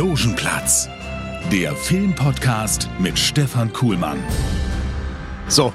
Logenplatz, 0.00 0.88
der 1.52 1.76
Filmpodcast 1.76 2.88
mit 2.98 3.18
Stefan 3.18 3.70
Kuhlmann. 3.70 4.16
So, 5.46 5.74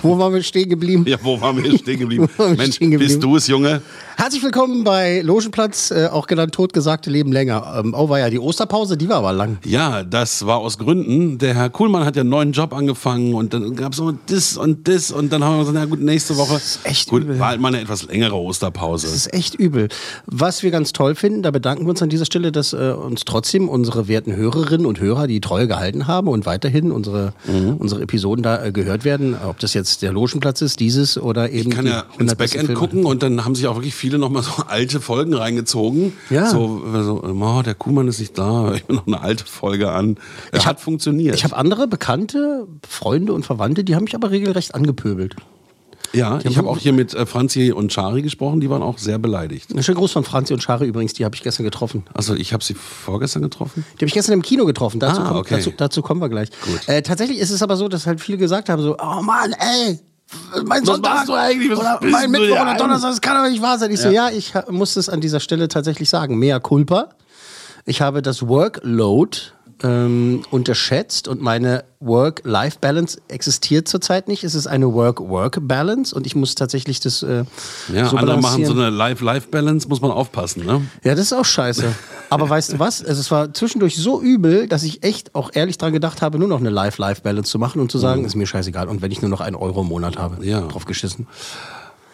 wo 0.00 0.16
waren 0.16 0.32
wir 0.32 0.44
stehen 0.44 0.68
geblieben? 0.68 1.04
Ja, 1.08 1.16
wo 1.20 1.40
waren 1.40 1.60
wir 1.60 1.76
stehen 1.76 1.98
geblieben? 1.98 2.28
Wir 2.38 2.50
Mensch, 2.50 2.76
stehen 2.76 2.92
geblieben? 2.92 3.12
bist 3.14 3.20
du 3.20 3.34
es, 3.34 3.48
Junge? 3.48 3.82
Herzlich 4.16 4.44
willkommen 4.44 4.84
bei 4.84 5.20
Logenplatz, 5.22 5.90
äh, 5.90 6.06
auch 6.06 6.28
genannt 6.28 6.54
Totgesagte 6.54 7.10
Leben 7.10 7.32
länger. 7.32 7.80
Ähm, 7.84 7.94
oh, 7.98 8.08
war 8.08 8.20
ja 8.20 8.30
die 8.30 8.38
Osterpause, 8.38 8.96
die 8.96 9.08
war 9.08 9.16
aber 9.16 9.32
lang. 9.32 9.58
Ja, 9.64 10.04
das 10.04 10.46
war 10.46 10.58
aus 10.58 10.78
Gründen. 10.78 11.36
Der 11.38 11.54
Herr 11.54 11.68
Kuhlmann 11.68 12.04
hat 12.04 12.14
ja 12.14 12.20
einen 12.20 12.30
neuen 12.30 12.52
Job 12.52 12.72
angefangen 12.72 13.34
und 13.34 13.52
dann 13.52 13.74
gab 13.74 13.92
es 13.92 13.98
so 13.98 14.12
das 14.12 14.56
und 14.56 14.86
das 14.86 15.10
und 15.10 15.32
dann 15.32 15.42
haben 15.42 15.54
wir 15.56 15.58
gesagt, 15.60 15.76
na 15.76 15.84
gut, 15.86 16.00
nächste 16.00 16.36
Woche. 16.36 16.54
Das 16.54 16.76
ist 16.76 16.86
echt 16.86 17.08
gut, 17.10 17.22
übel. 17.24 17.38
war 17.40 17.48
halt 17.48 17.60
mal 17.60 17.68
eine 17.68 17.80
etwas 17.80 18.04
längere 18.06 18.36
Osterpause. 18.36 19.08
Das 19.08 19.16
ist 19.16 19.34
echt 19.34 19.56
übel. 19.56 19.88
Was 20.26 20.62
wir 20.62 20.70
ganz 20.70 20.92
toll 20.92 21.16
finden, 21.16 21.42
da 21.42 21.50
bedanken 21.50 21.84
wir 21.84 21.90
uns 21.90 22.00
an 22.00 22.08
dieser 22.08 22.24
Stelle, 22.24 22.52
dass 22.52 22.72
äh, 22.72 22.92
uns 22.96 23.24
trotzdem 23.24 23.68
unsere 23.68 24.06
werten 24.06 24.34
Hörerinnen 24.34 24.86
und 24.86 25.00
Hörer, 25.00 25.26
die 25.26 25.40
treu 25.40 25.66
gehalten 25.66 26.06
haben 26.06 26.28
und 26.28 26.46
weiterhin 26.46 26.92
unsere, 26.92 27.34
Mhm. 27.48 27.76
unsere 27.78 28.00
Episoden 28.02 28.42
da 28.44 28.64
äh, 28.64 28.70
gehört 28.72 29.04
werden. 29.04 29.36
Ob 29.44 29.58
das 29.58 29.74
jetzt 29.74 30.02
der 30.02 30.12
Logenplatz 30.12 30.62
ist, 30.62 30.78
dieses 30.80 31.18
oder 31.18 31.50
eben. 31.50 31.70
Ich 31.70 31.76
kann 31.76 31.86
ja 31.86 32.00
ins 32.00 32.12
100 32.32 32.38
besten 32.38 32.56
Backend 32.58 32.66
Filme. 32.66 32.80
gucken 32.80 33.04
und 33.06 33.22
dann 33.24 33.44
haben 33.44 33.54
sich 33.56 33.66
auch 33.66 33.74
wirklich 33.74 33.94
viele 33.94 34.03
nochmal 34.10 34.42
so 34.42 34.52
alte 34.68 35.00
Folgen 35.00 35.34
reingezogen. 35.34 36.12
Ja. 36.30 36.46
So, 36.50 36.82
so 37.02 37.22
oh, 37.24 37.62
der 37.62 37.74
Kuhlmann 37.74 38.08
ist 38.08 38.20
nicht 38.20 38.36
da, 38.38 38.72
ich 38.74 38.86
mir 38.88 38.94
noch 38.96 39.06
eine 39.06 39.20
alte 39.20 39.44
Folge 39.46 39.90
an. 39.92 40.16
Ich 40.52 40.60
hat 40.60 40.76
hab- 40.76 40.80
funktioniert. 40.80 41.34
Ich 41.36 41.44
habe 41.44 41.56
andere 41.56 41.86
Bekannte, 41.88 42.66
Freunde 42.88 43.32
und 43.32 43.44
Verwandte, 43.46 43.84
die 43.84 43.94
haben 43.94 44.04
mich 44.04 44.14
aber 44.14 44.30
regelrecht 44.30 44.74
angepöbelt. 44.74 45.36
ja, 46.12 46.38
ich 46.44 46.56
habe 46.58 46.68
auch 46.68 46.78
hier 46.78 46.92
mit 46.92 47.12
äh, 47.14 47.26
Franzi 47.26 47.72
und 47.72 47.92
Chari 47.92 48.22
gesprochen, 48.22 48.60
die 48.60 48.70
waren 48.70 48.82
auch 48.82 48.98
sehr 48.98 49.18
beleidigt. 49.18 49.74
Ein 49.74 49.82
schönen 49.82 49.98
Gruß 49.98 50.12
von 50.12 50.22
Franzi 50.22 50.52
und 50.54 50.62
Schare 50.62 50.84
übrigens, 50.84 51.12
die 51.12 51.24
habe 51.24 51.34
ich 51.34 51.42
gestern 51.42 51.64
getroffen. 51.64 52.04
Also 52.14 52.34
ich 52.34 52.52
habe 52.52 52.62
sie 52.62 52.74
vorgestern 52.74 53.42
getroffen. 53.42 53.84
Die 53.94 53.98
habe 53.98 54.06
ich 54.06 54.14
gestern 54.14 54.34
im 54.34 54.42
Kino 54.42 54.64
getroffen. 54.64 55.00
Dazu, 55.00 55.20
Ah, 55.22 55.24
kommen, 55.28 55.40
okay. 55.40 55.56
dazu, 55.56 55.72
dazu 55.76 56.02
kommen 56.02 56.20
wir 56.20 56.28
gleich. 56.28 56.50
Äh, 56.86 57.02
tatsächlich 57.02 57.38
ist 57.38 57.50
es 57.50 57.62
aber 57.62 57.76
so, 57.76 57.88
dass 57.88 58.06
halt 58.06 58.20
viele 58.20 58.38
gesagt 58.38 58.68
haben: 58.68 58.80
so, 58.82 58.96
oh 58.96 59.22
Mann, 59.22 59.52
ey, 59.58 59.98
mein 60.64 60.84
Sonntag 60.84 61.28
oder 61.28 61.98
mein 62.02 62.30
Mittwoch 62.30 62.60
oder? 62.60 62.74
Donnerstag, 62.76 63.10
das 63.10 63.20
kann 63.20 63.36
aber 63.36 63.48
nicht 63.48 63.62
wahr 63.62 63.78
sein. 63.78 63.90
Ich 63.90 64.00
so, 64.00 64.08
ja, 64.08 64.30
ich 64.30 64.52
muss 64.68 64.96
es 64.96 65.08
an 65.08 65.20
dieser 65.20 65.40
Stelle 65.40 65.68
tatsächlich 65.68 66.08
sagen. 66.08 66.38
Mea 66.38 66.60
culpa. 66.60 67.10
Ich 67.84 68.00
habe 68.00 68.22
das 68.22 68.46
Workload 68.46 69.38
ähm, 69.84 70.42
unterschätzt 70.50 71.28
und 71.28 71.40
meine 71.42 71.84
Work-Life-Balance 72.00 73.20
existiert 73.28 73.86
zurzeit 73.86 74.26
nicht. 74.28 74.42
Es 74.44 74.54
ist 74.54 74.66
eine 74.66 74.92
Work-Work-Balance 74.92 76.14
und 76.14 76.26
ich 76.26 76.34
muss 76.34 76.54
tatsächlich 76.54 77.00
das 77.00 77.22
äh, 77.22 77.44
Ja, 77.92 78.06
so 78.08 78.16
andere 78.16 78.40
machen 78.40 78.64
so 78.64 78.72
eine 78.72 78.90
Life-Life-Balance, 78.90 79.88
muss 79.88 80.00
man 80.00 80.10
aufpassen, 80.10 80.64
ne? 80.64 80.80
Ja, 81.04 81.14
das 81.14 81.26
ist 81.26 81.32
auch 81.32 81.44
scheiße. 81.44 81.94
Aber 82.30 82.48
weißt 82.48 82.72
du 82.72 82.78
was? 82.78 83.04
Also 83.04 83.20
es 83.20 83.30
war 83.30 83.52
zwischendurch 83.54 83.96
so 83.96 84.20
übel, 84.20 84.66
dass 84.66 84.82
ich 84.82 85.04
echt 85.04 85.34
auch 85.34 85.50
ehrlich 85.54 85.78
dran 85.78 85.92
gedacht 85.92 86.22
habe, 86.22 86.38
nur 86.38 86.48
noch 86.48 86.60
eine 86.60 86.70
Life-Life-Balance 86.70 87.50
zu 87.50 87.58
machen 87.58 87.80
und 87.80 87.92
zu 87.92 87.98
sagen, 87.98 88.24
ist 88.24 88.34
mir 88.34 88.46
scheißegal. 88.46 88.88
Und 88.88 89.02
wenn 89.02 89.12
ich 89.12 89.20
nur 89.22 89.30
noch 89.30 89.40
einen 89.40 89.56
Euro 89.56 89.82
im 89.82 89.88
Monat 89.88 90.16
habe, 90.18 90.36
Mhm. 90.36 90.48
Ja. 90.48 90.60
drauf 90.62 90.84
geschissen. 90.86 91.26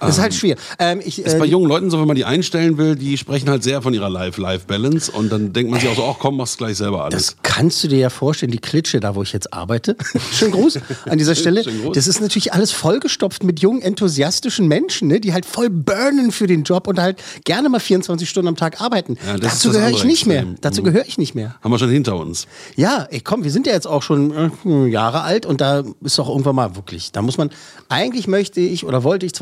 Das 0.00 0.16
ist 0.16 0.20
halt 0.22 0.34
schwer. 0.34 0.56
Ähm, 0.78 1.00
ich, 1.04 1.18
Ist 1.24 1.34
äh, 1.34 1.38
bei 1.38 1.44
jungen 1.46 1.68
Leuten 1.68 1.90
so, 1.90 2.00
wenn 2.00 2.06
man 2.06 2.16
die 2.16 2.24
einstellen 2.24 2.78
will, 2.78 2.96
die 2.96 3.16
sprechen 3.18 3.48
halt 3.50 3.62
sehr 3.62 3.82
von 3.82 3.92
ihrer 3.94 4.08
Life-Life-Balance 4.10 5.12
und 5.12 5.30
dann 5.30 5.52
denkt 5.52 5.70
man 5.70 5.80
sich 5.80 5.88
auch 5.88 5.96
so, 5.96 6.04
ach 6.04 6.16
komm, 6.18 6.36
mach's 6.36 6.56
gleich 6.56 6.76
selber 6.76 7.04
alles. 7.04 7.26
das 7.26 7.36
kannst 7.42 7.84
du 7.84 7.88
dir 7.88 7.98
ja 7.98 8.10
vorstellen, 8.10 8.52
die 8.52 8.58
Klitsche, 8.58 9.00
da 9.00 9.14
wo 9.14 9.22
ich 9.22 9.32
jetzt 9.32 9.52
arbeite. 9.52 9.96
Schönen 10.32 10.52
Gruß 10.52 10.78
an 11.08 11.18
dieser 11.18 11.34
Stelle. 11.36 11.62
Das 11.94 12.06
ist 12.06 12.20
natürlich 12.20 12.52
alles 12.52 12.72
vollgestopft 12.72 13.44
mit 13.44 13.60
jungen, 13.60 13.82
enthusiastischen 13.82 14.66
Menschen, 14.68 15.08
ne, 15.08 15.20
die 15.20 15.32
halt 15.32 15.44
voll 15.46 15.70
burnen 15.70 16.32
für 16.32 16.46
den 16.46 16.62
Job 16.64 16.86
und 16.86 16.98
halt 16.98 17.22
gerne 17.44 17.68
mal 17.68 17.80
24 17.80 18.28
Stunden 18.28 18.48
am 18.48 18.56
Tag 18.56 18.80
arbeiten. 18.80 19.16
Ja, 19.26 19.34
ist 19.34 19.44
Dazu 19.44 19.70
gehöre 19.72 19.90
ich 19.90 20.04
nicht 20.04 20.26
mehr. 20.26 20.44
Dazu 20.60 20.80
Mhm. 20.80 20.86
gehöre 20.86 21.04
ich 21.06 21.18
nicht 21.18 21.34
mehr. 21.34 21.56
Haben 21.62 21.72
wir 21.72 21.78
schon 21.78 21.90
hinter 21.90 22.16
uns. 22.16 22.46
Ja, 22.76 23.06
ey, 23.10 23.20
komm, 23.20 23.44
wir 23.44 23.50
sind 23.50 23.66
ja 23.66 23.72
jetzt 23.72 23.86
auch 23.86 24.02
schon 24.02 24.52
äh, 24.64 24.86
Jahre 24.88 25.22
alt 25.22 25.46
und 25.46 25.60
da 25.60 25.82
ist 26.02 26.18
doch 26.18 26.28
irgendwann 26.28 26.56
mal 26.56 26.76
wirklich, 26.76 27.12
da 27.12 27.22
muss 27.22 27.36
man, 27.38 27.50
eigentlich 27.88 28.26
möchte 28.28 28.60
ich 28.60 28.84
oder 28.86 29.04
wollte 29.04 29.26
ich 29.26 29.32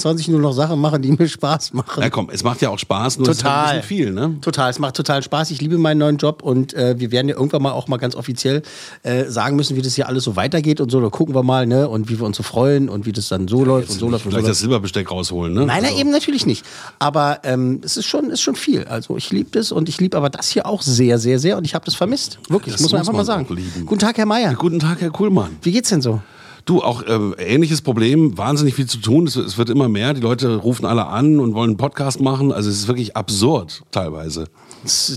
2022 0.00 0.28
nur 0.28 0.40
noch 0.40 0.52
Sachen 0.52 0.80
machen, 0.80 1.02
die 1.02 1.12
mir 1.12 1.28
Spaß 1.28 1.72
machen. 1.74 2.02
Ja 2.02 2.10
komm, 2.10 2.28
es 2.32 2.42
macht 2.42 2.60
ja 2.62 2.70
auch 2.70 2.78
Spaß, 2.78 3.18
nur 3.18 3.28
es 3.28 3.36
ist 3.36 3.42
Total. 3.42 3.76
ein 3.76 3.82
viel, 3.82 4.12
ne? 4.12 4.36
Total, 4.40 4.70
es 4.70 4.78
macht 4.78 4.96
total 4.96 5.22
Spaß. 5.22 5.50
Ich 5.50 5.60
liebe 5.60 5.78
meinen 5.78 5.98
neuen 5.98 6.16
Job 6.16 6.42
und 6.42 6.74
äh, 6.74 6.98
wir 6.98 7.10
werden 7.12 7.28
ja 7.28 7.36
irgendwann 7.36 7.62
mal 7.62 7.72
auch 7.72 7.88
mal 7.88 7.96
ganz 7.98 8.14
offiziell 8.14 8.62
äh, 9.02 9.24
sagen 9.26 9.56
müssen, 9.56 9.76
wie 9.76 9.82
das 9.82 9.94
hier 9.94 10.08
alles 10.08 10.24
so 10.24 10.36
weitergeht 10.36 10.80
und 10.80 10.90
so. 10.90 11.00
Da 11.00 11.08
gucken 11.08 11.34
wir 11.34 11.42
mal, 11.42 11.66
ne? 11.66 11.88
Und 11.88 12.08
wie 12.08 12.18
wir 12.18 12.26
uns 12.26 12.36
so 12.36 12.42
freuen 12.42 12.88
und 12.88 13.06
wie 13.06 13.12
das 13.12 13.28
dann 13.28 13.48
so 13.48 13.64
läuft 13.64 13.90
und 13.90 13.98
so 13.98 14.08
läuft 14.08 14.26
und 14.26 14.32
so 14.32 14.40
das 14.40 14.58
Silberbesteck 14.60 15.10
rausholen, 15.10 15.52
ne? 15.54 15.66
Nein, 15.66 15.84
Also, 15.84 15.98
eben 15.98 16.10
natürlich 16.10 16.46
nicht. 16.46 16.64
Aber 16.98 17.40
ähm, 17.44 17.80
es 17.84 17.96
ist 17.96 18.06
schon, 18.06 18.30
ist 18.30 18.40
schon 18.40 18.56
viel. 18.56 18.84
Also 18.84 19.16
ich 19.16 19.30
liebe 19.30 19.50
das 19.52 19.72
und 19.72 19.88
ich 19.88 20.00
liebe 20.00 20.16
aber 20.16 20.30
das 20.30 20.48
hier 20.48 20.66
auch 20.66 20.82
sehr, 20.82 21.18
sehr, 21.18 21.38
sehr 21.38 21.56
und 21.56 21.64
ich 21.64 21.74
habe 21.74 21.84
das 21.84 21.94
vermisst. 21.94 22.38
Wirklich, 22.48 22.74
Das 22.74 22.82
muss 22.82 22.92
man 22.92 23.00
muss 23.00 23.08
einfach 23.08 23.12
mal 23.12 23.18
man 23.18 23.26
sagen. 23.26 23.46
auch 23.46 23.50
lieben. 23.56 23.86
Guten 23.86 24.00
Tag, 24.00 24.18
Herr 24.18 24.26
Meier. 24.26 24.54
Guten 24.54 24.78
Tag, 24.78 25.00
Herr 25.00 25.10
Kuhlmann. 25.10 25.56
Wie 25.62 25.72
geht's 25.72 25.88
denn 25.90 26.00
so? 26.02 26.20
Du, 26.64 26.82
auch 26.82 27.02
äh, 27.02 27.18
ähnliches 27.38 27.82
Problem, 27.82 28.36
wahnsinnig 28.36 28.74
viel 28.74 28.86
zu 28.86 28.98
tun. 28.98 29.26
Es, 29.26 29.36
es 29.36 29.58
wird 29.58 29.70
immer 29.70 29.88
mehr. 29.88 30.14
Die 30.14 30.20
Leute 30.20 30.56
rufen 30.56 30.86
alle 30.86 31.06
an 31.06 31.40
und 31.40 31.54
wollen 31.54 31.70
einen 31.70 31.76
Podcast 31.76 32.20
machen. 32.20 32.52
Also 32.52 32.70
es 32.70 32.78
ist 32.80 32.88
wirklich 32.88 33.16
absurd 33.16 33.82
teilweise. 33.90 34.46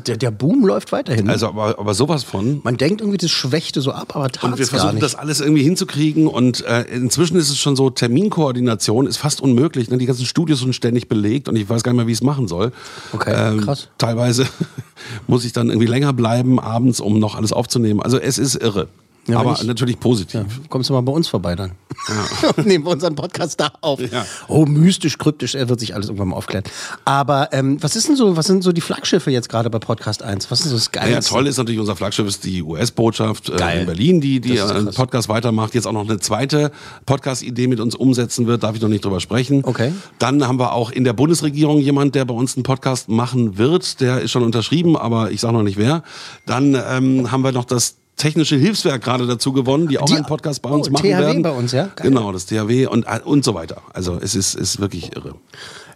Der, 0.07 0.17
der 0.17 0.31
Boom 0.31 0.65
läuft 0.65 0.91
weiterhin. 0.91 1.29
Also 1.29 1.47
aber, 1.47 1.79
aber 1.79 1.93
sowas 1.93 2.23
von. 2.23 2.59
man 2.63 2.75
denkt 2.75 2.99
irgendwie, 2.99 3.17
das 3.17 3.31
schwächte 3.31 3.79
so 3.79 3.91
ab, 3.93 4.13
aber 4.15 4.29
Und 4.41 4.57
wir 4.57 4.67
versuchen 4.67 4.99
das 4.99 5.15
alles 5.15 5.39
irgendwie 5.39 5.63
hinzukriegen 5.63 6.27
und 6.27 6.65
äh, 6.65 6.81
inzwischen 6.83 7.37
ist 7.37 7.49
es 7.49 7.57
schon 7.57 7.77
so, 7.77 7.89
Terminkoordination 7.89 9.07
ist 9.07 9.17
fast 9.17 9.39
unmöglich. 9.41 9.89
Ne? 9.89 9.97
Die 9.97 10.05
ganzen 10.05 10.25
Studios 10.25 10.59
sind 10.59 10.75
ständig 10.75 11.07
belegt 11.07 11.47
und 11.47 11.55
ich 11.55 11.69
weiß 11.69 11.83
gar 11.83 11.93
nicht 11.93 11.97
mehr, 11.97 12.07
wie 12.07 12.11
ich 12.11 12.17
es 12.17 12.23
machen 12.23 12.47
soll. 12.47 12.65
Ähm, 12.65 12.71
Okay, 13.13 13.57
krass. 13.63 13.87
Teilweise 13.97 14.47
muss 15.27 15.45
ich 15.45 15.53
dann 15.53 15.69
irgendwie 15.69 15.87
länger 15.87 16.11
bleiben 16.13 16.59
abends, 16.59 16.99
um 16.99 17.19
noch 17.19 17.35
alles 17.35 17.53
aufzunehmen. 17.53 18.01
Also 18.01 18.17
es 18.17 18.37
ist 18.37 18.55
irre. 18.55 18.87
Ja, 19.27 19.39
aber 19.39 19.53
ich- 19.53 19.63
natürlich 19.63 19.99
positiv. 19.99 20.43
Kommst 20.69 20.89
du 20.89 20.93
mal 20.93 21.01
bei 21.01 21.11
uns 21.13 21.27
vorbei 21.27 21.55
dann? 21.55 21.71
Nehmen 22.65 22.83
wir 22.85 22.91
unseren 22.91 23.15
Podcast 23.15 23.59
da 23.59 23.71
auf. 23.81 23.99
Ja. 24.01 24.25
Oh, 24.47 24.65
mystisch, 24.65 25.17
kryptisch, 25.17 25.55
er 25.55 25.69
wird 25.69 25.79
sich 25.79 25.93
alles 25.93 26.07
irgendwann 26.07 26.29
mal 26.29 26.35
aufklären. 26.35 26.63
Aber 27.05 27.49
ähm, 27.53 27.81
was 27.81 27.95
ist 27.95 28.09
denn 28.09 28.15
so, 28.15 28.35
was 28.35 28.47
sind 28.47 28.63
so 28.63 28.71
die 28.73 28.81
Flaggschiffe 28.81 29.31
jetzt 29.31 29.47
gerade 29.47 29.69
bei 29.69 29.79
Podcast 29.79 30.23
1? 30.23 30.51
Was 30.51 30.61
ist 30.61 30.69
so 30.69 30.75
das 30.75 30.89
Ja, 30.93 31.01
Geilste? 31.03 31.31
toll 31.31 31.47
ist 31.47 31.57
natürlich 31.57 31.79
unser 31.79 31.95
Flaggschiff 31.95 32.27
ist 32.27 32.43
die 32.43 32.61
US-Botschaft 32.63 33.49
äh, 33.49 33.79
in 33.81 33.85
Berlin, 33.85 34.19
die, 34.21 34.41
die 34.41 34.59
einen 34.59 34.85
krass. 34.85 34.95
Podcast 34.95 35.29
weitermacht, 35.29 35.73
jetzt 35.75 35.85
auch 35.87 35.93
noch 35.93 36.07
eine 36.09 36.19
zweite 36.19 36.71
Podcast-Idee 37.05 37.67
mit 37.67 37.79
uns 37.79 37.95
umsetzen 37.95 38.47
wird, 38.47 38.63
darf 38.63 38.75
ich 38.75 38.81
noch 38.81 38.89
nicht 38.89 39.05
drüber 39.05 39.19
sprechen. 39.21 39.63
Okay. 39.63 39.93
Dann 40.19 40.45
haben 40.47 40.59
wir 40.59 40.73
auch 40.73 40.91
in 40.91 41.03
der 41.05 41.13
Bundesregierung 41.13 41.79
jemand, 41.79 42.15
der 42.15 42.25
bei 42.25 42.33
uns 42.33 42.55
einen 42.57 42.63
Podcast 42.63 43.07
machen 43.07 43.57
wird, 43.57 44.01
der 44.01 44.19
ist 44.21 44.31
schon 44.31 44.43
unterschrieben, 44.43 44.97
aber 44.97 45.31
ich 45.31 45.39
sage 45.41 45.53
noch 45.53 45.63
nicht 45.63 45.77
wer. 45.77 46.03
Dann 46.45 46.75
ähm, 46.75 47.31
haben 47.31 47.43
wir 47.43 47.51
noch 47.53 47.65
das 47.65 47.97
Technische 48.15 48.55
Hilfswerk 48.55 49.03
gerade 49.03 49.25
dazu 49.25 49.51
gewonnen, 49.53 49.87
die 49.87 49.97
auch 49.99 50.05
Die- 50.05 50.15
einen 50.15 50.25
Podcast 50.25 50.61
bei 50.61 50.69
uns 50.69 50.87
oh, 50.87 50.91
machen 50.91 51.03
THW 51.09 51.17
werden. 51.19 51.41
bei 51.41 51.49
uns, 51.51 51.71
ja? 51.71 51.85
Geil. 51.95 52.09
Genau, 52.09 52.31
das 52.31 52.45
THW 52.45 52.85
und, 52.87 53.05
äh, 53.05 53.19
und 53.23 53.43
so 53.43 53.53
weiter. 53.55 53.81
Also 53.93 54.17
es 54.21 54.35
ist, 54.35 54.53
ist 54.55 54.79
wirklich 54.79 55.15
irre. 55.15 55.35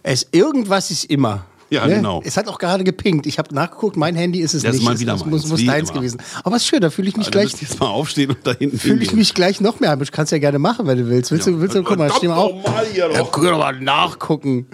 Es, 0.02 0.26
irgendwas 0.32 0.90
ist 0.90 1.04
immer. 1.04 1.44
Ja, 1.70 1.86
genau. 1.86 2.22
Es 2.24 2.38
hat 2.38 2.48
auch 2.48 2.58
gerade 2.58 2.82
gepinkt. 2.82 3.26
Ich 3.26 3.38
habe 3.38 3.54
nachgeguckt, 3.54 3.96
mein 3.96 4.16
Handy 4.16 4.40
ist 4.40 4.54
es 4.54 4.62
Das 4.62 4.70
ist 4.72 4.76
nicht. 4.78 4.84
mal 4.86 4.94
Es- 4.94 5.00
wieder 5.00 5.14
es 5.14 5.24
muss, 5.26 5.46
muss 5.46 5.64
deins 5.64 5.90
immer. 5.90 6.00
gewesen. 6.00 6.20
Aber 6.42 6.56
es 6.56 6.62
ist 6.62 6.68
schön, 6.68 6.80
da 6.80 6.88
fühle 6.90 7.08
ich 7.08 7.16
mich 7.16 7.26
Du 7.26 7.30
gleich. 7.32 7.44
musst 7.52 7.60
jetzt 7.62 7.78
mal 7.78 7.86
aufstehen 7.88 8.30
und 8.30 8.38
da 8.42 8.52
hinten 8.54 8.78
Fühle 8.78 9.02
ich 9.02 9.12
mich 9.12 9.34
gleich 9.34 9.60
noch 9.60 9.78
mehr 9.78 9.90
heimisch. 9.90 10.10
Kannst 10.10 10.32
ja 10.32 10.38
gerne 10.38 10.58
machen, 10.58 10.86
wenn 10.86 10.96
du 10.98 11.06
willst. 11.08 11.30
Willst 11.30 11.46
du, 11.46 11.60
willst 11.60 11.76
du, 11.76 11.82
guck 11.82 11.98
mal, 11.98 12.10
steh 12.10 12.26
mal 12.28 12.36
auf. 12.36 12.52
Ja, 12.96 13.08
guck 13.30 13.42
mal 13.44 13.78
nachgucken. 13.80 14.66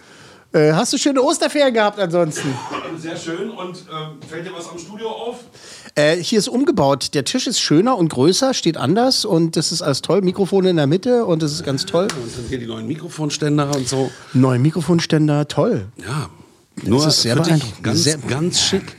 Äh, 0.53 0.73
hast 0.73 0.93
du 0.93 0.99
schöne 0.99 1.21
Osterferien 1.21 1.75
gehabt 1.75 1.99
ansonsten? 1.99 2.55
Sehr 2.97 3.17
schön. 3.17 3.51
Und 3.51 3.77
ähm, 3.91 4.19
fällt 4.29 4.47
dir 4.47 4.53
was 4.57 4.69
am 4.71 4.79
Studio 4.79 5.09
auf? 5.09 5.39
Äh, 5.97 6.17
hier 6.17 6.39
ist 6.41 6.49
umgebaut. 6.49 7.15
Der 7.15 7.25
Tisch 7.25 7.47
ist 7.47 7.61
schöner 7.61 7.97
und 7.97 8.09
größer, 8.09 8.53
steht 8.53 8.77
anders 8.77 9.25
und 9.25 9.57
das 9.57 9.71
ist 9.71 9.81
alles 9.83 10.03
toll. 10.03 10.23
Mikrofone 10.23 10.71
in 10.71 10.77
der 10.77 10.89
Mitte 10.89 11.25
und 11.25 11.41
das 11.43 11.53
ist 11.53 11.65
ganz 11.65 11.87
toll. 11.87 12.05
Und 12.05 12.37
dann 12.37 12.45
hier 12.49 12.59
die 12.59 12.67
neuen 12.67 12.87
Mikrofonständer 12.89 13.75
und 13.77 13.89
so. 13.89 14.11
Neue 14.33 14.59
Mikrofonständer, 14.59 15.47
toll. 15.47 15.87
Ja. 16.05 16.29
Nur 16.83 17.07
ist 17.07 17.23
sehr 17.23 17.37
beeindruckend. 17.37 17.83
ganz, 17.85 18.03
Sehr- 18.03 18.19
ganz 18.19 18.61
schick. 18.61 18.97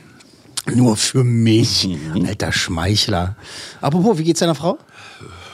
Nur 0.74 0.96
für 0.98 1.24
mich. 1.24 1.88
Alter 2.26 2.52
Schmeichler. 2.52 3.36
Apropos, 3.82 4.18
wie 4.18 4.24
geht's 4.24 4.40
deiner 4.40 4.56
Frau? 4.56 4.80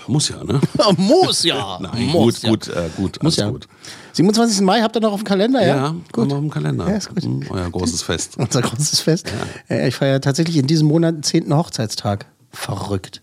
Muss 0.07 0.29
ja, 0.29 0.43
ne? 0.43 0.59
Muss 0.97 1.43
ja. 1.43 1.79
Nein, 1.79 2.07
Muss 2.07 2.41
gut, 2.41 2.43
ja. 2.43 2.49
gut, 2.49 2.67
äh, 2.67 2.89
gut. 2.97 3.23
Muss 3.23 3.35
ja. 3.37 3.49
gut. 3.49 3.67
27. 4.13 4.61
Mai 4.61 4.81
habt 4.81 4.95
ihr 4.95 5.01
noch 5.01 5.13
auf 5.13 5.21
dem 5.21 5.25
Kalender, 5.25 5.61
ja? 5.61 5.75
Ja, 5.75 5.95
gut. 6.11 6.23
Haben 6.23 6.29
wir 6.29 6.37
im 6.37 6.49
Kalender. 6.49 6.89
Ja, 6.89 6.97
ist 6.97 7.09
gut. 7.09 7.23
Hm, 7.23 7.45
Euer 7.49 7.69
großes 7.69 8.01
Fest. 8.01 8.33
Unser 8.37 8.61
großes 8.61 8.99
Fest. 8.99 9.31
Ja. 9.69 9.85
ich 9.85 9.95
feiere 9.95 10.19
tatsächlich 10.21 10.57
in 10.57 10.67
diesem 10.67 10.87
Monat 10.87 11.15
den 11.15 11.23
10. 11.23 11.55
Hochzeitstag. 11.55 12.25
Verrückt. 12.51 13.21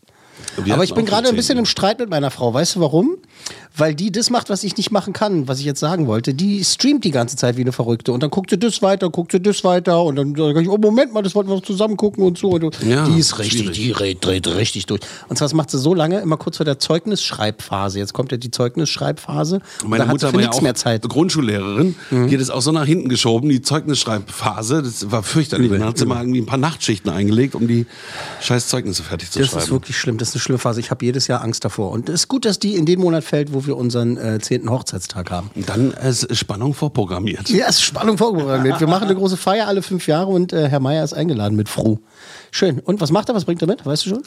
Wir 0.56 0.74
Aber 0.74 0.84
ich 0.84 0.94
bin 0.94 1.04
gerade 1.04 1.28
ein 1.28 1.36
bisschen 1.36 1.56
10.. 1.56 1.58
im 1.58 1.66
Streit 1.66 1.98
mit 1.98 2.10
meiner 2.10 2.30
Frau. 2.30 2.52
Weißt 2.54 2.76
du 2.76 2.80
warum? 2.80 3.16
Weil 3.76 3.94
die 3.94 4.10
das 4.10 4.30
macht, 4.30 4.50
was 4.50 4.64
ich 4.64 4.76
nicht 4.76 4.90
machen 4.90 5.12
kann, 5.12 5.46
was 5.46 5.60
ich 5.60 5.64
jetzt 5.64 5.78
sagen 5.80 6.06
wollte. 6.08 6.34
Die 6.34 6.64
streamt 6.64 7.04
die 7.04 7.10
ganze 7.12 7.36
Zeit 7.36 7.56
wie 7.56 7.60
eine 7.60 7.72
Verrückte. 7.72 8.12
Und 8.12 8.22
dann 8.22 8.30
guckt 8.30 8.50
sie 8.50 8.58
das 8.58 8.82
weiter, 8.82 9.08
guckt 9.10 9.32
sie 9.32 9.40
das 9.40 9.62
weiter. 9.64 10.02
Und 10.02 10.16
dann 10.16 10.34
sage 10.34 10.62
ich, 10.62 10.68
oh 10.68 10.78
Moment 10.78 11.12
mal, 11.12 11.22
das 11.22 11.34
wollten 11.34 11.48
wir 11.50 11.54
noch 11.56 11.62
zusammen 11.62 11.96
gucken 11.96 12.24
und 12.24 12.36
so. 12.38 12.50
Und 12.50 12.82
Ja, 12.82 13.06
die 13.08 13.18
ist 13.20 13.38
richtig, 13.38 13.60
schwierig. 13.60 13.76
die 13.78 13.92
dreht, 13.92 14.24
dreht 14.24 14.46
richtig 14.48 14.86
durch. 14.86 15.00
Und 15.28 15.36
zwar 15.38 15.46
das 15.46 15.54
macht 15.54 15.70
sie 15.70 15.78
so 15.78 15.94
lange, 15.94 16.18
immer 16.20 16.36
kurz 16.36 16.56
vor 16.56 16.64
der 16.64 16.78
Zeugnisschreibphase. 16.78 17.98
Jetzt 17.98 18.12
kommt 18.14 18.32
ja 18.32 18.38
die 18.38 18.50
Zeugnisschreibphase. 18.50 19.60
Und 19.82 19.90
Meine 19.90 20.04
hat 20.04 20.10
Mutter 20.12 20.28
für 20.28 20.34
war 20.34 20.40
ja 20.40 20.46
nichts 20.48 20.58
auch 20.58 20.62
mehr 20.62 20.74
Zeit. 20.74 21.04
Mhm. 21.04 21.08
Grundschullehrerin. 21.08 21.94
Die 22.10 22.16
hat 22.34 22.40
es 22.40 22.50
auch 22.50 22.62
so 22.62 22.72
nach 22.72 22.84
hinten 22.86 23.08
geschoben, 23.08 23.48
die 23.48 23.62
Zeugnisschreibphase. 23.62 24.82
Das 24.82 25.10
war 25.10 25.22
fürchterlich. 25.22 25.70
Dann 25.70 25.84
hat 25.84 25.98
sie 25.98 26.06
mal 26.06 26.20
irgendwie 26.20 26.40
ein 26.40 26.46
paar 26.46 26.58
Nachtschichten 26.58 27.10
eingelegt, 27.10 27.54
um 27.54 27.68
die 27.68 27.86
scheiß 28.40 28.68
Zeugnisse 28.68 29.02
fertig 29.02 29.30
zu 29.30 29.38
Das 29.38 29.48
schreiben. 29.48 29.62
ist 29.64 29.70
wirklich 29.70 29.96
schlimm, 29.96 30.18
das 30.18 30.28
ist 30.30 30.34
eine 30.34 30.40
schlimme 30.40 30.58
Phase. 30.58 30.80
Ich 30.80 30.90
habe 30.90 31.04
jedes 31.04 31.26
Jahr 31.26 31.42
Angst 31.42 31.64
davor. 31.64 31.90
Und 31.90 32.08
es 32.08 32.22
ist 32.22 32.28
gut, 32.28 32.44
dass 32.44 32.58
die 32.58 32.74
in 32.74 32.86
den 32.86 33.00
Monat 33.00 33.24
fällt, 33.38 33.54
wo 33.54 33.64
wir 33.66 33.76
unseren 33.76 34.16
äh, 34.16 34.40
10. 34.40 34.68
Hochzeitstag 34.68 35.30
haben. 35.30 35.50
Dann 35.66 35.92
ist 35.92 36.34
Spannung 36.36 36.74
vorprogrammiert. 36.74 37.48
Ja, 37.50 37.68
ist 37.68 37.82
Spannung 37.82 38.18
vorprogrammiert. 38.18 38.80
Wir 38.80 38.88
machen 38.88 39.04
eine 39.04 39.14
große 39.14 39.36
Feier 39.36 39.68
alle 39.68 39.82
fünf 39.82 40.08
Jahre 40.08 40.30
und 40.30 40.52
äh, 40.52 40.68
Herr 40.68 40.80
Meier 40.80 41.04
ist 41.04 41.12
eingeladen 41.12 41.56
mit 41.56 41.68
Fru. 41.68 41.98
Schön. 42.50 42.80
Und 42.80 43.00
was 43.00 43.12
macht 43.12 43.28
er? 43.28 43.36
Was 43.36 43.44
bringt 43.44 43.62
er 43.62 43.68
mit? 43.68 43.86
Weißt 43.86 44.06
du 44.06 44.10
schon? 44.10 44.22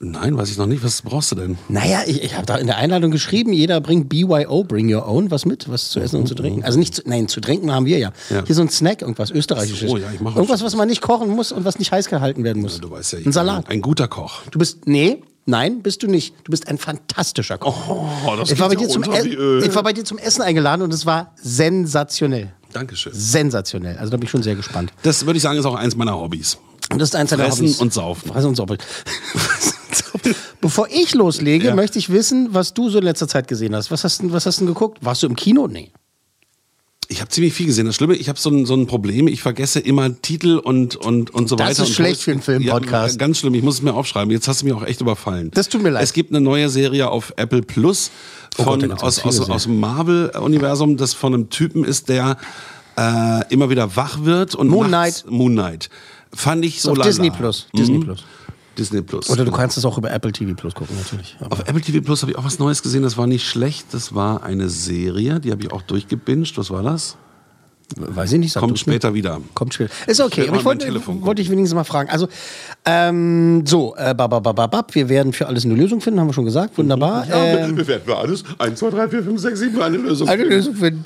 Nein, 0.00 0.36
weiß 0.36 0.50
ich 0.50 0.58
noch 0.58 0.66
nicht. 0.66 0.84
Was 0.84 1.02
brauchst 1.02 1.32
du 1.32 1.36
denn? 1.36 1.58
Naja, 1.68 2.02
ich, 2.06 2.22
ich 2.22 2.36
habe 2.36 2.46
da 2.46 2.56
in 2.56 2.68
der 2.68 2.76
Einladung 2.76 3.10
geschrieben, 3.10 3.52
jeder 3.52 3.80
bringt 3.80 4.08
BYO, 4.08 4.64
Bring 4.64 4.92
Your 4.92 5.08
Own, 5.08 5.30
was 5.30 5.44
mit, 5.44 5.68
was 5.68 5.90
zu 5.90 6.00
essen 6.00 6.20
und 6.20 6.28
zu 6.28 6.34
trinken. 6.34 6.64
Also 6.64 6.78
nicht, 6.78 6.94
zu, 6.94 7.02
nein, 7.04 7.26
zu 7.26 7.40
trinken 7.40 7.72
haben 7.72 7.86
wir 7.86 7.98
ja. 7.98 8.12
Ja. 8.30 8.44
Hier 8.44 8.54
so 8.54 8.62
ein 8.62 8.68
Snack, 8.68 9.02
irgendwas 9.02 9.30
österreichisches. 9.30 9.90
So, 9.90 9.96
ja, 9.96 10.06
ich 10.12 10.20
mach 10.20 10.36
irgendwas, 10.36 10.62
was 10.62 10.76
man 10.76 10.88
nicht 10.88 11.02
kochen 11.02 11.30
muss 11.30 11.50
und 11.50 11.64
was 11.64 11.80
nicht 11.80 11.90
heiß 11.90 12.08
gehalten 12.08 12.44
werden 12.44 12.62
muss. 12.62 12.80
Du 12.80 12.90
weißt 12.90 13.14
ja, 13.14 13.18
ich 13.20 13.26
ein 13.26 13.32
Salat. 13.32 13.68
ein 13.68 13.80
guter 13.80 14.06
Koch. 14.06 14.42
Du 14.50 14.58
bist, 14.60 14.86
nee, 14.86 15.20
nein, 15.48 15.82
bist 15.82 16.02
du 16.02 16.06
nicht. 16.06 16.34
Du 16.44 16.50
bist 16.50 16.68
ein 16.68 16.78
fantastischer 16.78 17.58
Koch. 17.58 17.88
Oh, 18.26 18.36
das 18.36 18.50
ich, 18.52 18.60
war 18.60 18.68
bei 18.68 18.76
dir 18.76 18.88
zum 18.88 19.02
E- 19.04 19.58
ich 19.64 19.74
war 19.74 19.82
bei 19.82 19.92
dir 19.92 20.04
zum 20.04 20.18
Essen 20.18 20.42
eingeladen 20.42 20.82
und 20.82 20.92
es 20.94 21.04
war 21.06 21.32
sensationell. 21.42 22.52
Dankeschön. 22.72 23.12
Sensationell. 23.14 23.96
Also 23.98 24.10
da 24.10 24.16
bin 24.18 24.24
ich 24.26 24.30
schon 24.30 24.42
sehr 24.42 24.54
gespannt. 24.54 24.92
Das 25.02 25.24
würde 25.26 25.38
ich 25.38 25.42
sagen, 25.42 25.58
ist 25.58 25.64
auch 25.64 25.74
eins 25.74 25.96
meiner 25.96 26.14
Hobbys. 26.16 26.58
Und 26.92 27.00
das 27.00 27.08
ist 27.10 27.16
eins 27.16 27.30
deiner 27.30 27.44
Fressen 27.44 27.62
Hobbys. 27.66 27.80
und 27.80 27.92
saufen. 27.92 28.28
Fressen 28.30 28.48
und 28.48 28.56
saufen. 28.56 28.78
Bevor 30.60 30.88
ich 30.90 31.14
loslege, 31.14 31.68
Ja. 31.68 31.74
möchte 31.74 31.98
ich 31.98 32.10
wissen, 32.10 32.48
was 32.52 32.74
du 32.74 32.90
so 32.90 32.98
in 32.98 33.04
letzter 33.04 33.28
Zeit 33.28 33.48
gesehen 33.48 33.74
hast. 33.74 33.90
Was 33.90 34.04
hast 34.04 34.22
du 34.22 34.32
was 34.32 34.44
hast 34.46 34.60
du 34.60 34.64
denn 34.66 34.74
geguckt? 34.74 34.98
Warst 35.00 35.22
du 35.22 35.26
im 35.26 35.36
Kino? 35.36 35.66
Nee. 35.68 35.92
Ich 37.10 37.20
habe 37.22 37.30
ziemlich 37.30 37.54
viel 37.54 37.64
gesehen. 37.66 37.86
Das 37.86 37.94
Schlimme, 37.94 38.14
ich 38.16 38.28
habe 38.28 38.38
so 38.38 38.50
ein, 38.50 38.66
so 38.66 38.74
ein 38.74 38.86
Problem. 38.86 39.28
Ich 39.28 39.40
vergesse 39.40 39.80
immer 39.80 40.20
Titel 40.20 40.58
und, 40.62 40.94
und, 40.94 41.30
und 41.30 41.48
so 41.48 41.56
Das 41.56 41.68
weiter. 41.70 41.82
ist 41.84 41.88
und 41.88 41.94
schlecht 41.94 42.20
für 42.22 42.32
einen 42.32 42.42
Filmpodcast. 42.42 43.14
Ja, 43.14 43.18
ganz 43.18 43.38
schlimm. 43.38 43.54
Ich 43.54 43.62
muss 43.62 43.76
es 43.76 43.82
mir 43.82 43.94
aufschreiben. 43.94 44.30
Jetzt 44.30 44.46
hast 44.46 44.60
du 44.60 44.66
mich 44.66 44.74
auch 44.74 44.84
echt 44.84 45.00
überfallen. 45.00 45.50
Das 45.54 45.70
tut 45.70 45.82
mir 45.82 45.88
leid. 45.90 46.02
Es 46.04 46.12
gibt 46.12 46.30
eine 46.32 46.42
neue 46.42 46.68
Serie 46.68 47.08
auf 47.10 47.32
Apple 47.36 47.62
Plus 47.62 48.10
Oh 48.58 48.64
Gott, 48.64 48.66
von, 48.72 48.80
da 48.80 48.86
gibt's 48.88 49.02
aus, 49.02 49.24
aus, 49.24 49.40
aus 49.48 49.62
dem 49.64 49.80
Marvel-Universum, 49.80 50.96
das 50.98 51.14
von 51.14 51.32
einem 51.32 51.48
Typen 51.48 51.84
ist, 51.84 52.08
der 52.10 52.36
äh, 52.98 53.42
immer 53.52 53.70
wieder 53.70 53.96
wach 53.96 54.24
wird 54.24 54.54
und 54.54 54.68
Moon 54.68 54.90
nachts, 54.90 55.24
Moon 55.28 55.52
Knight. 55.52 55.88
Fand 56.34 56.64
ich 56.64 56.82
so 56.82 56.90
Auf 56.90 56.98
lala. 56.98 57.08
Disney 57.08 57.30
Plus. 57.30 57.68
Disney 57.76 57.98
Mhm. 57.98 58.16
Disney 58.78 59.02
Plus. 59.02 59.28
Oder 59.30 59.44
du 59.44 59.52
kannst 59.52 59.76
es 59.76 59.84
auch 59.84 59.98
über 59.98 60.10
Apple 60.10 60.32
TV 60.32 60.54
Plus 60.54 60.74
gucken, 60.74 60.96
natürlich. 60.96 61.36
Aber 61.40 61.52
Auf 61.52 61.60
Apple 61.60 61.80
TV 61.80 62.00
Plus 62.00 62.22
habe 62.22 62.32
ich 62.32 62.38
auch 62.38 62.44
was 62.44 62.58
Neues 62.58 62.82
gesehen. 62.82 63.02
Das 63.02 63.16
war 63.16 63.26
nicht 63.26 63.46
schlecht. 63.46 63.86
Das 63.92 64.14
war 64.14 64.42
eine 64.42 64.68
Serie, 64.68 65.40
die 65.40 65.50
habe 65.50 65.62
ich 65.62 65.72
auch 65.72 65.82
durchgebinged. 65.82 66.56
Was 66.56 66.70
war 66.70 66.82
das? 66.82 67.16
weiß 67.96 68.32
ich 68.32 68.38
nicht. 68.38 68.54
Kommt 68.54 68.78
später 68.78 69.14
wieder. 69.14 69.40
Kommt 69.54 69.74
später. 69.74 69.90
Ist 70.06 70.20
okay, 70.20 70.42
will 70.42 70.48
aber 70.48 70.58
ich 70.58 70.64
wollte, 70.64 71.06
wollte 71.22 71.42
ich 71.42 71.50
wenigstens 71.50 71.74
mal 71.74 71.84
fragen. 71.84 72.10
Also, 72.10 72.28
ähm, 72.84 73.64
so, 73.66 73.94
äh, 73.96 74.14
bababababab, 74.14 74.94
wir 74.94 75.08
werden 75.08 75.32
für 75.32 75.46
alles 75.46 75.64
eine 75.64 75.74
Lösung 75.74 76.00
finden, 76.00 76.20
haben 76.20 76.28
wir 76.28 76.34
schon 76.34 76.44
gesagt. 76.44 76.76
Wunderbar. 76.76 77.26
ähm, 77.32 77.76
wir 77.76 77.86
werden 77.86 78.02
für 78.04 78.16
alles 78.16 78.44
1, 78.58 78.78
2, 78.78 78.90
3, 78.90 79.08
4, 79.08 79.22
5, 79.24 79.40
6, 79.40 79.58
7 79.58 79.82
eine 79.82 79.96
Lösung. 79.96 80.28
eine 80.28 80.44
Lösung 80.44 80.74
finden. 80.74 81.04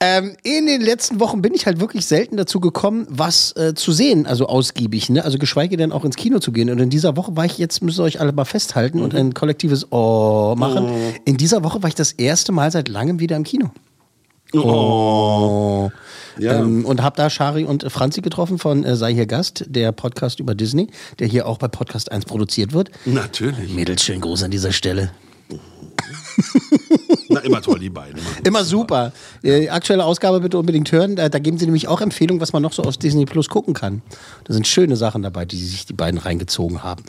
Ähm, 0.00 0.36
in 0.44 0.66
den 0.66 0.80
letzten 0.80 1.18
Wochen 1.18 1.42
bin 1.42 1.54
ich 1.54 1.66
halt 1.66 1.80
wirklich 1.80 2.06
selten 2.06 2.36
dazu 2.36 2.60
gekommen, 2.60 3.06
was 3.10 3.56
äh, 3.56 3.74
zu 3.74 3.90
sehen, 3.90 4.26
also 4.26 4.46
ausgiebig, 4.46 5.10
ne? 5.10 5.24
Also 5.24 5.38
geschweige 5.38 5.76
denn 5.76 5.90
auch 5.90 6.04
ins 6.04 6.14
Kino 6.14 6.38
zu 6.38 6.52
gehen. 6.52 6.70
Und 6.70 6.78
in 6.78 6.88
dieser 6.88 7.16
Woche 7.16 7.36
war 7.36 7.44
ich, 7.44 7.58
jetzt 7.58 7.82
müsst 7.82 7.98
ihr 7.98 8.04
euch 8.04 8.20
alle 8.20 8.30
mal 8.30 8.44
festhalten 8.44 9.02
und 9.02 9.12
ein 9.16 9.34
kollektives 9.34 9.90
Oh 9.90 10.54
machen. 10.56 10.88
In 11.24 11.36
dieser 11.36 11.64
Woche 11.64 11.82
war 11.82 11.88
ich 11.88 11.96
das 11.96 12.12
erste 12.12 12.52
Mal 12.52 12.70
seit 12.70 12.86
langem 12.88 13.18
wieder 13.18 13.34
im 13.34 13.42
Kino. 13.42 13.72
Oh. 14.52 15.90
Ja. 16.38 16.60
Ähm, 16.60 16.84
und 16.84 17.02
habe 17.02 17.16
da 17.16 17.28
Shari 17.28 17.64
und 17.64 17.90
Franzi 17.90 18.20
getroffen 18.20 18.58
von 18.58 18.84
äh, 18.84 18.94
Sei 18.94 19.12
hier 19.12 19.26
Gast, 19.26 19.64
der 19.68 19.90
Podcast 19.90 20.38
über 20.38 20.54
Disney, 20.54 20.88
der 21.18 21.26
hier 21.26 21.48
auch 21.48 21.58
bei 21.58 21.66
Podcast 21.66 22.12
1 22.12 22.24
produziert 22.24 22.72
wird. 22.72 22.92
Natürlich. 23.04 23.74
Mädels, 23.74 24.04
schön 24.04 24.20
groß 24.20 24.44
an 24.44 24.52
dieser 24.52 24.70
Stelle. 24.70 25.10
Na, 27.40 27.46
immer 27.46 27.62
toll, 27.62 27.78
die 27.78 27.90
beiden. 27.90 28.20
Immer 28.44 28.64
super. 28.64 29.12
Äh, 29.42 29.68
aktuelle 29.68 30.04
Ausgabe 30.04 30.40
bitte 30.40 30.58
unbedingt 30.58 30.90
hören. 30.92 31.16
Da, 31.16 31.28
da 31.28 31.38
geben 31.38 31.58
sie 31.58 31.64
nämlich 31.66 31.88
auch 31.88 32.00
Empfehlungen, 32.00 32.40
was 32.40 32.52
man 32.52 32.62
noch 32.62 32.72
so 32.72 32.82
aus 32.82 32.98
Disney 32.98 33.24
Plus 33.24 33.48
gucken 33.48 33.74
kann. 33.74 34.02
Da 34.44 34.54
sind 34.54 34.66
schöne 34.66 34.96
Sachen 34.96 35.22
dabei, 35.22 35.44
die 35.44 35.56
sich 35.56 35.86
die 35.86 35.92
beiden 35.92 36.18
reingezogen 36.18 36.82
haben. 36.82 37.02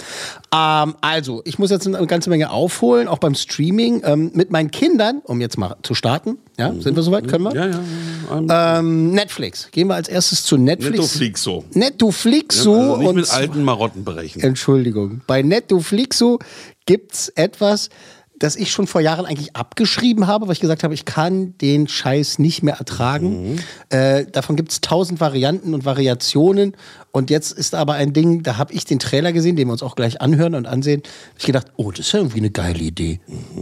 Ähm, 0.53 0.95
also, 1.01 1.41
ich 1.45 1.59
muss 1.59 1.69
jetzt 1.69 1.87
eine 1.87 2.05
ganze 2.07 2.29
Menge 2.29 2.51
aufholen, 2.51 3.07
auch 3.07 3.19
beim 3.19 3.35
Streaming. 3.35 4.01
Ähm, 4.05 4.31
mit 4.33 4.51
meinen 4.51 4.71
Kindern, 4.71 5.21
um 5.23 5.41
jetzt 5.41 5.57
mal 5.57 5.75
zu 5.83 5.95
starten. 5.95 6.37
Ja, 6.57 6.73
sind 6.73 6.95
wir 6.95 7.03
soweit? 7.03 7.27
Können 7.27 7.45
wir? 7.45 7.55
Ja, 7.55 7.67
ja. 7.67 8.79
Ähm, 8.79 9.11
Netflix. 9.11 9.69
Gehen 9.71 9.87
wir 9.87 9.95
als 9.95 10.09
erstes 10.09 10.43
zu 10.43 10.57
Netflix. 10.57 10.99
Netflixo. 10.99 11.63
Netflixo. 11.73 12.73
Also 12.73 12.97
nicht 12.97 13.07
und 13.07 13.15
mit 13.15 13.33
alten 13.33 13.63
Marotten 13.63 14.03
berechnen. 14.03 14.43
Entschuldigung. 14.43 15.21
Bei 15.25 15.41
Netflixo 15.41 16.39
gibt's 16.85 17.29
etwas, 17.29 17.89
das 18.39 18.55
ich 18.55 18.71
schon 18.71 18.87
vor 18.87 19.01
Jahren 19.01 19.25
eigentlich 19.25 19.55
abgeschrieben 19.55 20.27
habe, 20.27 20.47
weil 20.47 20.53
ich 20.53 20.59
gesagt 20.59 20.83
habe, 20.83 20.93
ich 20.93 21.05
kann 21.05 21.57
den 21.59 21.87
Scheiß 21.87 22.39
nicht 22.39 22.63
mehr 22.63 22.75
ertragen. 22.75 23.59
Äh, 23.89 24.25
davon 24.25 24.55
gibt's 24.55 24.81
tausend 24.81 25.19
Varianten 25.19 25.73
und 25.73 25.85
Variationen. 25.85 26.75
Und 27.11 27.29
jetzt 27.29 27.51
ist 27.51 27.75
aber 27.75 27.93
ein 27.93 28.13
Ding, 28.13 28.43
da 28.43 28.57
habe 28.57 28.73
ich 28.73 28.85
den 28.85 28.99
Trailer 28.99 29.33
gesehen, 29.33 29.55
den 29.55 29.67
wir 29.67 29.73
uns 29.73 29.83
auch 29.83 29.95
gleich 29.95 30.21
anhören 30.21 30.55
und 30.55 30.65
ansehen. 30.67 31.03
Ich 31.37 31.45
gedacht, 31.45 31.67
oh, 31.75 31.91
das 31.91 32.07
ist 32.07 32.11
ja 32.13 32.19
irgendwie 32.19 32.39
eine 32.39 32.51
geile 32.51 32.79
Idee. 32.79 33.19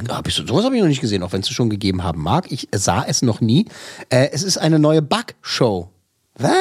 Hab 0.10 0.28
ich 0.28 0.36
so, 0.36 0.46
sowas 0.46 0.66
habe 0.66 0.76
ich 0.76 0.82
noch 0.82 0.90
nicht 0.90 1.02
gesehen, 1.02 1.24
auch 1.24 1.32
wenn 1.32 1.42
es 1.42 1.50
schon 1.50 1.70
gegeben 1.70 2.04
haben 2.04 2.22
mag. 2.22 2.52
Ich 2.52 2.68
sah 2.74 3.04
es 3.04 3.22
noch 3.22 3.42
nie. 3.42 3.66
Äh, 4.10 4.30
es 4.32 4.44
ist 4.44 4.58
eine 4.58 4.80
neue 4.80 5.02
Backshow. 5.02 5.90
Was? 6.38 6.52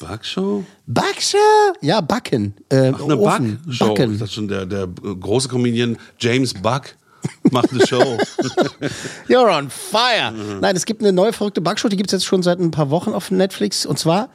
Backshow? 0.00 0.64
Backshow? 0.86 1.38
Ja, 1.80 2.00
Backen. 2.00 2.54
Äh, 2.68 2.92
Ach, 2.94 3.04
eine. 3.04 3.16
Backshow. 3.16 3.88
Backen. 3.88 4.18
Das 4.18 4.30
ist 4.30 4.34
schon 4.34 4.48
der, 4.48 4.66
der 4.66 4.88
große 4.88 5.48
Comedian 5.48 5.96
James 6.18 6.52
Buck 6.52 6.96
macht 7.50 7.70
eine 7.72 7.86
Show. 7.86 7.98
You're 9.28 9.56
on 9.56 9.70
fire. 9.70 10.32
Nein, 10.60 10.76
es 10.76 10.84
gibt 10.84 11.02
eine 11.02 11.12
neue 11.12 11.32
verrückte 11.32 11.60
Backshow, 11.60 11.88
die 11.88 11.96
gibt 11.96 12.10
es 12.10 12.12
jetzt 12.12 12.24
schon 12.24 12.42
seit 12.42 12.58
ein 12.58 12.70
paar 12.70 12.90
Wochen 12.90 13.12
auf 13.12 13.30
Netflix. 13.30 13.86
Und 13.86 13.98
zwar 13.98 14.30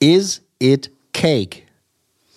Is 0.00 0.42
It 0.58 0.90
Cake? 1.12 1.62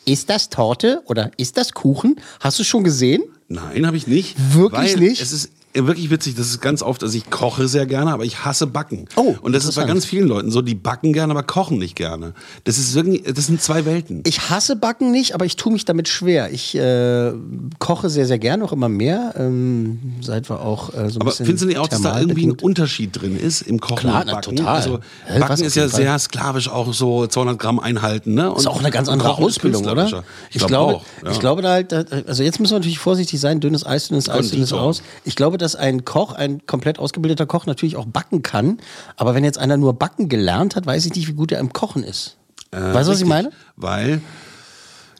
Ist 0.06 0.30
das 0.30 0.50
Torte 0.50 1.04
oder 1.06 1.32
ist 1.38 1.58
das 1.58 1.74
Kuchen? 1.74 2.20
Hast 2.40 2.60
du 2.60 2.64
schon 2.64 2.84
gesehen? 2.84 3.24
Nein, 3.48 3.86
habe 3.86 3.98
ich 3.98 4.08
nicht. 4.08 4.36
Wirklich 4.54 4.98
nicht? 4.98 5.22
Es 5.22 5.32
ist 5.32 5.52
wirklich 5.74 6.10
witzig. 6.10 6.36
Das 6.36 6.48
ist 6.48 6.62
ganz 6.62 6.82
oft, 6.82 7.04
also 7.04 7.18
ich 7.18 7.30
koche 7.30 7.68
sehr 7.68 7.86
gerne, 7.86 8.12
aber 8.12 8.26
ich 8.26 8.44
hasse 8.46 8.68
Backen. 8.68 9.06
Oh, 9.16 9.36
Und 9.42 9.54
das 9.54 9.66
ist 9.66 9.76
bei 9.76 9.86
ganz 9.86 10.06
vielen 10.06 10.28
Leuten 10.28 10.52
so, 10.52 10.62
die 10.62 10.76
backen 10.76 11.14
gerne, 11.14 11.32
aber 11.32 11.44
kochen 11.44 11.78
nicht 11.80 11.96
gerne. 11.96 12.34
Das 12.66 12.78
ist 12.78 12.94
wirklich, 12.96 13.24
das 13.24 13.48
sind 13.48 13.62
zwei 13.62 13.86
Welten. 13.86 14.24
Ich 14.26 14.50
hasse 14.50 14.76
Backen 14.76 15.12
nicht, 15.12 15.34
aber 15.34 15.46
ich 15.46 15.56
tue 15.56 15.72
mich 15.72 15.86
damit 15.86 16.08
schwer. 16.08 16.52
Ich 16.52 16.76
äh, 16.76 17.32
koche 17.80 18.10
sehr, 18.10 18.26
sehr 18.26 18.40
gern, 18.40 18.62
auch 18.62 18.72
immer 18.74 18.90
mehr. 18.90 19.34
Ähm, 19.38 20.00
seit 20.22 20.50
wir 20.50 20.62
auch 20.62 20.94
äh, 20.94 21.10
so 21.10 21.20
ein 21.20 21.22
Aber 21.22 21.32
findest 21.32 21.64
du 21.64 21.68
nicht 21.68 21.78
auch, 21.78 21.88
dass 21.88 22.02
da 22.02 22.20
irgendwie 22.20 22.48
ein 22.48 22.52
Unterschied 22.52 23.20
drin 23.22 23.38
ist 23.38 23.62
im 23.62 23.80
Kochen 23.80 24.10
Klar, 24.10 24.22
und 24.22 24.28
na, 24.28 24.34
Backen? 24.36 24.56
total. 24.58 24.76
Also 24.76 25.00
Backen 25.40 25.64
ist 25.64 25.76
ja 25.76 25.88
Fall. 25.88 26.02
sehr 26.02 26.20
sklavisch, 26.20 26.70
auch 26.70 26.94
so 26.94 27.28
200 27.28 27.58
Gramm 27.60 27.80
einhalten. 27.80 28.34
Ne? 28.34 28.52
Und 28.52 28.60
ist 28.60 28.68
auch 28.68 28.80
eine 28.80 28.92
ganz 28.92 29.08
andere 29.10 29.38
Ausbildung, 29.38 29.86
oder? 29.86 30.06
Ich, 30.50 30.56
Ich, 30.56 30.68
glaube 30.68 30.68
glaube, 30.68 30.94
auch. 30.96 31.04
Ja. 31.26 31.32
ich 31.32 31.40
glaube 31.40 31.62
da 31.62 31.70
halt, 31.72 31.92
da- 31.92 32.04
also 32.28 32.44
jetzt 32.44 32.60
müssen 32.60 32.74
wir 32.74 32.80
natürlich 32.80 33.00
vorsichtig 33.00 33.40
sein, 33.40 33.60
dünnes 33.60 33.86
Eis, 33.86 34.08
dünnes 34.10 34.30
Eis, 34.30 34.52
dünnes. 34.52 34.72
Aus. 34.74 35.02
Ich 35.26 35.36
glaube, 35.36 35.58
dass 35.62 35.76
ein 35.76 36.04
Koch, 36.06 36.34
ein 36.34 36.66
komplett 36.66 37.00
ausgebildeter 37.00 37.46
Koch 37.46 37.66
natürlich 37.66 37.96
auch 37.96 38.06
backen 38.06 38.42
kann, 38.44 38.78
aber 39.18 39.34
wenn 39.36 39.44
jetzt 39.44 39.58
einer 39.58 39.78
nur 39.78 39.94
backen 39.94 40.30
gelernt 40.30 40.76
hat, 40.76 40.86
weiß 40.86 41.06
ich 41.06 41.16
nicht, 41.16 41.28
wie 41.28 41.34
gut 41.34 41.52
er 41.52 41.60
im 41.60 41.72
Kochen 41.74 42.04
ist. 42.04 42.38
Äh, 42.72 42.78
weißt 42.78 42.94
du, 42.94 42.96
was 42.96 43.06
ich 43.08 43.12
richtig. 43.12 43.28
meine? 43.28 43.52
Weil 43.76 44.22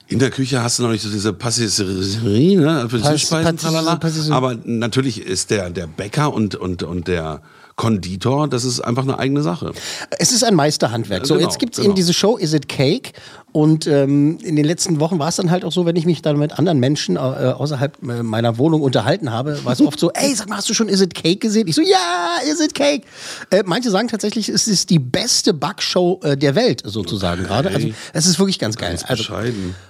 in 0.08 0.18
der 0.18 0.30
Küche 0.30 0.62
hast 0.62 0.78
du 0.78 0.82
noch 0.82 0.90
nicht 0.90 1.02
so 1.02 1.10
diese 1.10 1.32
Patisserie, 1.32 2.60
ne? 2.60 2.86
Für 2.88 2.98
Pass- 2.98 3.12
Süßspeisen, 3.12 3.56
tralala. 3.56 3.98
Aber 4.30 4.56
natürlich 4.64 5.24
ist 5.24 5.50
der, 5.50 5.70
der 5.70 5.86
Bäcker 5.86 6.32
und, 6.34 6.54
und, 6.54 6.82
und 6.82 7.08
der 7.08 7.40
Konditor, 7.76 8.48
das 8.48 8.64
ist 8.64 8.80
einfach 8.80 9.04
eine 9.04 9.18
eigene 9.18 9.42
Sache. 9.42 9.72
Es 10.18 10.30
ist 10.32 10.44
ein 10.44 10.54
Meisterhandwerk. 10.54 11.26
So, 11.26 11.34
Genau, 11.34 11.46
jetzt 11.46 11.58
gibt 11.58 11.72
es 11.72 11.76
genau. 11.78 11.88
eben 11.88 11.94
diese 11.96 12.12
Show 12.12 12.36
Is 12.36 12.52
It 12.52 12.68
Cake? 12.68 13.12
Und 13.52 13.86
ähm, 13.86 14.38
in 14.42 14.56
den 14.56 14.64
letzten 14.64 14.98
Wochen 14.98 15.18
war 15.18 15.28
es 15.28 15.36
dann 15.36 15.50
halt 15.50 15.64
auch 15.64 15.72
so, 15.72 15.84
wenn 15.84 15.94
ich 15.96 16.06
mich 16.06 16.22
dann 16.22 16.38
mit 16.38 16.58
anderen 16.58 16.80
Menschen 16.80 17.16
äh, 17.16 17.18
außerhalb 17.18 17.98
meiner 18.00 18.56
Wohnung 18.56 18.80
unterhalten 18.80 19.30
habe, 19.30 19.62
war 19.64 19.74
es 19.74 19.82
oft 19.82 20.00
so, 20.00 20.10
ey, 20.12 20.34
sag 20.34 20.48
mal, 20.48 20.56
hast 20.56 20.70
du 20.70 20.74
schon 20.74 20.88
Is 20.88 21.02
It 21.02 21.14
Cake 21.14 21.36
gesehen? 21.36 21.68
Ich 21.68 21.74
so, 21.74 21.82
ja, 21.82 22.38
Is 22.50 22.60
It 22.60 22.74
Cake? 22.74 23.06
Äh, 23.50 23.62
manche 23.66 23.90
sagen 23.90 24.08
tatsächlich, 24.08 24.48
es 24.48 24.66
ist 24.68 24.88
die 24.88 24.98
beste 24.98 25.52
Backshow 25.52 26.18
äh, 26.22 26.36
der 26.36 26.54
Welt, 26.54 26.82
sozusagen 26.84 27.44
gerade. 27.44 27.68
Also 27.68 27.88
es 28.14 28.26
ist 28.26 28.38
wirklich 28.38 28.58
ganz 28.58 28.76
geil. 28.76 28.90
Ganz 28.90 29.04
also, 29.04 29.24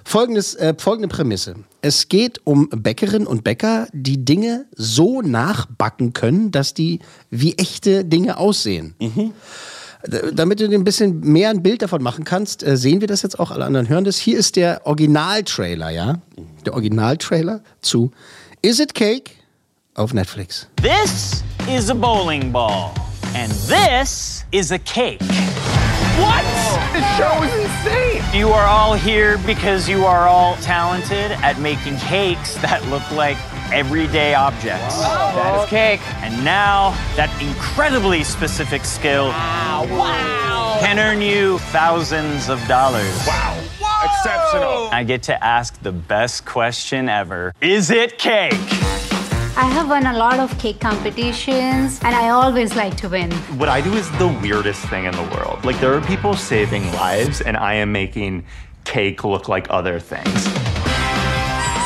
folgendes, 0.03 0.55
äh, 0.55 0.73
folgende 0.77 1.07
Prämisse. 1.07 1.55
Es 1.81 2.09
geht 2.09 2.41
um 2.43 2.69
Bäckerinnen 2.69 3.27
und 3.27 3.43
Bäcker, 3.45 3.87
die 3.93 4.25
Dinge 4.25 4.65
so 4.75 5.21
nachbacken 5.21 6.11
können, 6.13 6.51
dass 6.51 6.73
die 6.73 6.99
wie 7.29 7.57
echte 7.57 8.03
Dinge 8.03 8.37
aussehen. 8.37 8.95
D- 8.99 9.31
Damit 10.05 10.59
du 10.59 10.67
dir 10.67 10.77
ein 10.77 10.83
bisschen 10.83 11.21
mehr 11.21 11.49
ein 11.49 11.63
Bild 11.63 11.81
davon 11.81 12.03
machen 12.03 12.25
kannst, 12.25 12.61
äh, 12.61 12.75
sehen 12.75 12.99
wir 12.99 13.07
das 13.07 13.21
jetzt 13.21 13.39
auch, 13.39 13.51
alle 13.51 13.63
anderen 13.63 13.87
hören 13.87 14.03
das. 14.03 14.17
Hier 14.17 14.37
ist 14.37 14.57
der 14.57 14.85
Originaltrailer, 14.85 15.91
ja? 15.91 16.19
Der 16.65 16.73
Originaltrailer 16.73 17.61
zu 17.81 18.11
Is 18.61 18.81
It 18.81 18.95
Cake 18.95 19.31
auf 19.95 20.13
Netflix. 20.13 20.67
This 20.81 21.43
is 21.73 21.89
a 21.89 21.93
bowling 21.93 22.51
ball, 22.51 22.91
and 23.33 23.49
this 23.69 24.43
is 24.51 24.71
a 24.71 24.79
cake. 24.79 25.21
What? 26.19 26.43
This 26.91 27.05
show 27.17 27.41
is 27.43 27.53
insane. 27.63 28.21
You 28.33 28.49
are 28.49 28.67
all 28.67 28.95
here 28.95 29.37
because 29.45 29.89
you 29.89 30.05
are 30.05 30.27
all 30.27 30.57
talented 30.57 31.31
at 31.41 31.59
making 31.59 31.97
cakes 31.97 32.55
that 32.61 32.85
look 32.89 33.09
like 33.11 33.37
everyday 33.71 34.33
objects. 34.33 34.99
That 34.99 35.63
is 35.63 35.69
cake. 35.69 36.01
And 36.23 36.43
now, 36.43 36.91
that 37.15 37.29
incredibly 37.41 38.23
specific 38.23 38.85
skill 38.85 39.31
can 39.31 40.99
earn 40.99 41.21
you 41.21 41.59
thousands 41.71 42.49
of 42.49 42.65
dollars. 42.67 43.15
Wow. 43.27 43.59
Exceptional. 44.03 44.89
I 44.91 45.03
get 45.03 45.23
to 45.23 45.43
ask 45.43 45.79
the 45.81 45.91
best 45.91 46.45
question 46.45 47.07
ever 47.07 47.53
Is 47.61 47.89
it 47.89 48.17
cake? 48.17 48.53
I 49.55 49.65
have 49.69 49.87
won 49.87 50.07
a 50.07 50.13
lot 50.13 50.39
of 50.39 50.57
cake 50.57 50.79
competitions 50.79 51.99
and 52.03 52.15
I 52.15 52.29
always 52.29 52.75
like 52.75 52.97
to 52.97 53.07
win. 53.09 53.31
What 53.59 53.69
I 53.69 53.81
do 53.81 53.93
is 53.93 54.09
the 54.17 54.27
weirdest 54.41 54.83
thing 54.87 55.05
in 55.05 55.11
the 55.11 55.23
world. 55.35 55.63
Like, 55.63 55.79
there 55.79 55.93
are 55.93 56.01
people 56.01 56.33
saving 56.33 56.91
lives, 56.93 57.39
and 57.39 57.55
I 57.55 57.75
am 57.75 57.91
making 57.91 58.45
cake 58.83 59.23
look 59.23 59.47
like 59.47 59.67
other 59.69 59.99
things. 59.99 60.47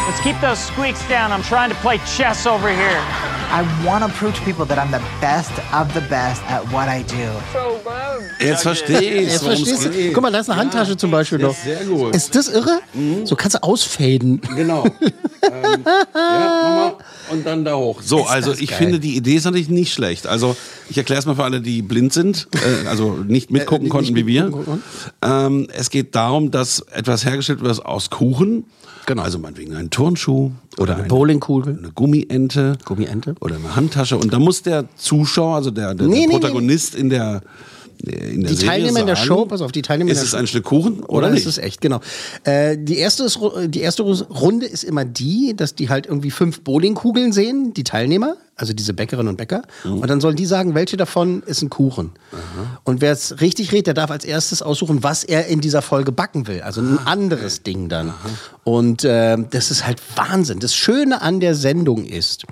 Let's 0.07 0.21
keep 0.21 0.39
those 0.39 0.57
squeaks 0.57 1.05
down. 1.09 1.33
I'm 1.33 1.43
trying 1.43 1.69
to 1.69 1.75
play 1.75 1.97
chess 2.15 2.45
over 2.45 2.69
here. 2.69 2.99
I 3.49 3.83
want 3.85 4.05
to 4.05 4.17
prove 4.17 4.33
to 4.35 4.41
people 4.45 4.63
that 4.63 4.79
I'm 4.79 4.89
the 4.89 5.03
best 5.19 5.51
of 5.73 5.93
the 5.93 5.99
best 5.99 6.41
at 6.43 6.63
what 6.71 6.87
I 6.87 7.01
do. 7.03 7.27
Uh, 7.53 8.06
Jetzt 8.39 8.63
verstehe 8.63 9.21
ich 9.21 9.31
Jetzt 9.31 9.43
verstehst 9.43 9.85
du? 9.85 10.11
Guck 10.13 10.21
mal, 10.23 10.31
da 10.31 10.39
ist 10.39 10.49
eine 10.49 10.59
Handtasche 10.59 10.97
zum 10.97 11.11
Beispiel 11.11 11.39
noch. 11.39 11.55
Sehr 11.55 11.85
gut. 11.85 12.15
Ist 12.15 12.35
das 12.35 12.49
irre? 12.49 12.79
So 13.23 13.35
kannst 13.35 13.55
du 13.55 13.63
ausfaden. 13.63 14.41
Genau. 14.55 14.85
ähm, 15.43 15.83
ja, 15.85 16.03
mach 16.13 16.13
mal. 16.13 16.93
Und 17.29 17.45
dann 17.45 17.65
da 17.65 17.75
hoch. 17.75 18.01
So, 18.01 18.19
Ist 18.19 18.29
also 18.29 18.51
das 18.51 18.61
ich 18.61 18.69
geil. 18.69 18.77
finde, 18.77 18.99
die 18.99 19.15
Idee 19.15 19.35
ist 19.35 19.43
natürlich 19.45 19.69
nicht 19.69 19.93
schlecht. 19.93 20.27
Also 20.27 20.55
ich 20.89 20.97
erkläre 20.97 21.19
es 21.19 21.25
mal 21.25 21.35
für 21.35 21.43
alle, 21.43 21.59
die 21.61 21.81
blind 21.81 22.13
sind, 22.13 22.47
äh, 22.53 22.87
also 22.87 23.17
nicht 23.27 23.51
mitgucken 23.51 23.83
nicht 23.83 23.91
konnten 23.91 24.15
wie 24.15 24.25
wir. 24.25 24.45
mitgucken 24.45 24.81
Ähm, 25.21 25.67
es 25.73 25.89
geht 25.89 26.15
darum, 26.15 26.51
dass 26.51 26.79
etwas 26.91 27.25
hergestellt 27.25 27.61
wird 27.61 27.85
aus 27.85 28.09
Kuchen. 28.09 28.65
Genau. 29.05 29.21
Also 29.23 29.39
meinetwegen 29.39 29.73
ein 29.75 29.89
Turnschuh 29.89 30.51
oder 30.77 30.97
eine, 30.97 31.07
Bowlingkugel. 31.07 31.77
eine 31.77 31.91
Gummiente. 31.91 32.77
Gummiente. 32.83 33.35
Oder 33.39 33.55
eine 33.55 33.75
Handtasche. 33.75 34.17
Und 34.17 34.33
da 34.33 34.39
muss 34.39 34.63
der 34.63 34.85
Zuschauer, 34.97 35.55
also 35.55 35.71
der, 35.71 35.95
der, 35.95 36.07
Nee, 36.07 36.13
der 36.13 36.19
nee, 36.19 36.27
nee. 36.27 36.33
Protagonist 36.39 36.93
in 36.95 37.09
der 37.09 37.41
in 38.03 38.41
der 38.41 38.49
Die 38.51 38.55
Serie 38.55 38.69
Teilnehmer 38.69 38.99
in 38.99 39.05
der 39.07 39.15
sagen, 39.15 39.27
Show, 39.27 39.45
pass 39.45 39.61
auf, 39.61 39.71
die 39.71 39.81
Teilnehmer 39.81 40.09
in 40.09 40.13
Ist 40.13 40.19
der 40.19 40.25
es 40.25 40.31
Show. 40.31 40.37
ein 40.37 40.47
Stück 40.47 40.63
Kuchen 40.65 40.99
oder, 41.01 41.09
Oder 41.09 41.29
nicht? 41.31 41.41
ist 41.41 41.47
es 41.47 41.57
echt, 41.57 41.81
genau. 41.81 41.99
Äh, 42.43 42.77
die, 42.79 42.97
erste 42.97 43.23
ist, 43.23 43.39
die 43.67 43.81
erste 43.81 44.03
Runde 44.03 44.65
ist 44.65 44.83
immer 44.83 45.05
die, 45.05 45.53
dass 45.55 45.75
die 45.75 45.89
halt 45.89 46.05
irgendwie 46.05 46.31
fünf 46.31 46.61
Bowlingkugeln 46.61 47.31
sehen, 47.33 47.73
die 47.73 47.83
Teilnehmer, 47.83 48.37
also 48.55 48.73
diese 48.73 48.93
Bäckerinnen 48.93 49.29
und 49.29 49.37
Bäcker. 49.37 49.63
Mhm. 49.83 49.99
Und 49.99 50.07
dann 50.09 50.21
sollen 50.21 50.35
die 50.35 50.45
sagen, 50.45 50.75
welche 50.75 50.97
davon 50.97 51.43
ist 51.43 51.61
ein 51.61 51.69
Kuchen. 51.69 52.11
Und 52.83 53.01
wer 53.01 53.11
es 53.11 53.39
richtig 53.41 53.71
redet, 53.71 53.87
der 53.87 53.93
darf 53.93 54.11
als 54.11 54.25
erstes 54.25 54.61
aussuchen, 54.61 55.03
was 55.03 55.23
er 55.23 55.47
in 55.47 55.61
dieser 55.61 55.81
Folge 55.81 56.11
backen 56.11 56.47
will. 56.47 56.61
Also 56.61 56.81
ein 56.81 56.99
anderes 57.05 57.63
Ding 57.63 57.89
dann. 57.89 58.13
Und 58.63 59.03
äh, 59.03 59.37
das 59.49 59.71
ist 59.71 59.85
halt 59.85 60.01
Wahnsinn. 60.15 60.59
Das 60.59 60.75
Schöne 60.75 61.21
an 61.21 61.39
der 61.39 61.55
Sendung 61.55 62.05
ist, 62.05 62.45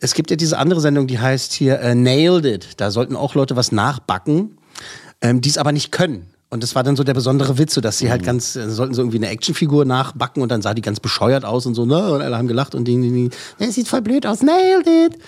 es 0.00 0.14
gibt 0.14 0.30
ja 0.30 0.36
diese 0.36 0.58
andere 0.58 0.80
Sendung, 0.80 1.06
die 1.06 1.18
heißt 1.20 1.52
hier 1.52 1.78
äh, 1.80 1.94
Nailed 1.94 2.44
It. 2.44 2.68
Da 2.78 2.90
sollten 2.90 3.14
auch 3.14 3.34
Leute 3.34 3.54
was 3.54 3.70
nachbacken, 3.70 4.58
ähm, 5.22 5.40
die 5.40 5.48
es 5.48 5.56
aber 5.58 5.72
nicht 5.72 5.92
können. 5.92 6.26
Und 6.50 6.62
das 6.62 6.74
war 6.74 6.82
dann 6.82 6.96
so 6.96 7.02
der 7.02 7.14
besondere 7.14 7.56
Witz, 7.56 7.72
so 7.72 7.80
dass 7.80 7.96
sie 7.96 8.10
halt 8.10 8.24
ganz, 8.24 8.56
äh, 8.56 8.68
sollten 8.68 8.92
so 8.92 9.00
irgendwie 9.00 9.16
eine 9.16 9.30
Actionfigur 9.30 9.86
nachbacken 9.86 10.42
und 10.42 10.50
dann 10.50 10.60
sah 10.60 10.74
die 10.74 10.82
ganz 10.82 11.00
bescheuert 11.00 11.46
aus 11.46 11.64
und 11.64 11.74
so, 11.74 11.86
ne? 11.86 12.12
Und 12.12 12.20
alle 12.20 12.36
haben 12.36 12.46
gelacht 12.46 12.74
und 12.74 12.84
die, 12.84 13.00
die, 13.00 13.10
die 13.10 13.30
das 13.58 13.74
sieht 13.74 13.88
voll 13.88 14.02
blöd 14.02 14.26
aus, 14.26 14.42
nailed 14.42 14.86
it. 14.86 15.18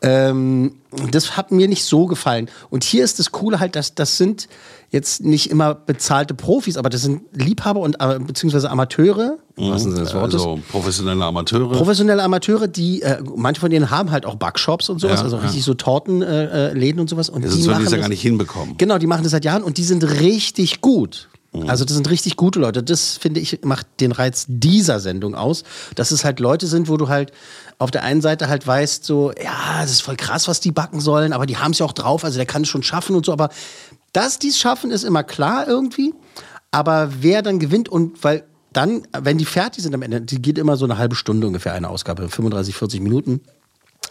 Ähm, 0.00 0.76
das 1.10 1.36
hat 1.36 1.52
mir 1.52 1.68
nicht 1.68 1.84
so 1.84 2.06
gefallen. 2.06 2.48
Und 2.70 2.82
hier 2.82 3.04
ist 3.04 3.18
das 3.18 3.30
Coole 3.30 3.60
halt, 3.60 3.76
dass 3.76 3.94
das 3.94 4.16
sind 4.16 4.48
jetzt 4.90 5.22
nicht 5.24 5.50
immer 5.50 5.74
bezahlte 5.74 6.34
Profis, 6.34 6.76
aber 6.76 6.90
das 6.90 7.02
sind 7.02 7.22
Liebhaber 7.32 7.80
und 7.80 7.96
äh, 8.00 8.18
beziehungsweise 8.18 8.70
Amateure, 8.70 9.38
wahrsten 9.56 9.92
Sinne 9.92 10.04
des 10.04 10.14
Wortes. 10.14 10.34
Also 10.34 10.58
professionelle 10.70 11.24
Amateure. 11.24 11.70
Professionelle 11.72 12.22
Amateure, 12.22 12.66
die, 12.66 13.02
äh, 13.02 13.22
manche 13.36 13.60
von 13.60 13.70
denen 13.70 13.90
haben 13.90 14.10
halt 14.10 14.26
auch 14.26 14.34
Backshops 14.34 14.88
und 14.88 14.98
sowas, 15.00 15.20
Ja, 15.20 15.24
also 15.24 15.36
ja. 15.36 15.42
richtig 15.44 15.62
so 15.64 15.74
Tortenläden 15.74 16.48
äh, 16.50 16.72
Läden 16.74 17.00
und 17.00 17.08
sowas. 17.08 17.28
Und 17.30 17.42
Sonst 17.42 17.62
die 17.62 17.68
machen 17.68 17.84
es 17.84 17.90
ja 17.92 17.96
das- 17.98 18.02
gar 18.04 18.08
nicht 18.08 18.22
hinbekommen. 18.22 18.76
Genau, 18.78 18.98
die 18.98 19.06
machen 19.06 19.22
das 19.22 19.30
seit 19.32 19.44
Jahren 19.44 19.62
und 19.62 19.78
die 19.78 19.84
sind 19.84 20.02
richtig 20.02 20.80
gut. 20.80 21.28
Mhm. 21.52 21.68
Also 21.68 21.84
das 21.84 21.94
sind 21.94 22.08
richtig 22.10 22.36
gute 22.36 22.58
Leute. 22.60 22.82
Das 22.82 23.16
finde 23.16 23.40
ich 23.40 23.60
macht 23.64 23.86
den 24.00 24.12
Reiz 24.12 24.46
dieser 24.48 24.98
Sendung 25.00 25.34
aus, 25.34 25.62
dass 25.94 26.10
es 26.12 26.24
halt 26.24 26.40
Leute 26.40 26.66
sind, 26.66 26.88
wo 26.88 26.96
du 26.96 27.08
halt 27.08 27.32
auf 27.78 27.90
der 27.90 28.02
einen 28.04 28.20
Seite 28.20 28.48
halt 28.48 28.66
weißt, 28.66 29.04
so 29.04 29.32
ja, 29.32 29.80
das 29.82 29.90
ist 29.90 30.02
voll 30.02 30.16
krass, 30.16 30.46
was 30.48 30.60
die 30.60 30.70
backen 30.72 31.00
sollen, 31.00 31.32
aber 31.32 31.46
die 31.46 31.56
haben 31.56 31.70
es 31.72 31.78
ja 31.78 31.86
auch 31.86 31.92
drauf, 31.92 32.24
also 32.24 32.36
der 32.36 32.46
kann 32.46 32.62
es 32.62 32.68
schon 32.68 32.82
schaffen 32.82 33.16
und 33.16 33.24
so. 33.26 33.32
Aber 33.32 33.48
dass 34.12 34.38
die 34.38 34.48
es 34.48 34.58
schaffen, 34.58 34.90
ist 34.90 35.04
immer 35.04 35.22
klar 35.22 35.66
irgendwie. 35.68 36.14
Aber 36.70 37.10
wer 37.20 37.42
dann 37.42 37.58
gewinnt 37.58 37.88
und 37.88 38.22
weil 38.22 38.44
dann, 38.72 39.02
wenn 39.18 39.38
die 39.38 39.44
fertig 39.44 39.82
sind 39.82 39.94
am 39.94 40.02
Ende, 40.02 40.20
die 40.20 40.40
geht 40.40 40.58
immer 40.58 40.76
so 40.76 40.84
eine 40.84 40.98
halbe 40.98 41.16
Stunde 41.16 41.46
ungefähr 41.46 41.72
eine 41.72 41.88
Ausgabe, 41.88 42.28
35, 42.28 42.76
40 42.76 43.00
Minuten. 43.00 43.40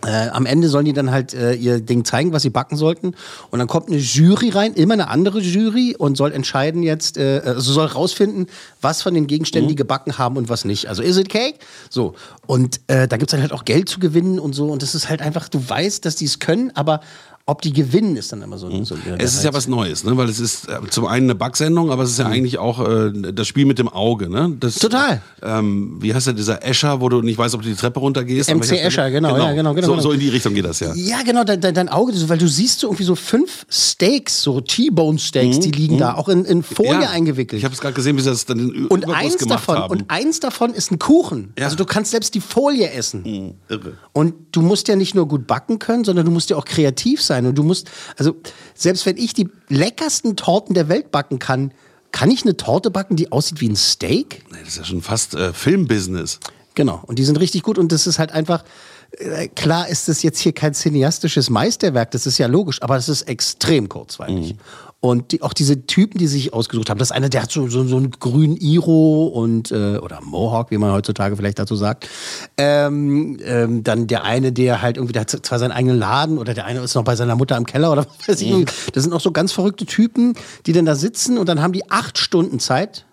Äh, 0.06 0.30
am 0.30 0.46
Ende 0.46 0.70
sollen 0.70 0.86
die 0.86 0.94
dann 0.94 1.12
halt 1.12 1.34
äh, 1.34 1.54
ihr 1.54 1.82
Ding 1.82 2.06
zeigen, 2.06 2.32
was 2.32 2.44
sie 2.44 2.50
backen 2.50 2.78
sollten. 2.78 3.16
Und 3.50 3.60
dann 3.60 3.68
kommt 3.68 3.90
eine 3.90 3.98
Jury 3.98 4.50
rein, 4.50 4.74
immer 4.74 4.94
eine 4.94 5.10
andere 5.10 5.40
Jury 5.40 5.94
und 5.98 6.16
soll 6.16 6.32
entscheiden 6.32 6.84
jetzt, 6.84 7.18
äh, 7.18 7.42
also 7.44 7.74
soll 7.74 7.88
rausfinden, 7.88 8.48
was 8.82 9.02
von 9.02 9.14
den 9.14 9.28
Gegenständen 9.28 9.68
die 9.68 9.76
gebacken 9.76 10.18
haben 10.18 10.38
und 10.38 10.48
was 10.48 10.64
nicht. 10.64 10.88
Also 10.88 11.04
is 11.04 11.18
it 11.18 11.28
cake? 11.28 11.60
So. 11.90 12.16
Und 12.48 12.80
äh, 12.88 13.10
da 13.10 13.18
gibt's 13.18 13.32
dann 13.32 13.42
halt 13.42 13.52
auch 13.52 13.66
Geld 13.66 13.90
zu 13.90 14.00
gewinnen 14.00 14.40
und 14.40 14.54
so. 14.54 14.68
Und 14.68 14.84
das 14.84 14.96
ist 14.96 15.10
halt 15.10 15.22
einfach, 15.22 15.50
du 15.50 15.68
weißt, 15.68 16.06
dass 16.06 16.16
die 16.16 16.26
es 16.26 16.40
können, 16.40 16.72
aber 16.76 17.02
ob 17.50 17.62
die 17.62 17.74
gewinnen, 17.74 18.16
ist 18.16 18.32
dann 18.32 18.42
immer 18.42 18.58
so. 18.58 18.70
so 18.84 18.96
Mhm. 18.96 19.02
Es 19.18 19.34
ist 19.36 19.44
ja 19.44 19.54
was 19.54 19.68
Neues, 19.68 20.04
ne? 20.04 20.16
weil 20.18 20.30
es 20.30 20.40
ist 20.40 20.68
äh, 20.70 20.80
zum 20.90 21.06
einen 21.06 21.26
eine 21.26 21.36
Backsendung, 21.36 21.92
aber 21.92 22.04
es 22.04 22.12
ist 22.12 22.20
ja 22.20 22.26
eigentlich 22.28 22.58
auch 22.58 22.80
äh, 22.88 23.12
das 23.34 23.48
Spiel 23.48 23.66
mit 23.66 23.80
dem 23.80 23.90
Auge. 23.90 24.30
Ne? 24.30 24.56
Das, 24.60 24.76
Mhm. 24.76 24.80
Total. 24.80 25.22
Ähm, 25.42 25.98
wie 26.00 26.14
heißt 26.14 26.28
der, 26.28 26.34
dieser 26.34 26.64
Escher, 26.66 27.02
wo 27.02 27.10
du 27.10 27.22
nicht 27.22 27.38
weißt, 27.38 27.56
ob 27.56 27.62
du 27.62 27.68
die 27.70 27.76
Treppe 27.76 28.00
runtergehst? 28.00 28.50
MC? 28.50 28.72
Escher, 28.80 29.10
genau, 29.12 29.38
ja, 29.38 29.54
genau, 29.54 29.74
genau, 29.74 29.88
So, 29.88 29.92
genau. 29.94 30.04
so 30.04 30.12
in 30.12 30.20
die 30.20 30.30
Richtung 30.30 30.54
geht 30.54 30.66
das 30.66 30.80
ja. 30.80 30.94
Ja, 30.94 31.22
genau, 31.24 31.44
dein, 31.44 31.60
dein, 31.62 31.90
Auge, 31.90 32.14
so, 32.14 32.30
weil 32.30 32.38
du 32.38 32.48
siehst 32.48 32.80
so 32.80 32.88
irgendwie 32.88 33.04
so 33.04 33.16
fünf 33.16 33.66
Steaks, 33.70 34.42
so 34.42 34.62
T-Bone 34.62 35.18
Steaks, 35.20 35.60
die 35.60 35.72
liegen 35.72 35.98
da, 35.98 36.14
auch 36.16 36.30
in, 36.30 36.46
in 36.46 36.64
Folie 36.64 36.90
Mhm, 36.96 37.02
Ja, 37.02 37.10
eingewickelt. 37.10 37.60
Ich 37.60 37.66
habe 37.66 37.74
es 37.74 37.82
gerade 37.82 37.94
gesehen, 37.94 38.18
wie 38.18 38.22
sie 38.22 38.30
das 38.30 38.46
dann 38.46 38.58
den 38.58 38.88
und 38.88 39.04
Überguss 39.04 39.16
eins 39.16 39.38
gemacht 39.38 39.60
davon, 39.60 39.78
haben. 39.78 39.92
und 39.92 40.06
eins 40.10 40.40
davon 40.40 40.74
ist 40.74 40.92
ein 40.92 41.00
Kuchen. 41.00 41.54
Ja. 41.58 41.66
Also 41.66 41.76
du 41.78 41.86
kannst 41.86 42.12
selbst 42.12 42.34
die 42.36 42.42
Folie 42.42 42.92
essen. 42.92 43.24
Hm, 43.24 43.54
Irre. 43.70 43.94
Und 44.14 44.34
du 44.52 44.62
musst 44.62 44.88
ja 44.88 44.96
nicht 44.96 45.16
nur 45.16 45.28
gut 45.28 45.48
backen 45.48 45.80
können, 45.80 46.04
sondern 46.04 46.26
du 46.26 46.32
musst 46.32 46.50
ja 46.50 46.58
auch 46.58 46.66
kreativ 46.66 47.22
sein. 47.22 47.39
Und 47.46 47.56
du 47.58 47.64
musst, 47.64 47.90
also 48.18 48.36
selbst 48.74 49.06
wenn 49.06 49.18
ich 49.18 49.34
die 49.34 49.50
leckersten 49.68 50.36
Torten 50.36 50.74
der 50.74 50.90
Welt 50.90 51.12
backen 51.12 51.40
kann, 51.40 51.74
kann 52.12 52.32
ich 52.32 52.44
eine 52.44 52.58
Torte 52.58 52.92
backen, 52.92 53.16
die 53.16 53.32
aussieht 53.32 53.62
wie 53.62 53.70
ein 53.70 53.76
Steak? 53.76 54.44
Nee, 54.52 54.58
Das 54.60 54.70
ist 54.70 54.78
ja 54.78 54.86
schon 54.86 55.02
fast 55.02 55.36
äh, 55.36 55.54
Filmbusiness. 55.54 56.40
Genau. 56.76 57.04
Und 57.06 57.20
die 57.20 57.24
sind 57.24 57.40
richtig 57.40 57.64
gut. 57.64 57.78
Und 57.78 57.92
das 57.92 58.08
ist 58.08 58.20
halt 58.20 58.32
einfach, 58.32 58.64
äh, 59.12 59.48
klar 59.48 59.88
ist 59.88 60.08
das 60.08 60.24
jetzt 60.24 60.40
hier 60.40 60.54
kein 60.54 60.74
cineastisches 60.74 61.50
Meisterwerk, 61.50 62.12
das 62.12 62.26
ist 62.26 62.38
ja 62.38 62.48
logisch, 62.48 62.82
aber 62.82 62.96
es 62.96 63.10
ist 63.10 63.24
extrem 63.24 63.90
kurzweilig. 63.90 64.56
Und 65.02 65.32
die, 65.32 65.42
auch 65.42 65.54
diese 65.54 65.86
Typen, 65.86 66.18
die 66.18 66.28
sich 66.28 66.54
ausgesucht 66.54 66.90
haben, 66.90 66.98
das 66.98 67.14
eine, 67.14 67.30
der 67.30 67.44
hat 67.44 67.52
so, 67.52 67.70
so, 67.70 67.88
so 67.88 67.96
einen 67.96 68.12
grünen 68.12 68.58
Iro 68.58 69.28
und 69.28 69.72
äh, 69.72 69.98
oder 69.98 70.20
Mohawk, 70.22 70.72
wie 70.72 70.78
man 70.78 70.92
heutzutage 70.92 71.38
vielleicht 71.38 71.58
dazu 71.58 71.78
sagt. 71.78 72.10
Ähm, 72.58 73.38
ähm, 73.42 73.84
dann 73.84 74.08
der 74.08 74.26
eine, 74.26 74.52
der 74.52 74.82
halt 74.82 74.98
irgendwie, 74.98 75.14
der 75.14 75.22
hat 75.22 75.30
zwar 75.30 75.58
seinen 75.58 75.72
eigenen 75.72 75.98
Laden 75.98 76.38
oder 76.38 76.54
der 76.54 76.66
eine 76.66 76.82
ist 76.82 76.96
noch 76.96 77.06
bei 77.06 77.16
seiner 77.16 77.38
Mutter 77.38 77.56
im 77.56 77.66
Keller 77.66 77.94
oder 77.94 78.06
was 78.20 78.28
weiß 78.28 78.42
ich. 78.42 78.66
Das 78.92 79.04
sind 79.04 79.14
auch 79.14 79.22
so 79.22 79.32
ganz 79.32 79.54
verrückte 79.54 79.86
Typen, 79.86 80.34
die 80.66 80.74
dann 80.74 80.86
da 80.86 80.96
sitzen 80.96 81.38
und 81.38 81.48
dann 81.48 81.62
haben 81.62 81.72
die 81.72 81.90
acht 81.90 82.18
Stunden 82.18 82.60
Zeit, 82.60 83.06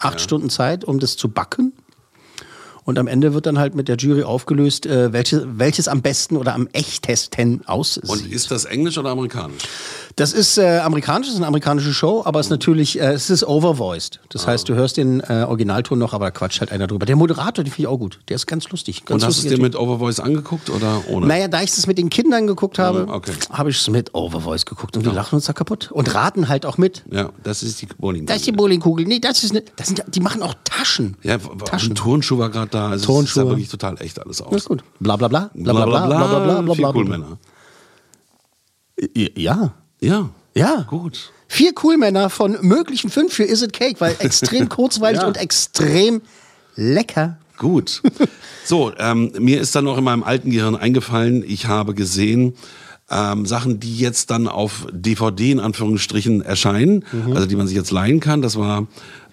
acht 0.00 0.20
Stunden 0.20 0.50
Zeit, 0.50 0.84
um 0.84 0.98
das 0.98 1.16
zu 1.16 1.28
backen. 1.28 1.72
Und 2.84 2.98
am 2.98 3.06
Ende 3.06 3.32
wird 3.32 3.46
dann 3.46 3.58
halt 3.58 3.74
mit 3.74 3.86
der 3.86 3.96
Jury 3.96 4.24
aufgelöst, 4.24 4.86
äh, 4.86 5.12
welche, 5.12 5.46
welches 5.56 5.86
am 5.86 6.02
besten 6.02 6.36
oder 6.36 6.54
am 6.54 6.66
echtesten 6.72 7.64
aussieht. 7.66 8.08
Und 8.08 8.26
ist 8.26 8.50
das 8.50 8.64
Englisch 8.64 8.98
oder 8.98 9.10
amerikanisch? 9.10 9.62
Das 10.16 10.32
ist 10.32 10.58
äh, 10.58 10.78
amerikanisch, 10.78 11.26
das 11.28 11.34
ist 11.34 11.40
eine 11.40 11.46
amerikanische 11.46 11.92
Show, 11.94 12.22
aber 12.24 12.40
es 12.40 12.46
ist 12.46 12.50
natürlich, 12.50 13.00
äh, 13.00 13.12
es 13.12 13.30
ist 13.30 13.44
overvoiced. 13.44 14.20
Das 14.28 14.46
heißt, 14.46 14.68
du 14.68 14.74
hörst 14.74 14.96
den 14.96 15.20
äh, 15.20 15.44
Originalton 15.48 15.98
noch, 15.98 16.12
aber 16.12 16.26
da 16.26 16.30
quatscht 16.30 16.60
halt 16.60 16.70
einer 16.72 16.86
drüber. 16.86 17.06
Der 17.06 17.16
Moderator, 17.16 17.64
den 17.64 17.70
finde 17.70 17.82
ich 17.82 17.86
auch 17.86 17.98
gut. 17.98 18.20
Der 18.28 18.36
ist 18.36 18.46
ganz 18.46 18.68
lustig. 18.70 19.04
Ganz 19.04 19.22
Und 19.22 19.26
hast 19.28 19.42
du 19.42 19.48
es 19.48 19.54
dir 19.54 19.60
mit 19.62 19.74
Overvoice 19.76 20.20
angeguckt 20.20 20.70
oder 20.70 21.02
ohne? 21.08 21.26
Naja, 21.26 21.48
da 21.48 21.62
ich 21.62 21.70
das 21.70 21.86
mit 21.86 21.98
den 21.98 22.10
Kindern 22.10 22.46
geguckt 22.46 22.78
habe, 22.78 23.06
okay. 23.08 23.32
habe 23.50 23.70
ich 23.70 23.80
es 23.80 23.88
mit 23.88 24.14
Overvoice 24.14 24.66
geguckt 24.66 24.96
und 24.96 25.04
wir 25.04 25.12
lachen 25.12 25.36
uns 25.36 25.46
da 25.46 25.52
kaputt. 25.52 25.90
Und 25.92 26.14
raten 26.14 26.48
halt 26.48 26.66
auch 26.66 26.78
mit. 26.78 27.02
Ja, 27.10 27.30
das 27.42 27.62
ist 27.62 27.80
die 27.82 27.86
Bowling. 27.86 28.26
Das 28.26 28.36
ist 28.38 28.46
die 28.46 28.52
Bowlingkugel. 28.52 29.06
Nee, 29.06 29.18
das 29.20 29.44
ist 29.44 29.52
eine, 29.52 29.62
das 29.76 29.86
sind, 29.86 29.98
ja- 29.98 30.04
die 30.06 30.20
machen 30.20 30.42
auch 30.42 30.54
Taschen. 30.64 31.16
ja, 31.22 31.38
Taschen. 31.38 31.92
ein 31.92 31.94
Turnschuh 31.94 32.38
war 32.38 32.50
gerade 32.50 32.70
da. 32.70 32.88
Also 32.90 33.06
Turnschuhe. 33.06 33.42
Es 33.42 33.46
sah 33.46 33.50
wirklich 33.50 33.68
total 33.68 34.00
echt 34.00 34.18
alles 34.18 34.42
aus. 34.42 34.50
Das 34.50 34.62
ist 34.62 34.68
gut. 34.68 34.82
Bla 35.00 35.16
bla 35.16 35.28
bla. 35.28 35.50
Bla 35.54 35.72
bla 35.72 35.86
bla. 35.86 36.06
Bla 36.06 36.16
bla 36.16 36.38
bla. 36.38 36.60
bla, 36.62 36.74
Vier 36.74 36.82
bla, 36.84 36.94
cool 36.94 37.04
bla. 37.04 37.18
Männer. 37.18 37.38
Ja. 39.36 39.74
Ja. 40.02 40.28
Ja. 40.54 40.84
Gut. 40.88 41.32
Vier 41.48 41.72
Coolmänner 41.74 42.30
von 42.30 42.56
möglichen 42.62 43.10
fünf 43.10 43.32
für 43.34 43.44
Is 43.44 43.62
It 43.62 43.72
Cake, 43.72 44.00
weil 44.00 44.16
extrem 44.18 44.68
kurzweilig 44.68 45.20
Ja. 45.22 45.26
und 45.26 45.36
extrem 45.36 46.22
lecker. 46.76 47.38
Gut. 47.58 48.02
So, 48.64 48.92
ähm, 48.98 49.32
mir 49.38 49.60
ist 49.60 49.74
dann 49.76 49.84
noch 49.84 49.98
in 49.98 50.04
meinem 50.04 50.22
alten 50.24 50.50
Gehirn 50.50 50.74
eingefallen, 50.74 51.44
ich 51.46 51.66
habe 51.66 51.94
gesehen, 51.94 52.54
ähm, 53.10 53.44
Sachen, 53.46 53.78
die 53.78 53.96
jetzt 53.98 54.30
dann 54.30 54.48
auf 54.48 54.86
DVD 54.90 55.52
in 55.52 55.60
Anführungsstrichen 55.60 56.42
erscheinen, 56.42 57.04
Mhm. 57.12 57.34
also 57.34 57.46
die 57.46 57.56
man 57.56 57.66
sich 57.68 57.76
jetzt 57.76 57.90
leihen 57.90 58.20
kann. 58.20 58.40
Das 58.42 58.56
war 58.56 58.86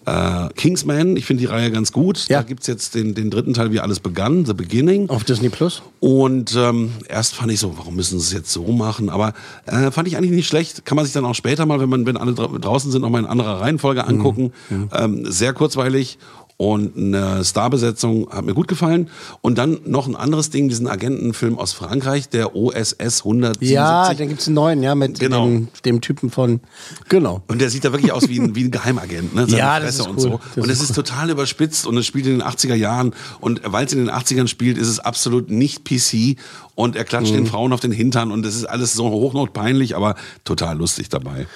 äh, 0.05 0.49
Kingsman. 0.55 1.17
Ich 1.17 1.25
finde 1.25 1.41
die 1.41 1.47
Reihe 1.47 1.71
ganz 1.71 1.91
gut. 1.91 2.27
Ja. 2.29 2.39
Da 2.39 2.47
gibt's 2.47 2.67
jetzt 2.67 2.95
den, 2.95 3.15
den 3.15 3.29
dritten 3.29 3.53
Teil, 3.53 3.71
wie 3.71 3.79
alles 3.79 3.99
begann, 3.99 4.45
The 4.45 4.53
Beginning. 4.53 5.09
Auf 5.09 5.23
Disney 5.23 5.49
Plus. 5.49 5.81
Und 5.99 6.55
ähm, 6.57 6.91
erst 7.07 7.35
fand 7.35 7.51
ich 7.51 7.59
so, 7.59 7.77
warum 7.77 7.95
müssen 7.95 8.19
sie 8.19 8.25
es 8.25 8.33
jetzt 8.33 8.51
so 8.51 8.67
machen? 8.67 9.09
Aber 9.09 9.33
äh, 9.65 9.91
fand 9.91 10.07
ich 10.07 10.17
eigentlich 10.17 10.31
nicht 10.31 10.47
schlecht. 10.47 10.85
Kann 10.85 10.95
man 10.95 11.05
sich 11.05 11.13
dann 11.13 11.25
auch 11.25 11.35
später 11.35 11.65
mal, 11.65 11.79
wenn 11.79 11.89
man, 11.89 12.05
wenn 12.05 12.17
alle 12.17 12.33
dra 12.33 12.47
draußen 12.47 12.91
sind, 12.91 13.01
noch 13.01 13.09
mal 13.09 13.19
in 13.19 13.25
anderer 13.25 13.61
Reihenfolge 13.61 14.05
angucken. 14.05 14.51
Ähm, 14.93 15.29
sehr 15.29 15.53
kurzweilig 15.53 16.17
und 16.61 16.97
eine 16.97 17.45
Starbesetzung 17.45 18.29
hat 18.31 18.43
mir 18.43 18.53
gut 18.53 18.67
gefallen. 18.67 19.09
Und 19.39 19.57
dann 19.57 19.79
noch 19.85 20.07
ein 20.07 20.15
anderes 20.17 20.49
Ding, 20.49 20.67
diesen 20.67 20.89
Agentenfilm 20.89 21.57
aus 21.57 21.71
Frankreich, 21.71 22.27
der 22.27 22.53
OSS 22.53 23.21
177. 23.23 23.69
Ja, 23.71 24.13
dann 24.13 24.27
gibt's 24.27 24.47
einen 24.47 24.55
neuen, 24.55 24.83
ja, 24.83 24.93
mit 24.93 25.19
Genau. 25.19 25.45
dem, 25.45 25.69
dem 25.85 26.01
Typen 26.01 26.29
von. 26.29 26.59
Genau. 27.07 27.41
Und 27.47 27.61
der 27.61 27.69
sieht 27.69 27.85
da 27.85 27.93
wirklich 27.93 28.11
aus 28.11 28.27
wie 28.27 28.41
ein, 28.41 28.55
wie 28.55 28.65
ein 28.65 28.71
Geheimagent, 28.71 29.33
ne? 29.33 29.45
Seine 29.45 29.57
Ja, 29.57 29.79
das 29.79 29.95
Fresse 29.95 30.01
ist 30.01 30.07
und 30.09 30.15
cool. 30.17 30.21
so. 30.21 30.39
Das 30.55 30.63
und 30.65 30.69
ist 30.69 30.81
es 30.81 30.89
ist 30.89 30.95
total 30.95 31.29
überspitzt 31.29 31.87
und 31.87 31.95
es 31.95 32.05
spielt 32.05 32.25
in 32.25 32.33
den 32.39 32.43
80er 32.43 32.75
Jahren. 32.75 33.13
Und 33.39 33.61
weil 33.63 33.85
es 33.85 33.93
in 33.93 33.99
den 33.99 34.09
80ern 34.11 34.47
spielt, 34.49 34.77
ist 34.77 34.89
es 34.89 34.99
absolut 34.99 35.49
nicht 35.49 35.85
PC. 35.85 36.35
Und 36.75 36.97
er 36.97 37.05
klatscht 37.05 37.31
Mhm. 37.31 37.37
den 37.37 37.45
Frauen 37.45 37.71
auf 37.71 37.79
den 37.79 37.93
Hintern 37.93 38.33
und 38.33 38.45
es 38.45 38.55
ist 38.57 38.65
alles 38.65 38.91
so 38.93 39.09
hochnotpeinlich, 39.09 39.95
aber 39.95 40.15
total 40.43 40.77
lustig 40.77 41.07
dabei. 41.07 41.47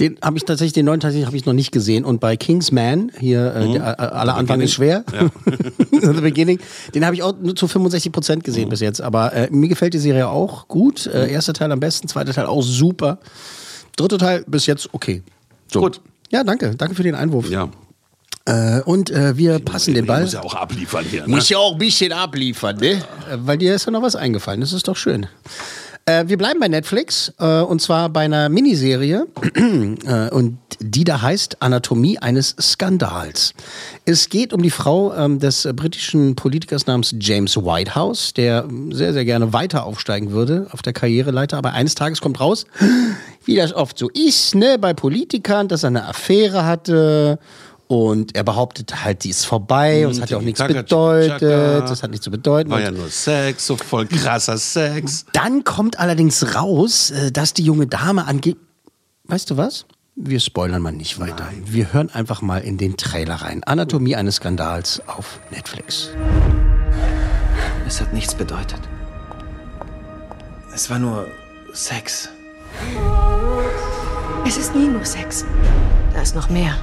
Den 0.00 0.16
habe 0.22 0.38
ich 0.38 0.44
tatsächlich, 0.44 0.72
den 0.72 0.86
neuen 0.86 1.00
tatsächlich 1.00 1.26
habe 1.26 1.36
ich 1.36 1.44
noch 1.44 1.52
nicht 1.52 1.72
gesehen. 1.72 2.04
Und 2.04 2.20
bei 2.20 2.36
Kingsman, 2.36 3.12
hier, 3.18 3.54
äh, 3.54 3.72
der, 3.72 3.82
äh, 3.82 4.02
aller 4.02 4.34
Anfang 4.34 4.60
ist 4.62 4.72
schwer, 4.72 5.04
The 5.92 6.20
Beginning, 6.20 6.58
den 6.94 7.04
habe 7.04 7.14
ich 7.14 7.22
auch 7.22 7.34
nur 7.38 7.54
zu 7.54 7.68
65 7.68 8.10
Prozent 8.10 8.44
gesehen 8.44 8.70
bis 8.70 8.80
jetzt. 8.80 9.00
Aber 9.00 9.32
äh, 9.34 9.48
mir 9.50 9.68
gefällt 9.68 9.92
die 9.94 9.98
Serie 9.98 10.28
auch 10.28 10.66
gut. 10.68 11.06
Äh, 11.06 11.30
erster 11.30 11.52
Teil 11.52 11.70
am 11.70 11.80
besten, 11.80 12.08
zweiter 12.08 12.32
Teil 12.32 12.46
auch 12.46 12.62
super. 12.62 13.18
Dritter 13.96 14.18
Teil 14.18 14.44
bis 14.46 14.66
jetzt 14.66 14.88
okay. 14.92 15.22
So. 15.70 15.80
Gut. 15.80 16.00
Ja, 16.30 16.44
danke. 16.44 16.74
Danke 16.76 16.94
für 16.94 17.02
den 17.02 17.14
Einwurf. 17.14 17.50
Ja. 17.50 17.68
Äh, 18.46 18.80
und 18.82 19.10
äh, 19.10 19.36
wir 19.36 19.58
passen 19.58 19.94
den 19.94 20.06
Ball. 20.06 20.22
muss 20.22 20.32
ja 20.32 20.42
auch 20.42 20.54
abliefern 20.54 21.04
hier. 21.04 21.22
Ne? 21.22 21.28
Muss 21.28 21.48
ja 21.48 21.58
auch 21.58 21.72
ein 21.72 21.78
bisschen 21.78 22.12
abliefern, 22.12 22.78
ne? 22.78 22.92
Äh, 22.92 23.00
Weil 23.38 23.58
dir 23.58 23.74
ist 23.74 23.84
ja 23.84 23.92
noch 23.92 24.02
was 24.02 24.16
eingefallen. 24.16 24.60
Das 24.60 24.72
ist 24.72 24.88
doch 24.88 24.96
schön. 24.96 25.26
Äh, 26.06 26.28
wir 26.28 26.38
bleiben 26.38 26.60
bei 26.60 26.68
Netflix 26.68 27.32
äh, 27.38 27.60
und 27.60 27.80
zwar 27.80 28.08
bei 28.08 28.20
einer 28.20 28.48
Miniserie 28.48 29.26
äh, 29.54 30.30
und 30.30 30.58
die 30.80 31.04
da 31.04 31.20
heißt 31.20 31.62
Anatomie 31.62 32.18
eines 32.18 32.56
Skandals. 32.60 33.54
Es 34.06 34.28
geht 34.28 34.52
um 34.52 34.62
die 34.62 34.70
Frau 34.70 35.14
ähm, 35.14 35.38
des 35.38 35.68
britischen 35.74 36.36
Politikers 36.36 36.86
namens 36.86 37.14
James 37.20 37.56
Whitehouse, 37.56 38.32
der 38.32 38.64
ähm, 38.68 38.92
sehr, 38.92 39.12
sehr 39.12 39.24
gerne 39.24 39.52
weiter 39.52 39.84
aufsteigen 39.84 40.30
würde 40.30 40.68
auf 40.70 40.82
der 40.82 40.92
Karriereleiter, 40.92 41.58
aber 41.58 41.72
eines 41.72 41.94
Tages 41.94 42.20
kommt 42.20 42.40
raus, 42.40 42.64
wie 43.44 43.56
das 43.56 43.72
oft 43.74 43.98
so 43.98 44.08
ist, 44.08 44.54
ne, 44.54 44.78
bei 44.78 44.94
Politikern, 44.94 45.68
dass 45.68 45.82
er 45.82 45.88
eine 45.88 46.06
Affäre 46.06 46.64
hatte 46.64 47.38
und 47.90 48.36
er 48.36 48.44
behauptet 48.44 49.04
halt, 49.04 49.24
die 49.24 49.30
ist 49.30 49.44
vorbei 49.44 50.06
und 50.06 50.12
es 50.12 50.20
hat 50.20 50.30
ja 50.30 50.36
auch 50.36 50.42
nichts 50.42 50.64
bedeutet, 50.64 51.42
das 51.42 52.04
hat 52.04 52.10
nichts 52.12 52.22
zu 52.22 52.30
bedeuten. 52.30 52.70
War 52.70 52.80
ja 52.80 52.92
nur 52.92 53.08
Sex, 53.08 53.66
so 53.66 53.76
voll 53.76 54.06
krasser 54.06 54.58
Sex. 54.58 55.26
dann 55.32 55.64
kommt 55.64 55.98
allerdings 55.98 56.54
raus, 56.54 57.10
äh, 57.10 57.32
dass 57.32 57.52
die 57.52 57.64
junge 57.64 57.88
Dame 57.88 58.28
angeht. 58.28 58.58
Weißt 59.24 59.50
du 59.50 59.56
was? 59.56 59.86
Wir 60.14 60.38
spoilern 60.38 60.80
mal 60.82 60.92
nicht 60.92 61.18
weiter. 61.18 61.48
Wir 61.64 61.92
hören 61.92 62.10
einfach 62.10 62.42
mal 62.42 62.58
in 62.58 62.78
den 62.78 62.96
Trailer 62.96 63.34
rein. 63.34 63.64
Anatomie 63.64 64.14
eines 64.14 64.36
Skandals 64.36 65.02
auf 65.08 65.40
Netflix. 65.50 66.10
Es 67.88 68.00
hat 68.00 68.12
nichts 68.12 68.36
bedeutet. 68.36 68.80
Es 70.72 70.90
war 70.90 71.00
nur 71.00 71.26
Sex. 71.72 72.28
Es 74.46 74.56
ist 74.56 74.76
nie 74.76 74.86
nur 74.86 75.04
Sex. 75.04 75.44
Da 76.14 76.22
ist 76.22 76.36
noch 76.36 76.50
mehr. 76.50 76.76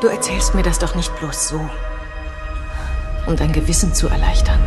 Du 0.00 0.06
erzählst 0.06 0.54
mir 0.54 0.62
das 0.62 0.78
doch 0.78 0.94
nicht 0.94 1.14
bloß 1.18 1.48
so. 1.48 1.60
Um 3.26 3.36
dein 3.36 3.52
Gewissen 3.52 3.92
zu 3.94 4.06
erleichtern. 4.08 4.60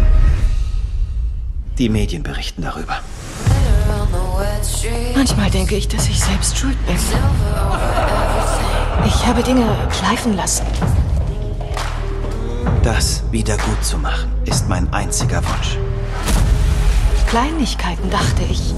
Die 1.78 1.88
Medien 1.88 2.22
berichten 2.22 2.62
darüber. 2.62 3.00
Manchmal 5.16 5.50
denke 5.50 5.76
ich, 5.76 5.88
dass 5.88 6.10
ich 6.10 6.20
selbst 6.20 6.58
schuld 6.58 6.78
bin. 6.86 6.98
Ich 9.06 9.26
habe 9.26 9.42
Dinge 9.42 9.66
schleifen 9.98 10.36
lassen. 10.36 10.66
Das 12.84 13.24
wieder 13.32 13.58
gut 13.58 13.84
zu 13.84 13.98
machen, 13.98 14.32
ist 14.46 14.68
mein 14.68 14.92
einziger 14.92 15.38
Wunsch. 15.38 15.78
Kleinigkeiten, 17.28 18.10
dachte 18.10 18.44
ich. 18.50 18.74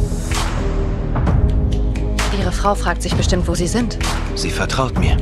Ihre 2.38 2.52
Frau 2.52 2.76
fragt 2.76 3.02
sich 3.02 3.16
bestimmt, 3.16 3.48
wo 3.48 3.56
Sie 3.56 3.68
sind. 3.68 3.98
Sie 4.36 4.52
vertraut 4.52 5.00
mir. 5.00 5.18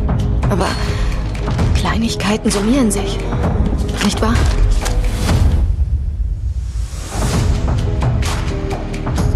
Aber 0.50 0.68
Kleinigkeiten 1.82 2.52
summieren 2.52 2.92
sich. 2.92 3.18
Nicht 4.04 4.22
wahr? 4.22 4.36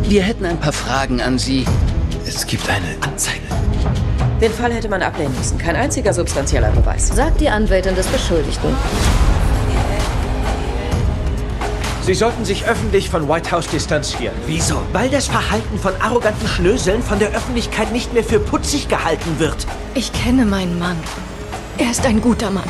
Wir 0.03 0.21
hätten 0.21 0.45
ein 0.45 0.59
paar 0.59 0.71
Fragen 0.71 1.21
an 1.21 1.39
Sie. 1.39 1.65
Es 2.27 2.45
gibt 2.45 2.69
eine 2.69 2.85
Anzeige. 3.01 3.39
Den 4.39 4.51
Fall 4.51 4.71
hätte 4.71 4.87
man 4.89 5.01
ablehnen 5.01 5.35
müssen. 5.35 5.57
Kein 5.57 5.75
einziger 5.75 6.13
substanzieller 6.13 6.69
Beweis. 6.69 7.07
Sagt 7.07 7.41
die 7.41 7.49
Anwältin 7.49 7.95
des 7.95 8.05
Beschuldigten. 8.05 8.69
Sie 12.03 12.13
sollten 12.13 12.45
sich 12.45 12.67
öffentlich 12.67 13.09
von 13.09 13.27
White 13.27 13.49
House 13.49 13.67
distanzieren. 13.67 14.35
Wieso? 14.45 14.79
Weil 14.93 15.09
das 15.09 15.25
Verhalten 15.25 15.79
von 15.79 15.93
arroganten 15.99 16.47
Schnöseln 16.47 17.01
von 17.01 17.17
der 17.17 17.29
Öffentlichkeit 17.29 17.91
nicht 17.91 18.13
mehr 18.13 18.23
für 18.23 18.39
putzig 18.39 18.87
gehalten 18.87 19.39
wird. 19.39 19.65
Ich 19.95 20.13
kenne 20.13 20.45
meinen 20.45 20.77
Mann. 20.77 20.97
Er 21.77 21.91
ist 21.91 22.05
ein 22.05 22.21
guter 22.21 22.49
Mann. 22.49 22.63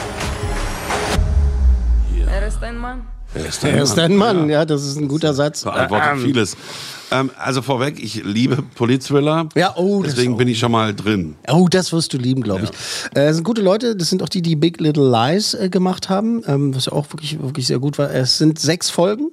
Er 2.28 2.48
ist 2.48 2.62
ein 2.64 2.78
Mann. 2.78 3.02
Er 3.34 3.46
ist 3.46 3.64
Er 3.64 3.84
ist 3.84 4.00
ein 4.00 4.16
Mann, 4.16 4.50
ja, 4.50 4.66
das 4.66 4.84
ist 4.86 4.98
ein 4.98 5.08
guter 5.08 5.34
Satz. 5.34 5.64
Beantwortet 5.64 6.10
Ähm, 6.14 6.20
vieles. 6.22 6.58
Ähm, 7.12 7.30
also 7.38 7.62
vorweg, 7.62 8.02
ich 8.02 8.24
liebe 8.24 8.62
Politthriller. 8.76 9.50
Ja, 9.56 9.76
oh, 9.78 10.02
das 10.02 10.16
Deswegen 10.16 10.34
auch. 10.34 10.38
bin 10.38 10.48
ich 10.48 10.58
schon 10.58 10.72
mal 10.72 10.94
drin. 10.96 11.36
Oh, 11.50 11.68
das 11.70 11.94
wirst 11.94 12.14
du 12.14 12.18
lieben, 12.18 12.42
glaube 12.42 12.64
ich. 12.64 12.70
Äh, 13.12 13.28
das 13.28 13.36
sind 13.36 13.44
gute 13.44 13.62
Leute, 13.62 13.96
das 13.96 14.10
sind 14.10 14.24
auch 14.24 14.30
die, 14.30 14.42
die 14.42 14.56
Big 14.56 14.80
Little 14.80 15.10
Lies 15.10 15.54
äh, 15.54 15.70
gemacht 15.70 16.10
haben, 16.10 16.42
ähm, 16.48 16.76
was 16.76 16.86
ja 16.86 16.94
auch 16.94 17.12
wirklich, 17.12 17.40
wirklich 17.42 17.68
sehr 17.68 17.80
gut 17.80 17.98
war. 18.00 18.10
Es 18.12 18.38
sind 18.40 18.58
sechs 18.58 18.90
Folgen, 18.90 19.30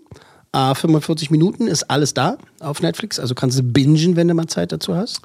äh, 0.52 0.74
45 0.74 1.30
Minuten, 1.30 1.66
ist 1.66 1.85
alles 1.90 2.12
da 2.12 2.37
auf 2.61 2.82
Netflix, 2.82 3.18
also 3.18 3.35
kannst 3.35 3.58
du 3.58 3.62
bingen, 3.62 4.16
wenn 4.16 4.28
du 4.28 4.35
mal 4.35 4.48
Zeit 4.48 4.72
dazu 4.72 4.94
hast. 4.94 5.20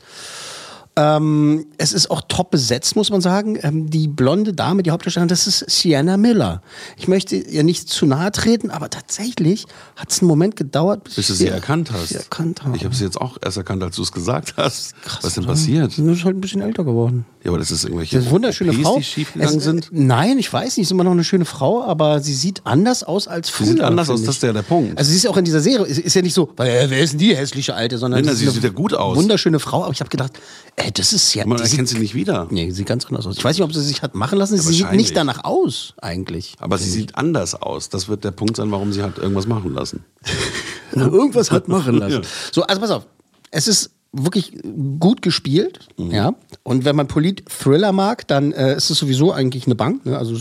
Ähm, 0.97 1.67
es 1.77 1.93
ist 1.93 2.09
auch 2.09 2.23
top 2.27 2.49
besetzt, 2.49 2.95
muss 2.95 3.11
man 3.11 3.21
sagen. 3.21 3.59
Ähm, 3.61 3.87
die 3.87 4.07
blonde 4.07 4.51
Dame, 4.53 4.81
die 4.81 4.89
Hauptdarstellerin, 4.89 5.27
das 5.29 5.45
ist 5.45 5.69
Sienna 5.69 6.17
Miller. 6.17 6.63
Ich 6.97 7.07
möchte 7.07 7.35
ihr 7.35 7.63
nicht 7.63 7.87
zu 7.87 8.07
nahe 8.07 8.31
treten, 8.31 8.71
aber 8.71 8.89
tatsächlich 8.89 9.65
hat 9.95 10.11
es 10.11 10.21
einen 10.21 10.27
Moment 10.27 10.55
gedauert, 10.55 11.03
bis, 11.03 11.15
Bis 11.15 11.27
du 11.27 11.33
sie 11.35 11.47
erkannt 11.49 11.91
hast. 11.93 12.09
sie 12.09 12.15
erkannt 12.15 12.63
habe. 12.63 12.75
Ich 12.75 12.83
habe 12.83 12.95
sie 12.95 13.03
jetzt 13.03 13.21
auch 13.21 13.37
erst 13.45 13.57
erkannt, 13.57 13.83
als 13.83 13.95
du 13.95 14.01
es 14.01 14.11
gesagt 14.11 14.55
hast. 14.57 14.95
Was 15.05 15.23
ist 15.23 15.37
denn 15.37 15.43
oder? 15.43 15.53
passiert? 15.53 15.91
Sie 15.91 16.01
ist 16.03 16.25
halt 16.25 16.35
ein 16.35 16.41
bisschen 16.41 16.61
älter 16.61 16.83
geworden. 16.83 17.25
Ja, 17.43 17.51
aber 17.51 17.59
das 17.59 17.69
ist 17.69 17.83
irgendwelche 17.83 18.15
Das 18.15 18.23
ist 18.23 18.27
eine 18.29 18.35
wunderschöne 18.35 18.71
OPs, 18.71 18.81
Frau. 18.81 18.97
die 18.97 19.03
schiefgegangen 19.03 19.59
sind. 19.59 19.89
Nein, 19.91 20.39
ich 20.39 20.51
weiß 20.51 20.77
nicht, 20.77 20.85
ist 20.87 20.91
immer 20.91 21.03
noch 21.03 21.11
eine 21.11 21.23
schöne 21.23 21.45
Frau, 21.45 21.83
aber 21.83 22.21
sie 22.21 22.33
sieht 22.33 22.61
anders 22.65 23.03
aus 23.03 23.27
als 23.27 23.49
früher. 23.49 23.67
Sie 23.67 23.71
sieht 23.73 23.81
anders 23.81 24.09
aus, 24.09 24.23
das 24.23 24.35
ist 24.37 24.43
ja 24.43 24.51
der 24.51 24.63
Punkt. 24.63 24.97
Also 24.97 25.11
sie 25.11 25.17
ist 25.17 25.27
auch 25.27 25.37
in 25.37 25.45
dieser 25.45 25.61
Serie, 25.61 25.85
ist, 25.85 25.99
ist 25.99 26.13
ja 26.15 26.23
nicht 26.23 26.33
so, 26.33 26.49
weil, 26.57 26.69
äh, 26.71 26.89
wer 26.89 26.99
ist 27.01 27.11
denn 27.11 27.19
die 27.19 27.35
hässliche 27.35 27.75
Alte, 27.75 27.99
sondern 27.99 28.25
Nein, 28.25 28.35
sie 28.35 28.45
eine 28.45 28.51
sieht 28.53 28.63
ja 28.63 28.69
gut 28.69 28.93
aus. 28.95 29.15
Wunderschöne 29.15 29.59
Frau, 29.59 29.83
aber 29.83 29.93
ich 29.93 29.99
habe 29.99 30.09
gedacht, 30.09 30.33
ey, 30.75 30.86
Hey, 30.87 30.93
das 30.93 31.11
ist 31.11 31.33
ja. 31.33 31.45
Man 31.45 31.59
erkennt 31.59 31.89
sie 31.89 31.99
nicht 31.99 32.15
wieder. 32.15 32.47
Nee, 32.49 32.71
sieht 32.71 32.85
ganz 32.85 33.05
anders 33.07 33.27
aus. 33.27 33.35
Ich 33.37 33.43
weiß 33.43 33.57
nicht, 33.57 33.63
ob 33.65 33.73
sie 33.73 33.81
sich 33.83 34.01
hat 34.01 34.15
machen 34.15 34.37
lassen. 34.37 34.55
Ja, 34.55 34.61
sie 34.61 34.71
sieht 34.73 34.91
nicht 34.93 35.17
danach 35.17 35.43
aus, 35.43 35.93
eigentlich. 36.01 36.53
Aber 36.61 36.77
sie 36.77 36.89
sieht 36.89 37.17
anders 37.17 37.55
aus. 37.55 37.89
Das 37.89 38.07
wird 38.07 38.23
der 38.23 38.31
Punkt 38.31 38.55
sein, 38.55 38.71
warum 38.71 38.93
sie 38.93 39.03
hat 39.03 39.17
irgendwas 39.17 39.47
machen 39.47 39.73
lassen. 39.73 40.05
Irgendwas 40.95 41.51
hat 41.51 41.67
machen 41.67 41.95
lassen. 41.99 42.21
Ja. 42.23 42.29
So, 42.53 42.63
also 42.63 42.79
pass 42.79 42.91
auf. 42.91 43.05
Es 43.51 43.67
ist 43.67 43.89
wirklich 44.13 44.53
gut 44.97 45.21
gespielt, 45.21 45.89
Mhm. 45.97 46.11
ja. 46.11 46.33
Und 46.63 46.85
wenn 46.85 46.95
man 46.95 47.09
Polit-Thriller 47.09 47.91
mag, 47.91 48.25
dann 48.29 48.53
äh, 48.53 48.77
ist 48.77 48.89
es 48.89 48.97
sowieso 48.97 49.33
eigentlich 49.33 49.65
eine 49.65 49.75
Bank. 49.75 50.05
Ne? 50.05 50.17
Also 50.17 50.37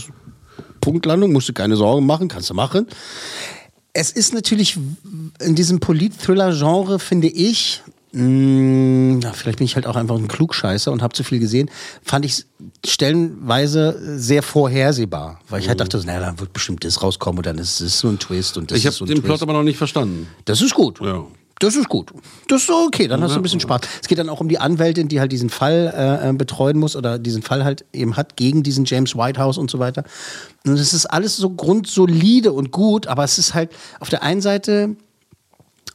Punktlandung, 0.79 1.33
musst 1.33 1.49
du 1.49 1.53
keine 1.53 1.75
Sorgen 1.75 2.05
machen, 2.05 2.29
kannst 2.29 2.49
du 2.49 2.53
machen. 2.53 2.87
Es 3.91 4.11
ist 4.11 4.33
natürlich 4.33 4.79
in 5.41 5.55
diesem 5.55 5.81
Polit-Thriller-Genre, 5.81 6.99
finde 6.99 7.27
ich, 7.27 7.83
mh, 8.11 9.19
ja, 9.23 9.33
vielleicht 9.33 9.57
bin 9.59 9.65
ich 9.65 9.75
halt 9.75 9.87
auch 9.87 9.95
einfach 9.95 10.15
ein 10.15 10.27
Klugscheißer 10.27 10.91
und 10.91 11.01
habe 11.01 11.13
zu 11.13 11.23
viel 11.23 11.39
gesehen, 11.39 11.69
fand 12.03 12.25
ich 12.25 12.45
stellenweise 12.85 14.19
sehr 14.19 14.43
vorhersehbar. 14.43 15.39
Weil 15.49 15.61
ich 15.61 15.69
halt 15.69 15.79
dachte, 15.79 15.97
naja, 16.05 16.19
dann 16.19 16.39
wird 16.39 16.53
bestimmt 16.53 16.83
das 16.83 17.01
rauskommen 17.01 17.39
und 17.39 17.45
dann 17.45 17.57
ist 17.57 17.79
es 17.81 17.99
so 17.99 18.07
ein 18.09 18.19
Twist 18.19 18.57
und 18.57 18.71
das 18.71 18.77
Ich 18.79 18.85
ist 18.85 18.87
habe 18.87 18.95
so 18.97 19.05
ein 19.05 19.07
den 19.07 19.15
Twist. 19.17 19.25
Plot 19.25 19.41
aber 19.43 19.53
noch 19.53 19.63
nicht 19.63 19.77
verstanden. 19.77 20.27
Das 20.45 20.61
ist 20.61 20.73
gut. 20.73 20.99
Ja. 21.01 21.23
Das 21.59 21.75
ist 21.75 21.89
gut. 21.89 22.13
Das 22.49 22.61
ist 22.61 22.69
okay, 22.69 23.07
dann 23.07 23.19
hast 23.23 23.31
du 23.33 23.39
ein 23.39 23.41
bisschen 23.41 23.59
Spaß. 23.59 23.81
Es 24.03 24.07
geht 24.07 24.19
dann 24.19 24.29
auch 24.29 24.39
um 24.41 24.47
die 24.47 24.59
Anwältin, 24.59 25.07
die 25.07 25.19
halt 25.19 25.31
diesen 25.31 25.49
Fall 25.49 25.91
äh, 26.23 26.29
äh, 26.29 26.33
betreuen 26.33 26.77
muss 26.77 26.95
oder 26.95 27.17
diesen 27.17 27.41
Fall 27.41 27.63
halt 27.63 27.83
eben 27.93 28.15
hat 28.15 28.35
gegen 28.35 28.61
diesen 28.61 28.85
James 28.85 29.15
Whitehouse 29.15 29.57
und 29.57 29.71
so 29.71 29.79
weiter. 29.79 30.03
Und 30.67 30.73
es 30.73 30.93
ist 30.93 31.07
alles 31.07 31.35
so 31.35 31.49
grundsolide 31.49 32.51
und 32.51 32.69
gut, 32.71 33.07
aber 33.07 33.23
es 33.23 33.39
ist 33.39 33.55
halt 33.55 33.71
auf 33.99 34.09
der 34.09 34.21
einen 34.21 34.41
Seite 34.41 34.95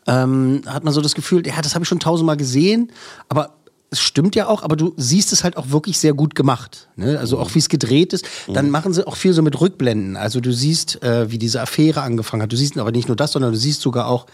ähm, 0.07 0.62
hat 0.67 0.85
man 0.85 0.93
so 0.93 1.01
das 1.01 1.15
Gefühl, 1.15 1.47
ja, 1.47 1.61
das 1.62 1.75
habe 1.75 1.85
ich 1.85 1.88
schon 1.88 2.01
tausendmal 2.01 2.37
gesehen, 2.37 2.91
aber 3.29 3.55
es 3.93 4.01
stimmt 4.01 4.35
ja 4.35 4.47
auch, 4.47 4.62
aber 4.62 4.75
du 4.75 4.95
siehst 4.97 5.35
es 5.35 5.45
halt 5.45 5.59
auch 5.59 5.69
wirklich 5.69 5.99
sehr 5.99 6.15
gut 6.15 6.35
gemacht. 6.35 6.88
Ne? 6.97 7.19
Also 7.19 7.38
auch 7.38 7.55
wie 7.55 7.59
es 7.59 7.69
gedreht 7.69 8.15
ist. 8.15 8.27
Dann 8.49 8.71
machen 8.71 8.95
sie 8.95 9.07
auch 9.07 9.17
viel 9.17 9.35
so 9.35 9.43
mit 9.43 9.61
Rückblenden. 9.61 10.17
Also 10.17 10.41
du 10.41 10.51
siehst, 10.51 11.03
äh, 11.03 11.31
wie 11.31 11.37
diese 11.37 11.61
Affäre 11.61 12.01
angefangen 12.01 12.43
hat. 12.43 12.51
Du 12.51 12.57
siehst 12.57 12.79
aber 12.79 12.91
nicht 12.91 13.09
nur 13.09 13.17
das, 13.17 13.33
sondern 13.33 13.53
du 13.53 13.59
siehst 13.59 13.83
sogar 13.83 14.07
auch, 14.07 14.27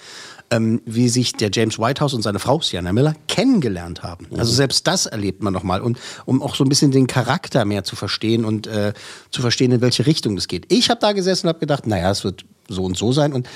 ähm, 0.51 0.81
wie 0.87 1.09
sich 1.09 1.33
der 1.33 1.51
James 1.53 1.77
Whitehouse 1.77 2.15
und 2.15 2.23
seine 2.23 2.39
Frau 2.39 2.61
Sienna 2.61 2.93
Miller 2.93 3.15
kennengelernt 3.27 4.05
haben. 4.05 4.29
Also 4.37 4.53
selbst 4.53 4.87
das 4.87 5.07
erlebt 5.07 5.43
man 5.43 5.53
nochmal. 5.53 5.81
Und 5.81 5.99
um 6.25 6.41
auch 6.41 6.55
so 6.55 6.65
ein 6.65 6.69
bisschen 6.69 6.93
den 6.93 7.09
Charakter 7.09 7.65
mehr 7.65 7.83
zu 7.83 7.97
verstehen 7.97 8.45
und 8.45 8.69
äh, 8.69 8.93
zu 9.33 9.43
verstehen, 9.43 9.73
in 9.73 9.81
welche 9.81 10.07
Richtung 10.07 10.37
das 10.37 10.47
geht. 10.47 10.73
Ich 10.73 10.89
habe 10.89 11.01
da 11.01 11.13
gesessen 11.13 11.47
und 11.47 11.51
habe 11.51 11.59
gedacht, 11.59 11.89
naja, 11.89 12.13
es 12.13 12.23
wird 12.23 12.45
so 12.69 12.85
und 12.85 12.97
so 12.97 13.13
sein. 13.13 13.33
Und 13.33 13.49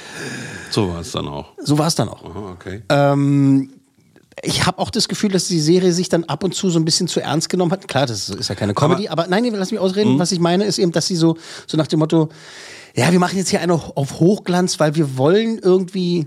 So 0.71 0.89
war 0.89 1.01
es 1.01 1.13
dann 1.13 1.29
auch. 1.29 1.53
so 1.59 1.79
war 1.79 1.87
es 1.87 1.95
dann 1.95 2.09
auch. 2.09 2.25
Aha, 2.25 2.51
okay. 2.53 2.83
Ähm, 2.89 3.71
ich 4.43 4.67
habe 4.67 4.79
auch 4.79 4.91
das 4.91 5.09
Gefühl, 5.09 5.31
dass 5.31 5.47
die 5.49 5.61
Serie 5.61 5.93
sich 5.93 6.09
dann 6.09 6.25
ab 6.25 6.43
und 6.43 6.55
zu 6.55 6.71
so 6.71 6.79
ein 6.79 6.85
bisschen 6.85 7.07
zu 7.07 7.21
ernst 7.21 7.49
genommen 7.51 7.71
hat. 7.73 7.87
Klar, 7.87 8.07
das 8.07 8.31
ist 8.31 8.49
ja 8.49 8.55
keine 8.55 8.73
Comedy, 8.75 9.09
aber, 9.09 9.27
nein, 9.27 9.43
nee, 9.43 9.51
lass 9.51 9.71
mich 9.71 9.79
ausreden. 9.81 10.19
Was 10.19 10.33
ich 10.33 10.41
meine, 10.41 10.65
ist 10.65 10.79
eben, 10.79 10.93
dass 10.93 11.07
sie 11.07 11.17
so, 11.17 11.37
so 11.67 11.77
nach 11.77 11.87
dem 11.87 11.99
Motto, 11.99 12.31
ja, 12.95 13.13
wir 13.13 13.19
machen 13.19 13.37
jetzt 13.37 13.51
hier 13.51 13.61
eine 13.61 13.75
auf 13.75 14.19
Hochglanz, 14.21 14.81
weil 14.81 14.95
wir 14.95 15.17
wollen 15.19 15.59
irgendwie. 15.59 16.27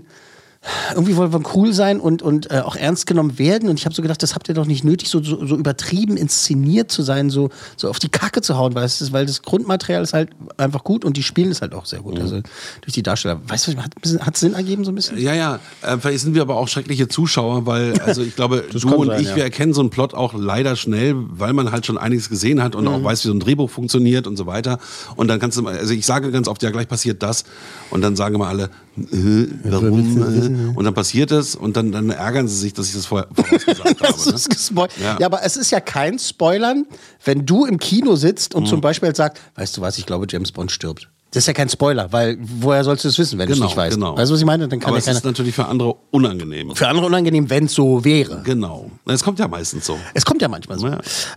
Irgendwie 0.94 1.16
wollen 1.16 1.32
wir 1.32 1.40
cool 1.54 1.72
sein 1.72 2.00
und, 2.00 2.22
und 2.22 2.50
äh, 2.50 2.60
auch 2.60 2.76
ernst 2.76 3.06
genommen 3.06 3.38
werden. 3.38 3.68
Und 3.68 3.78
ich 3.78 3.84
habe 3.84 3.94
so 3.94 4.02
gedacht, 4.02 4.22
das 4.22 4.34
habt 4.34 4.48
ihr 4.48 4.54
doch 4.54 4.66
nicht 4.66 4.84
nötig, 4.84 5.08
so, 5.08 5.22
so, 5.22 5.44
so 5.46 5.56
übertrieben 5.56 6.16
inszeniert 6.16 6.90
zu 6.90 7.02
sein, 7.02 7.30
so, 7.30 7.50
so 7.76 7.88
auf 7.88 7.98
die 7.98 8.08
Kacke 8.08 8.42
zu 8.42 8.56
hauen, 8.56 8.74
weil, 8.74 8.84
es 8.84 9.00
ist, 9.00 9.12
weil 9.12 9.26
das 9.26 9.42
Grundmaterial 9.42 10.02
ist 10.02 10.12
halt 10.12 10.30
einfach 10.56 10.84
gut 10.84 11.04
und 11.04 11.16
die 11.16 11.22
spielen 11.22 11.50
es 11.50 11.60
halt 11.62 11.74
auch 11.74 11.86
sehr 11.86 12.00
gut. 12.00 12.18
Also 12.18 12.40
durch 12.82 12.92
die 12.94 13.02
Darsteller. 13.02 13.40
Weißt 13.46 13.68
du, 13.68 13.76
hat 13.76 14.34
es 14.34 14.40
Sinn 14.40 14.54
ergeben 14.54 14.84
so 14.84 14.90
ein 14.92 14.94
bisschen? 14.94 15.18
Ja, 15.18 15.34
ja, 15.34 15.58
äh, 15.82 15.96
vielleicht 15.98 16.20
sind 16.20 16.34
wir 16.34 16.42
aber 16.42 16.56
auch 16.56 16.68
schreckliche 16.68 17.08
Zuschauer, 17.08 17.66
weil, 17.66 18.00
also 18.00 18.22
ich 18.22 18.34
glaube, 18.36 18.64
du 18.72 18.88
und 18.94 19.08
sein, 19.08 19.20
ich, 19.20 19.28
ja. 19.28 19.36
wir 19.36 19.44
erkennen 19.44 19.74
so 19.74 19.80
einen 19.80 19.90
Plot 19.90 20.14
auch 20.14 20.34
leider 20.34 20.76
schnell, 20.76 21.14
weil 21.16 21.52
man 21.52 21.72
halt 21.72 21.86
schon 21.86 21.98
einiges 21.98 22.28
gesehen 22.28 22.62
hat 22.62 22.74
und 22.74 22.84
Mhm. 22.86 22.90
auch 22.92 23.04
weiß, 23.04 23.24
wie 23.24 23.28
so 23.28 23.34
ein 23.34 23.40
Drehbuch 23.40 23.68
funktioniert 23.70 24.26
und 24.26 24.36
so 24.36 24.46
weiter. 24.46 24.78
Und 25.16 25.28
dann 25.28 25.40
kannst 25.40 25.58
du, 25.58 25.62
mal- 25.62 25.76
also 25.76 25.92
ich 25.92 26.06
sage 26.06 26.30
ganz 26.30 26.46
oft, 26.48 26.62
ja, 26.62 26.70
gleich 26.70 26.86
passiert 26.88 27.22
das. 27.22 27.44
Und 27.90 28.00
dann 28.02 28.14
sagen 28.16 28.38
wir 28.38 28.46
alle, 28.46 28.70
äh, 28.96 29.48
warum? 29.64 30.22
Äh? 30.22 30.76
Und 30.76 30.84
dann 30.84 30.94
passiert 30.94 31.30
es 31.30 31.54
und 31.54 31.76
dann, 31.76 31.92
dann 31.92 32.10
ärgern 32.10 32.48
sie 32.48 32.56
sich, 32.56 32.72
dass 32.74 32.88
ich 32.88 32.94
das 32.94 33.06
vorher 33.06 33.28
vorausgesagt 33.34 34.00
habe. 34.02 34.84
Ne? 34.88 34.88
Ja. 35.02 35.16
ja. 35.20 35.26
aber 35.26 35.42
es 35.44 35.56
ist 35.56 35.70
ja 35.70 35.80
kein 35.80 36.18
Spoilern, 36.18 36.86
wenn 37.24 37.44
du 37.46 37.64
im 37.66 37.78
Kino 37.78 38.16
sitzt 38.16 38.54
und 38.54 38.64
Mhm. 38.64 38.66
zum 38.68 38.80
Beispiel 38.80 39.14
sagst, 39.14 39.42
weißt 39.54 39.76
du 39.76 39.80
was, 39.80 39.98
ich 39.98 40.06
glaube, 40.06 40.26
James 40.28 40.52
Bond 40.52 40.70
stirbt. 40.72 41.08
Das 41.32 41.42
ist 41.42 41.48
ja 41.48 41.52
kein 41.52 41.68
Spoiler, 41.68 42.10
weil 42.12 42.38
woher 42.40 42.82
sollst 42.84 43.04
du 43.04 43.08
es 43.08 43.18
wissen, 43.18 43.38
wenn 43.38 43.46
du 43.46 43.52
es 43.52 43.58
Genau, 43.58 43.66
nicht 43.68 43.76
weißt? 43.76 43.94
genau. 43.96 44.16
Weißt 44.16 44.30
du, 44.30 44.34
was 44.34 44.40
ich 44.40 44.46
meine? 44.46 44.68
Dann 44.68 44.78
kann 44.80 44.88
Aber 44.90 44.98
ja 44.98 45.10
es 45.10 45.16
ist 45.18 45.24
natürlich 45.24 45.54
für 45.54 45.66
andere 45.66 45.96
unangenehm. 46.10 46.74
Für 46.74 46.88
andere 46.88 47.04
unangenehm, 47.06 47.50
wenn 47.50 47.66
es 47.66 47.74
so 47.74 48.04
wäre. 48.04 48.40
Genau. 48.44 48.90
Es 49.06 49.22
kommt 49.22 49.38
ja 49.38 49.46
meistens 49.48 49.84
so. 49.84 49.98
Es 50.14 50.24
kommt 50.24 50.40
ja 50.40 50.48
manchmal 50.48 50.78
so. 50.78 50.88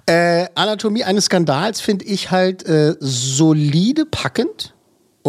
Äh, 0.06 0.46
Anatomie 0.56 1.04
eines 1.04 1.26
Skandals 1.26 1.82
finde 1.82 2.06
ich 2.06 2.32
halt 2.32 2.64
äh, 2.66 2.96
solide, 3.00 4.06
packend 4.06 4.74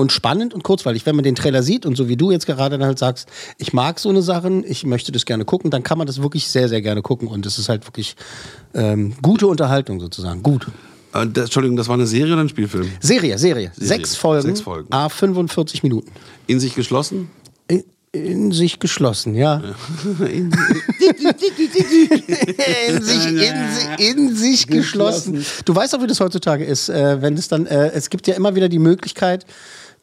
und 0.01 0.13
spannend 0.13 0.55
und 0.55 0.65
kurzweilig. 0.65 1.07
Wenn 1.07 1.15
man 1.15 1.25
den 1.25 1.35
Trailer 1.35 1.63
sieht 1.63 1.87
und 1.87 1.97
so 1.97 2.09
wie 2.09 2.17
du 2.17 2.31
jetzt 2.31 2.47
gerade 2.47 2.79
dann 2.79 2.87
halt 2.87 2.99
sagst, 2.99 3.29
ich 3.59 3.73
mag 3.73 3.99
so 3.99 4.09
eine 4.09 4.23
Sachen, 4.23 4.65
ich 4.65 4.85
möchte 4.85 5.13
das 5.13 5.25
gerne 5.25 5.45
gucken, 5.45 5.71
dann 5.71 5.83
kann 5.83 5.99
man 5.99 6.07
das 6.07 6.23
wirklich 6.23 6.49
sehr, 6.49 6.69
sehr 6.69 6.83
gerne 6.83 7.03
gucken 7.03 7.29
und 7.29 7.47
es 7.47 7.59
ist 7.59 7.69
halt 7.69 7.87
wirklich 7.87 8.17
ähm, 8.75 9.15
gute 9.23 9.47
Unterhaltung 9.47 10.01
sozusagen. 10.01 10.43
Gut. 10.43 10.67
Äh, 11.13 11.27
das, 11.27 11.45
Entschuldigung, 11.45 11.77
das 11.77 11.89
war 11.89 11.95
eine 11.95 12.07
Serie 12.07 12.33
oder 12.33 12.43
ein 12.43 12.49
Spielfilm? 12.49 12.91
Serie, 13.01 13.39
Serie. 13.39 13.73
Sechs 13.77 14.17
Folgen. 14.17 14.43
Sechs 14.43 14.61
Folgen. 14.61 14.93
A 14.93 15.09
45 15.09 15.83
Minuten. 15.83 16.11
In 16.47 16.61
sich 16.61 16.75
geschlossen? 16.75 17.31
In, 17.69 17.85
in 18.13 18.53
sich 18.53 18.79
geschlossen, 18.81 19.35
ja. 19.35 19.63
In, 20.21 20.51
in, 22.89 23.03
sich, 23.03 23.27
in, 23.27 23.55
in 23.99 24.37
sich 24.37 24.67
geschlossen. 24.67 25.45
Du 25.65 25.75
weißt 25.75 25.95
auch, 25.95 26.03
wie 26.03 26.07
das 26.07 26.21
heutzutage 26.21 26.65
ist, 26.65 26.89
äh, 26.89 27.23
wenn 27.23 27.35
es 27.35 27.49
dann, 27.49 27.67
äh, 27.67 27.91
es 27.93 28.11
gibt 28.11 28.27
ja 28.27 28.35
immer 28.35 28.55
wieder 28.55 28.69
die 28.69 28.79
Möglichkeit, 28.79 29.47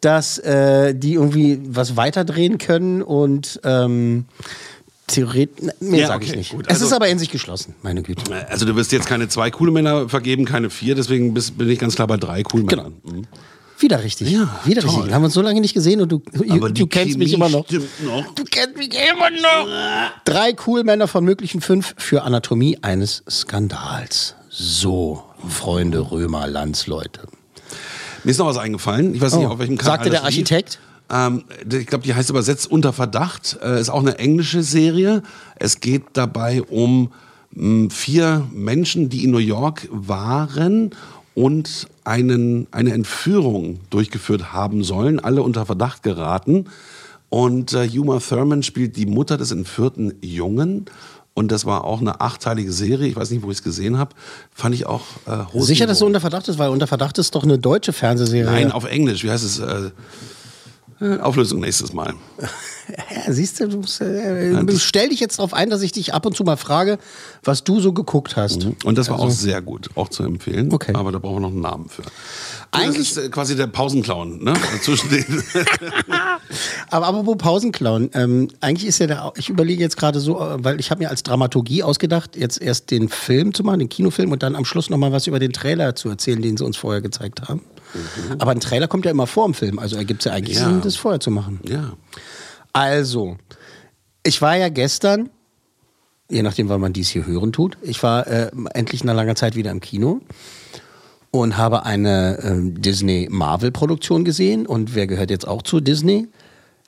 dass 0.02 0.38
äh, 0.40 0.94
die 0.96 1.14
irgendwie 1.14 1.60
was 1.68 1.96
weiterdrehen 1.98 2.58
können 2.58 3.02
und 3.02 3.60
ähm, 3.64 4.26
theoretisch, 5.08 5.70
mehr 5.80 6.02
Ja, 6.02 6.08
sage 6.08 6.26
ich 6.26 6.30
okay, 6.32 6.38
nicht. 6.40 6.52
gut. 6.52 6.66
es 6.68 6.74
Also- 6.76 6.86
ist 6.86 6.94
aber 6.94 7.08
in 7.08 7.18
sich 7.20 7.30
geschlossen, 7.32 7.76
meine 7.82 8.04
Güte. 8.04 8.24
Also 8.50 8.66
du 8.66 8.76
wirst 8.76 8.92
jetzt 8.92 9.08
keine 9.08 9.28
zwei 9.30 9.50
coole 9.52 9.72
Männer 9.72 10.10
vergeben, 10.10 10.46
keine 10.46 10.70
vier, 10.70 10.96
deswegen 10.96 11.34
bist, 11.34 11.58
bin 11.58 11.70
ich 11.70 11.80
ganz 11.80 11.96
klar 11.96 12.08
bei 12.08 12.18
drei 12.18 12.44
coolen 12.44 12.68
Genau. 12.68 12.84
Männern. 12.84 13.02
Mhm. 13.22 13.28
Wieder 13.80 14.04
richtig. 14.04 14.32
Ja, 14.32 14.60
Wieder 14.66 14.82
toll. 14.82 14.90
richtig. 14.96 15.14
Haben 15.14 15.22
wir 15.22 15.26
uns 15.26 15.36
so 15.36 15.42
lange 15.44 15.62
nicht 15.62 15.76
gesehen 15.76 16.02
und 16.02 16.12
du, 16.12 16.22
Aber 16.50 16.72
du 16.72 16.88
kennst 16.88 17.18
mich 17.18 17.30
Chemie 17.32 17.36
immer 17.36 17.50
noch. 17.50 17.66
noch. 18.04 18.34
Du 18.34 18.44
kennst 18.44 18.76
mich 18.76 18.90
immer 18.92 19.30
noch. 19.30 19.68
Drei 20.26 20.56
cool 20.66 20.84
Männer 20.84 21.08
von 21.08 21.24
möglichen 21.24 21.62
fünf 21.62 21.94
für 21.98 22.24
Anatomie 22.24 22.80
eines 22.82 23.24
Skandals. 23.30 24.34
So, 24.50 25.24
Freunde, 25.48 26.10
Römer, 26.12 26.48
Landsleute. 26.48 27.22
Mir 28.28 28.32
ist 28.32 28.40
noch 28.40 28.48
was 28.48 28.58
eingefallen. 28.58 29.16
Ich 29.16 29.22
weiß 29.22 29.36
nicht, 29.38 29.46
Oh. 29.48 29.52
auf 29.52 29.60
welchem 29.60 29.78
Kanal 29.78 29.94
Sagte 30.00 30.10
der. 30.10 30.26
Architekt? 30.26 30.80
Ähm, 31.10 31.46
ich 31.72 31.88
glaube, 31.88 32.04
die 32.04 32.14
heißt 32.14 32.30
übersetzt 32.30 32.70
Unter 32.70 32.92
Verdacht. 32.92 33.58
Äh, 33.64 33.80
ist 33.80 33.88
auch 33.90 34.02
eine 34.02 34.20
englische 34.20 34.64
Serie. 34.64 35.24
Es 35.56 35.80
geht 35.80 36.04
dabei 36.12 36.62
um 36.64 37.14
mh, 37.52 37.90
vier 37.90 38.46
Menschen, 38.52 39.08
die 39.08 39.24
in 39.24 39.32
New 39.32 39.38
York 39.38 39.88
waren 39.92 40.90
und 41.36 41.88
einen, 42.04 42.68
eine 42.72 42.92
Entführung 42.92 43.80
durchgeführt 43.92 44.52
haben 44.52 44.84
sollen, 44.84 45.22
alle 45.22 45.42
unter 45.42 45.66
Verdacht 45.66 46.04
geraten. 46.04 46.66
Und 47.30 47.72
äh, 47.72 47.88
Uma 47.98 48.20
Thurman 48.20 48.62
spielt 48.62 48.98
die 48.98 49.06
Mutter 49.06 49.38
des 49.38 49.52
entführten 49.52 50.16
Jungen. 50.22 50.84
Und 51.38 51.52
das 51.52 51.66
war 51.66 51.84
auch 51.84 52.02
eine 52.02 52.20
achteilige 52.20 52.72
Serie. 52.72 53.08
Ich 53.08 53.16
weiß 53.16 53.30
nicht, 53.30 53.44
wo 53.44 53.52
ich 53.52 53.58
es 53.60 53.64
gesehen 53.64 54.00
habe. 54.00 54.16
Fand 54.56 54.74
ich 54.74 54.88
auch 54.88 55.04
äh, 55.28 55.60
Sicher, 55.62 55.86
dass 55.86 56.00
du 56.00 56.08
unter 56.08 56.20
Verdacht 56.20 56.48
ist, 56.48 56.58
weil 56.58 56.70
unter 56.70 56.88
Verdacht 56.88 57.20
ist 57.20 57.36
doch 57.36 57.44
eine 57.44 57.60
deutsche 57.60 57.94
Fernsehserie. 57.94 58.46
Nein, 58.50 58.72
auf 58.72 58.86
Englisch. 58.86 59.24
Wie 59.24 59.30
heißt 59.30 59.44
es? 59.44 59.60
Äh, 59.60 59.92
äh, 61.00 61.20
Auflösung 61.20 61.60
nächstes 61.60 61.94
Mal. 61.94 62.16
Ja, 62.90 63.34
siehst 63.34 63.60
du, 63.60 63.68
du 63.68 63.78
musst, 63.80 64.00
äh, 64.00 64.66
stell 64.78 65.10
dich 65.10 65.20
jetzt 65.20 65.40
darauf 65.40 65.54
ein, 65.54 65.70
dass 65.70 65.82
ich 65.82 65.92
dich 65.92 66.14
ab 66.14 66.26
und 66.26 66.38
zu 66.38 66.46
mal 66.46 66.56
frage, 66.56 67.00
was 67.44 67.66
du 67.66 67.82
so 67.82 67.92
geguckt 67.92 68.38
hast. 68.38 68.66
Und 68.86 68.98
das 68.98 69.10
war 69.10 69.20
auch 69.20 69.26
Also- 69.26 69.36
sehr 69.44 69.62
gut, 69.62 69.90
auch 69.96 70.08
zu 70.08 70.24
empfehlen. 70.24 70.72
Okay. 70.74 70.94
Aber 70.96 71.12
da 71.12 71.20
brauchen 71.20 71.36
wir 71.36 71.40
noch 71.42 71.52
einen 71.52 71.60
Namen 71.60 71.90
für. 71.90 72.04
Eigentlich- 72.72 73.14
das 73.14 73.18
ist 73.18 73.26
äh, 73.26 73.30
quasi 73.30 73.58
der 73.58 73.68
Pausenclown, 73.68 74.42
ne? 74.42 74.54
Zwischen 74.82 75.10
den. 75.10 75.26
Aber 76.90 77.08
apropos 77.08 77.38
Pausenklauen, 77.38 78.10
ähm, 78.14 78.48
eigentlich 78.62 78.88
ist 78.88 79.00
ja 79.00 79.08
der, 79.08 79.34
ich 79.36 79.50
überlege 79.50 79.82
jetzt 79.82 79.98
gerade 79.98 80.20
so, 80.20 80.40
äh, 80.40 80.64
weil 80.64 80.80
ich 80.80 80.92
habe 80.92 81.04
mir 81.04 81.10
als 81.10 81.24
Dramaturgie 81.24 81.84
ausgedacht, 81.84 82.36
jetzt 82.36 82.62
erst 82.62 82.92
den 82.92 83.10
Film 83.10 83.54
zu 83.54 83.64
machen, 83.64 83.80
den 83.80 83.90
Kinofilm 83.90 84.32
und 84.32 84.44
dann 84.44 84.56
am 84.56 84.66
Schluss 84.66 84.90
nochmal 84.90 85.12
was 85.12 85.28
über 85.28 85.40
den 85.40 85.54
Trailer 85.54 85.96
zu 85.96 86.10
erzählen, 86.10 86.42
den 86.42 86.58
sie 86.58 86.64
uns 86.66 86.78
vorher 86.78 87.02
gezeigt 87.02 87.48
haben. 87.48 87.62
Aber 88.40 88.52
ein 88.52 88.60
Trailer 88.60 88.88
kommt 88.88 89.06
ja 89.06 89.12
immer 89.12 89.28
vor 89.28 89.46
dem 89.46 89.54
Film, 89.54 89.80
also 89.80 89.96
ergibt 89.96 90.22
es 90.22 90.26
ja 90.26 90.34
eigentlich 90.34 90.58
Ja. 90.58 90.66
Sinn, 90.66 90.82
das 90.82 90.96
vorher 90.96 91.20
zu 91.20 91.32
machen. 91.32 91.60
ja. 91.68 91.94
Also, 92.74 93.38
ich 94.24 94.42
war 94.42 94.56
ja 94.56 94.70
gestern, 94.70 95.30
je 96.30 96.44
nachdem, 96.44 96.70
wann 96.70 96.80
man 96.82 96.94
dies 96.94 97.10
hier 97.10 97.26
hören 97.26 97.52
tut, 97.52 97.78
ich 97.82 98.04
war 98.04 98.28
äh, 98.28 98.52
endlich 98.74 99.04
nach 99.04 99.16
langer 99.16 99.36
Zeit 99.36 99.56
wieder 99.56 99.72
im 99.72 99.80
Kino 99.80 100.22
und 101.32 101.58
habe 101.58 101.86
eine 101.86 102.40
ähm, 102.44 102.80
Disney-Marvel-Produktion 102.80 104.26
gesehen. 104.26 104.66
Und 104.68 104.94
wer 104.96 105.08
gehört 105.08 105.30
jetzt 105.32 105.48
auch 105.48 105.62
zu 105.62 105.80
Disney? 105.80 106.28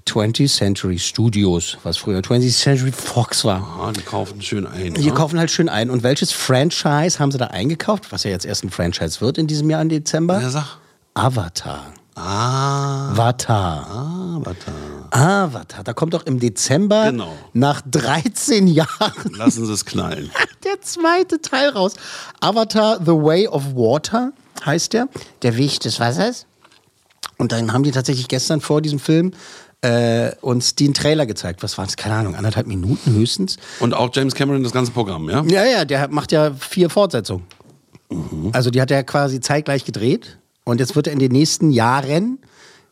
20th 0.08 0.56
Century 0.56 0.98
Studios, 0.98 1.78
was 1.84 1.98
früher 1.98 2.20
20th 2.20 2.58
Century 2.62 2.92
Fox 2.92 3.46
war. 3.46 3.62
Ah, 3.80 3.92
die 3.92 4.02
kaufen 4.02 4.42
schön 4.42 4.66
ein. 4.66 4.94
Die 4.96 5.06
ne? 5.08 5.14
kaufen 5.14 5.38
halt 5.40 5.52
schön 5.52 5.70
ein. 5.70 5.90
Und 5.90 6.04
welches 6.04 6.32
Franchise 6.32 7.20
haben 7.20 7.32
sie 7.32 7.38
da 7.38 7.48
eingekauft? 7.48 8.12
Was 8.12 8.24
ja 8.24 8.32
jetzt 8.32 8.46
erst 8.46 8.64
ein 8.64 8.70
Franchise 8.70 9.22
wird 9.22 9.38
in 9.38 9.48
diesem 9.48 9.70
Jahr 9.70 9.82
im 9.82 9.90
Dezember? 9.90 10.42
Ja, 10.42 10.50
sag. 10.50 10.78
Avatar. 11.14 11.94
Ah. 12.16 13.12
Avatar. 13.12 13.88
Avatar. 14.38 14.74
Avatar. 15.12 15.84
Da 15.84 15.94
kommt 15.94 16.14
doch 16.14 16.26
im 16.26 16.40
Dezember 16.40 17.12
Genau. 17.12 17.34
nach 17.54 17.82
13 17.90 18.68
Jahren 18.68 19.34
Lassen 19.38 19.66
Sie 19.66 19.72
es 19.74 19.86
knallen. 19.86 20.30
der 20.66 20.82
zweite 20.82 21.42
Teil 21.42 21.70
raus. 21.70 21.94
Avatar 22.42 23.00
The 23.00 23.12
Way 23.12 23.48
of 23.48 23.64
Water 23.76 24.34
heißt 24.66 24.94
der. 24.94 25.08
Der 25.44 25.56
Weg 25.56 25.80
des 25.80 26.00
Wassers. 26.00 26.46
Und 27.38 27.54
dann 27.54 27.72
haben 27.72 27.84
die 27.84 27.92
tatsächlich 27.92 28.28
gestern 28.28 28.60
vor 28.60 28.82
diesem 28.82 29.00
Film 29.00 29.32
äh, 29.82 30.32
uns 30.42 30.76
den 30.76 30.94
Trailer 30.94 31.26
gezeigt. 31.26 31.64
Was 31.64 31.78
war 31.78 31.86
das? 31.86 31.96
Keine 31.96 32.16
Ahnung, 32.16 32.36
anderthalb 32.36 32.68
Minuten 32.68 33.14
höchstens. 33.14 33.58
Und 33.80 33.94
auch 33.94 34.10
James 34.14 34.36
Cameron 34.36 34.64
das 34.64 34.74
ganze 34.74 34.92
Programm, 34.92 35.30
ja? 35.30 35.44
Ja, 35.46 35.66
ja, 35.66 35.86
der 35.86 36.10
macht 36.10 36.32
ja 36.32 36.54
vier 36.54 36.90
Fortsetzungen. 36.90 37.46
Also 38.54 38.72
die 38.72 38.82
hat 38.82 38.92
er 38.92 39.04
quasi 39.04 39.40
zeitgleich 39.40 39.86
gedreht. 39.86 40.40
Und 40.64 40.80
jetzt 40.80 40.96
wird 40.96 41.08
er 41.08 41.14
in 41.14 41.20
den 41.20 41.32
nächsten 41.32 41.72
Jahren, 41.72 42.40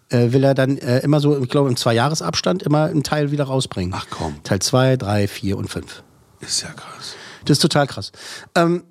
äh, 0.09 0.31
will 0.31 0.43
er 0.43 0.53
dann 0.53 0.77
äh, 0.77 0.99
immer 0.99 1.19
so, 1.19 1.37
ich 1.41 1.49
glaube 1.49 1.69
im 1.69 1.75
Zweijahresabstand, 1.75 2.63
immer 2.63 2.85
einen 2.85 3.03
Teil 3.03 3.31
wieder 3.31 3.45
rausbringen. 3.45 3.93
Ach 3.95 4.07
komm. 4.09 4.41
Teil 4.43 4.59
2, 4.59 4.97
3, 4.97 5.27
4 5.27 5.57
und 5.57 5.69
5. 5.69 6.03
Ist 6.39 6.61
ja 6.61 6.69
krass. 6.69 7.15
Das 7.45 7.57
ist 7.57 7.61
total 7.61 7.87
krass. 7.87 8.11
Ähm, 8.55 8.83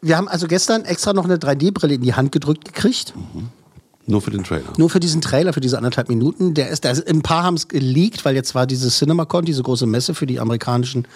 wir 0.00 0.16
haben 0.16 0.28
also 0.28 0.46
gestern 0.46 0.84
extra 0.84 1.12
noch 1.12 1.24
eine 1.24 1.36
3D-Brille 1.36 1.94
in 1.94 2.02
die 2.02 2.14
Hand 2.14 2.32
gedrückt 2.32 2.64
gekriegt. 2.64 3.12
Nur 4.10 4.20
für 4.20 4.30
den 4.30 4.44
Trailer. 4.44 4.72
Nur 4.76 4.90
für 4.90 5.00
diesen 5.00 5.20
Trailer, 5.20 5.52
für 5.52 5.60
diese 5.60 5.76
anderthalb 5.78 6.08
Minuten. 6.08 6.54
Der 6.54 6.68
ist, 6.68 6.84
der 6.84 6.92
ist, 6.92 7.08
ein 7.08 7.22
paar 7.22 7.44
haben 7.44 7.54
es 7.54 7.68
geleakt, 7.68 8.24
weil 8.24 8.34
jetzt 8.34 8.54
war 8.54 8.66
diese 8.66 8.90
CinemaCon, 8.90 9.44
diese 9.44 9.62
große 9.62 9.86
Messe 9.86 10.14
für 10.14 10.26
die 10.26 10.40
amerikanischen 10.40 11.06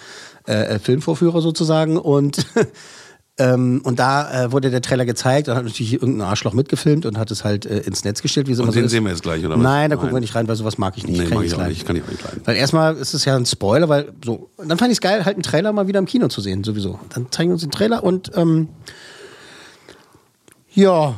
äh, 0.47 0.75
äh, 0.75 0.79
Filmvorführer 0.79 1.41
sozusagen. 1.41 1.97
Und, 1.97 2.45
ähm, 3.37 3.81
und 3.83 3.99
da 3.99 4.45
äh, 4.45 4.51
wurde 4.51 4.69
der 4.71 4.81
Trailer 4.81 5.05
gezeigt. 5.05 5.47
Dann 5.47 5.57
hat 5.57 5.65
natürlich 5.65 5.93
irgendein 5.93 6.27
Arschloch 6.27 6.53
mitgefilmt 6.53 7.05
und 7.05 7.17
hat 7.17 7.29
es 7.31 7.43
halt 7.43 7.65
äh, 7.65 7.79
ins 7.79 8.03
Netz 8.03 8.21
gestellt. 8.21 8.47
Wie 8.47 8.51
Und 8.51 8.57
so 8.57 8.71
den 8.71 8.85
ist. 8.85 8.91
sehen 8.91 9.03
wir 9.03 9.11
jetzt 9.11 9.23
gleich, 9.23 9.45
oder 9.45 9.55
was? 9.55 9.63
Nein, 9.63 9.89
da 9.89 9.95
gucken 9.95 10.09
Nein. 10.09 10.15
wir 10.17 10.21
nicht 10.21 10.35
rein, 10.35 10.47
weil 10.47 10.55
sowas 10.55 10.77
mag 10.77 10.97
ich 10.97 11.05
nicht. 11.05 11.19
Nee, 11.19 11.25
Kann 11.25 11.35
mag 11.37 11.45
ich 11.45 11.47
ich 11.51 11.53
auch 11.55 11.59
leiden. 11.59 11.73
nicht. 11.73 11.85
Kann 11.85 11.95
ich 11.95 12.03
auch 12.03 12.09
nicht 12.09 12.23
leiden. 12.23 12.41
Weil 12.45 12.55
erstmal 12.55 12.95
ist 12.95 13.13
es 13.13 13.25
ja 13.25 13.35
ein 13.35 13.45
Spoiler, 13.45 13.89
weil 13.89 14.11
so. 14.23 14.49
Und 14.55 14.69
dann 14.69 14.77
fand 14.77 14.91
ich 14.91 14.97
es 14.97 15.01
geil, 15.01 15.25
halt 15.25 15.35
einen 15.35 15.43
Trailer 15.43 15.73
mal 15.73 15.87
wieder 15.87 15.99
im 15.99 16.05
Kino 16.05 16.27
zu 16.27 16.41
sehen, 16.41 16.63
sowieso. 16.63 16.99
Dann 17.13 17.27
zeigen 17.31 17.49
wir 17.49 17.53
uns 17.53 17.61
den 17.63 17.71
Trailer 17.71 18.03
und 18.03 18.31
ähm, 18.35 18.69
ja. 20.73 21.15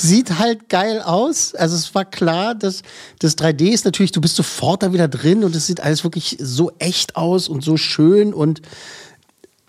Sieht 0.00 0.38
halt 0.38 0.68
geil 0.68 1.02
aus. 1.02 1.54
Also 1.54 1.74
es 1.74 1.94
war 1.94 2.04
klar, 2.04 2.54
dass 2.54 2.82
das 3.18 3.36
3D 3.36 3.70
ist 3.70 3.84
natürlich, 3.84 4.12
du 4.12 4.20
bist 4.20 4.36
sofort 4.36 4.82
da 4.82 4.92
wieder 4.92 5.08
drin 5.08 5.42
und 5.44 5.56
es 5.56 5.66
sieht 5.66 5.80
alles 5.80 6.04
wirklich 6.04 6.36
so 6.40 6.70
echt 6.78 7.16
aus 7.16 7.48
und 7.48 7.64
so 7.64 7.76
schön 7.76 8.32
und 8.32 8.62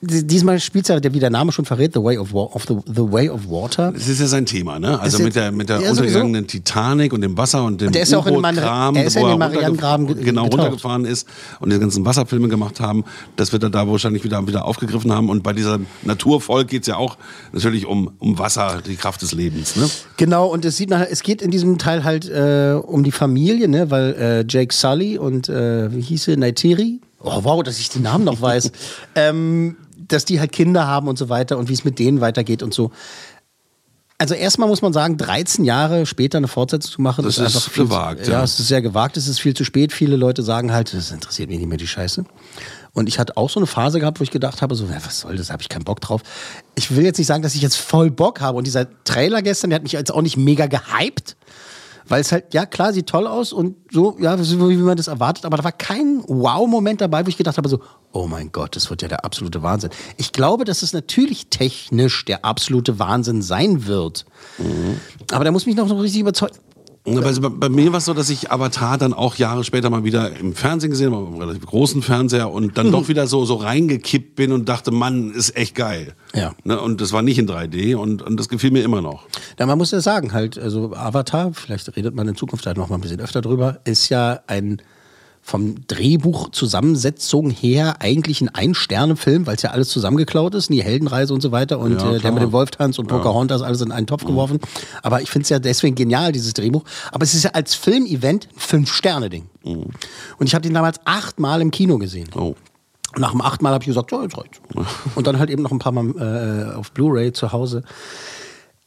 diesmal 0.01 0.59
spielt 0.59 0.87
ja, 0.87 0.99
der, 0.99 1.13
wie 1.13 1.19
der 1.19 1.29
Name 1.29 1.51
schon 1.51 1.65
verrät, 1.65 1.93
The 1.93 2.01
Way 2.01 2.17
of, 2.17 2.33
Wa 2.33 2.43
of 2.53 2.65
the, 2.67 2.75
the 2.85 3.11
Way 3.11 3.29
of 3.29 3.49
Water. 3.49 3.91
Das 3.91 4.07
ist 4.07 4.19
ja 4.19 4.27
sein 4.27 4.45
Thema, 4.45 4.79
ne? 4.79 4.99
Also 4.99 5.21
mit 5.21 5.35
der, 5.35 5.51
mit 5.51 5.67
der 5.69 5.81
ja, 5.81 5.89
untergegangenen 5.91 6.47
Titanic 6.47 7.11
und 7.13 7.21
dem 7.21 7.37
Wasser 7.37 7.63
und 7.65 7.81
dem 7.81 7.87
Und 7.87 7.95
der 7.95 8.03
ist 8.03 8.11
ja 8.11 8.17
auch 8.17 8.25
in 8.27 8.33
den 8.33 8.39
U-Boot-Kram, 8.39 8.95
er 8.95 9.05
ist 9.05 9.15
ja 9.15 9.21
wo 9.21 9.25
in 9.25 9.31
den 9.31 9.39
Marianengraben 9.39 10.07
ge- 10.07 10.23
genau 10.23 10.43
getaucht. 10.45 10.59
runtergefahren 10.59 11.05
ist 11.05 11.27
und 11.59 11.71
die 11.73 11.79
ganzen 11.79 12.05
Wasserfilme 12.05 12.47
gemacht 12.47 12.79
haben. 12.79 13.03
Das 13.35 13.51
wird 13.51 13.63
er 13.63 13.69
da 13.69 13.87
wahrscheinlich 13.87 14.23
wieder, 14.23 14.45
wieder 14.47 14.65
aufgegriffen 14.65 15.11
haben. 15.11 15.29
Und 15.29 15.43
bei 15.43 15.53
dieser 15.53 15.79
Naturvolk 16.03 16.67
geht 16.69 16.83
es 16.83 16.87
ja 16.87 16.95
auch 16.97 17.17
natürlich 17.51 17.85
um, 17.85 18.11
um 18.19 18.39
Wasser, 18.39 18.81
die 18.85 18.95
Kraft 18.95 19.21
des 19.21 19.33
Lebens, 19.33 19.75
ne? 19.75 19.89
Genau, 20.17 20.47
und 20.47 20.63
es 20.65 20.77
sieht 20.77 20.89
nachher, 20.89 21.11
es 21.11 21.23
geht 21.23 21.41
in 21.41 21.51
diesem 21.51 21.77
Teil 21.77 22.03
halt 22.03 22.29
äh, 22.29 22.73
um 22.81 23.03
die 23.03 23.11
Familie, 23.11 23.67
ne, 23.67 23.91
weil 23.91 24.13
äh, 24.13 24.45
Jake 24.47 24.73
Sully 24.73 25.17
und 25.17 25.49
äh, 25.49 25.93
wie 25.93 26.01
hieß 26.01 26.23
sie, 26.25 26.37
Naitiri? 26.37 27.01
Oh 27.21 27.39
wow, 27.43 27.61
dass 27.63 27.79
ich 27.79 27.89
die 27.89 27.99
Namen 27.99 28.23
noch 28.23 28.41
weiß. 28.41 28.71
ähm, 29.15 29.75
dass 30.11 30.25
die 30.25 30.39
halt 30.39 30.51
Kinder 30.51 30.85
haben 30.87 31.07
und 31.07 31.17
so 31.17 31.29
weiter 31.29 31.57
und 31.57 31.69
wie 31.69 31.73
es 31.73 31.85
mit 31.85 31.99
denen 31.99 32.21
weitergeht 32.21 32.63
und 32.63 32.73
so. 32.73 32.91
Also 34.21 34.35
erstmal 34.35 34.67
muss 34.67 34.81
man 34.81 34.91
sagen, 34.91 35.15
13 35.15 35.63
Jahre 35.63 36.05
später 36.05 36.37
eine 36.37 36.49
Fortsetzung 36.49 36.91
zu 36.91 37.01
machen, 37.01 37.23
Das 37.23 37.37
ist 37.37 37.47
ist 37.47 37.55
einfach 37.55 37.71
viel 37.71 37.85
gewagt, 37.85 38.25
Zu, 38.25 38.31
ja, 38.31 38.39
ja. 38.39 38.43
es 38.43 38.59
ist 38.59 38.67
sehr 38.67 38.81
gewagt, 38.81 39.15
es 39.15 39.29
ist 39.29 39.39
viel 39.39 39.53
zu 39.53 39.63
spät. 39.63 39.93
Viele 39.93 40.17
Leute 40.17 40.43
sagen 40.43 40.73
halt, 40.73 40.93
das 40.93 41.11
interessiert 41.11 41.49
mich 41.49 41.57
nicht 41.57 41.69
mehr 41.69 41.77
die 41.77 41.87
Scheiße. 41.87 42.25
Und 42.91 43.07
ich 43.07 43.17
hatte 43.17 43.37
auch 43.37 43.49
so 43.49 43.61
eine 43.61 43.67
Phase 43.67 44.01
gehabt, 44.01 44.19
wo 44.19 44.23
ich 44.23 44.31
gedacht 44.31 44.61
habe, 44.61 44.75
so, 44.75 44.85
ja, 44.87 44.97
was 45.05 45.21
soll 45.21 45.37
das, 45.37 45.51
habe 45.51 45.61
ich 45.61 45.69
keinen 45.69 45.85
Bock 45.85 46.01
drauf. 46.01 46.21
Ich 46.75 46.93
will 46.93 47.05
jetzt 47.05 47.17
nicht 47.17 47.27
sagen, 47.27 47.43
dass 47.43 47.55
ich 47.55 47.61
jetzt 47.61 47.77
voll 47.77 48.11
Bock 48.11 48.41
habe. 48.41 48.57
Und 48.57 48.67
dieser 48.67 48.87
Trailer 49.05 49.41
gestern, 49.41 49.69
der 49.69 49.75
hat 49.75 49.83
mich 49.83 49.93
jetzt 49.93 50.11
auch 50.11 50.21
nicht 50.21 50.35
mega 50.35 50.65
gehypt. 50.65 51.37
Weil 52.09 52.21
es 52.21 52.31
halt, 52.31 52.53
ja 52.53 52.65
klar, 52.65 52.91
sieht 52.91 53.07
toll 53.07 53.27
aus 53.27 53.53
und 53.53 53.75
so, 53.91 54.17
ja, 54.19 54.37
wie 54.39 54.75
man 54.77 54.97
das 54.97 55.07
erwartet, 55.07 55.45
aber 55.45 55.57
da 55.57 55.63
war 55.63 55.71
kein 55.71 56.23
Wow-Moment 56.27 57.01
dabei, 57.01 57.25
wo 57.25 57.29
ich 57.29 57.37
gedacht 57.37 57.57
habe, 57.57 57.69
so, 57.69 57.79
oh 58.11 58.27
mein 58.27 58.51
Gott, 58.51 58.75
das 58.75 58.89
wird 58.89 59.03
ja 59.03 59.07
der 59.07 59.23
absolute 59.23 59.61
Wahnsinn. 59.61 59.91
Ich 60.17 60.31
glaube, 60.31 60.65
dass 60.65 60.81
es 60.81 60.91
natürlich 60.91 61.47
technisch 61.47 62.25
der 62.25 62.43
absolute 62.43 62.99
Wahnsinn 62.99 63.41
sein 63.41 63.85
wird. 63.85 64.25
Aber 65.31 65.45
da 65.45 65.51
muss 65.51 65.65
mich 65.67 65.75
noch 65.75 65.87
so 65.87 65.97
richtig 65.97 66.21
überzeugen. 66.21 66.55
Also 67.05 67.41
bei, 67.41 67.49
bei 67.49 67.69
mir 67.69 67.91
war 67.91 67.97
es 67.99 68.05
so, 68.05 68.13
dass 68.13 68.29
ich 68.29 68.51
Avatar 68.51 68.97
dann 68.97 69.13
auch 69.13 69.35
Jahre 69.35 69.63
später 69.63 69.89
mal 69.89 70.03
wieder 70.03 70.37
im 70.37 70.53
Fernsehen 70.53 70.91
gesehen 70.91 71.15
habe, 71.15 71.25
im 71.27 71.37
relativ 71.37 71.65
großen 71.65 72.01
Fernseher 72.01 72.51
und 72.51 72.77
dann 72.77 72.87
Mhm. 72.87 72.91
doch 72.91 73.07
wieder 73.07 73.25
so, 73.25 73.45
so 73.45 73.55
reingekippt 73.55 74.35
bin 74.35 74.51
und 74.51 74.69
dachte, 74.69 74.91
Mann, 74.91 75.31
ist 75.31 75.55
echt 75.55 75.75
geil. 75.75 76.13
Ja. 76.35 76.53
Ne? 76.63 76.79
Und 76.79 77.01
das 77.01 77.11
war 77.11 77.21
nicht 77.21 77.39
in 77.39 77.47
3D 77.47 77.95
und, 77.95 78.21
und 78.21 78.37
das 78.39 78.47
gefiel 78.49 78.71
mir 78.71 78.83
immer 78.83 79.01
noch. 79.01 79.23
Ja, 79.57 79.65
man 79.65 79.77
muss 79.77 79.91
ja 79.91 80.01
sagen, 80.01 80.33
halt, 80.33 80.59
also 80.59 80.93
Avatar, 80.93 81.51
vielleicht 81.53 81.95
redet 81.95 82.13
man 82.13 82.27
in 82.27 82.35
Zukunft 82.35 82.65
halt 82.67 82.77
noch 82.77 82.89
mal 82.89 82.95
ein 82.95 83.01
bisschen 83.01 83.21
öfter 83.21 83.41
drüber, 83.41 83.79
ist 83.85 84.09
ja 84.09 84.41
ein 84.47 84.81
vom 85.41 85.87
Drehbuch 85.87 86.51
Zusammensetzung 86.51 87.49
her 87.49 87.97
eigentlich 87.99 88.41
ein 88.41 88.49
Ein-Sterne-Film, 88.49 89.47
weil 89.47 89.55
es 89.55 89.61
ja 89.63 89.71
alles 89.71 89.89
zusammengeklaut 89.89 90.53
ist, 90.53 90.69
die 90.69 90.83
Heldenreise 90.83 91.33
und 91.33 91.41
so 91.41 91.51
weiter 91.51 91.79
und 91.79 91.99
Ja, 91.99 92.15
äh, 92.15 92.19
der 92.19 92.31
mit 92.31 92.43
dem 92.43 92.51
Wolftanz 92.51 92.99
und 92.99 93.09
Ja. 93.09 93.17
Pocahontas 93.17 93.61
alles 93.61 93.81
in 93.81 93.91
einen 93.91 94.05
Topf 94.07 94.25
geworfen. 94.25 94.59
Aber 95.01 95.21
ich 95.21 95.29
finde 95.31 95.43
es 95.43 95.49
ja 95.49 95.59
deswegen 95.59 95.95
genial, 95.95 96.31
dieses 96.31 96.53
Drehbuch. 96.53 96.83
Aber 97.11 97.23
es 97.23 97.33
ist 97.33 97.43
ja 97.43 97.51
als 97.51 97.73
Filmevent 97.73 98.47
ein 98.53 98.59
Fünf-Sterne-Ding. 98.59 99.47
Und 99.63 100.47
ich 100.47 100.53
habe 100.53 100.61
den 100.61 100.73
damals 100.73 100.99
achtmal 101.05 101.61
im 101.61 101.71
Kino 101.71 101.97
gesehen. 101.97 102.29
Oh. 102.35 102.55
Nach 103.17 103.31
dem 103.31 103.41
achten 103.41 103.63
Mal 103.63 103.73
habe 103.73 103.81
ich 103.81 103.87
gesagt, 103.87 104.11
so, 104.11 104.21
jetzt 104.21 104.37
reicht's. 104.37 104.61
Und 105.15 105.25
dann 105.25 105.39
halt 105.39 105.49
eben 105.49 105.63
noch 105.63 105.71
ein 105.71 105.79
paar 105.79 105.91
Mal 105.91 106.71
äh, 106.73 106.75
auf 106.75 106.91
Blu-ray 106.91 107.33
zu 107.33 107.51
Hause. 107.51 107.83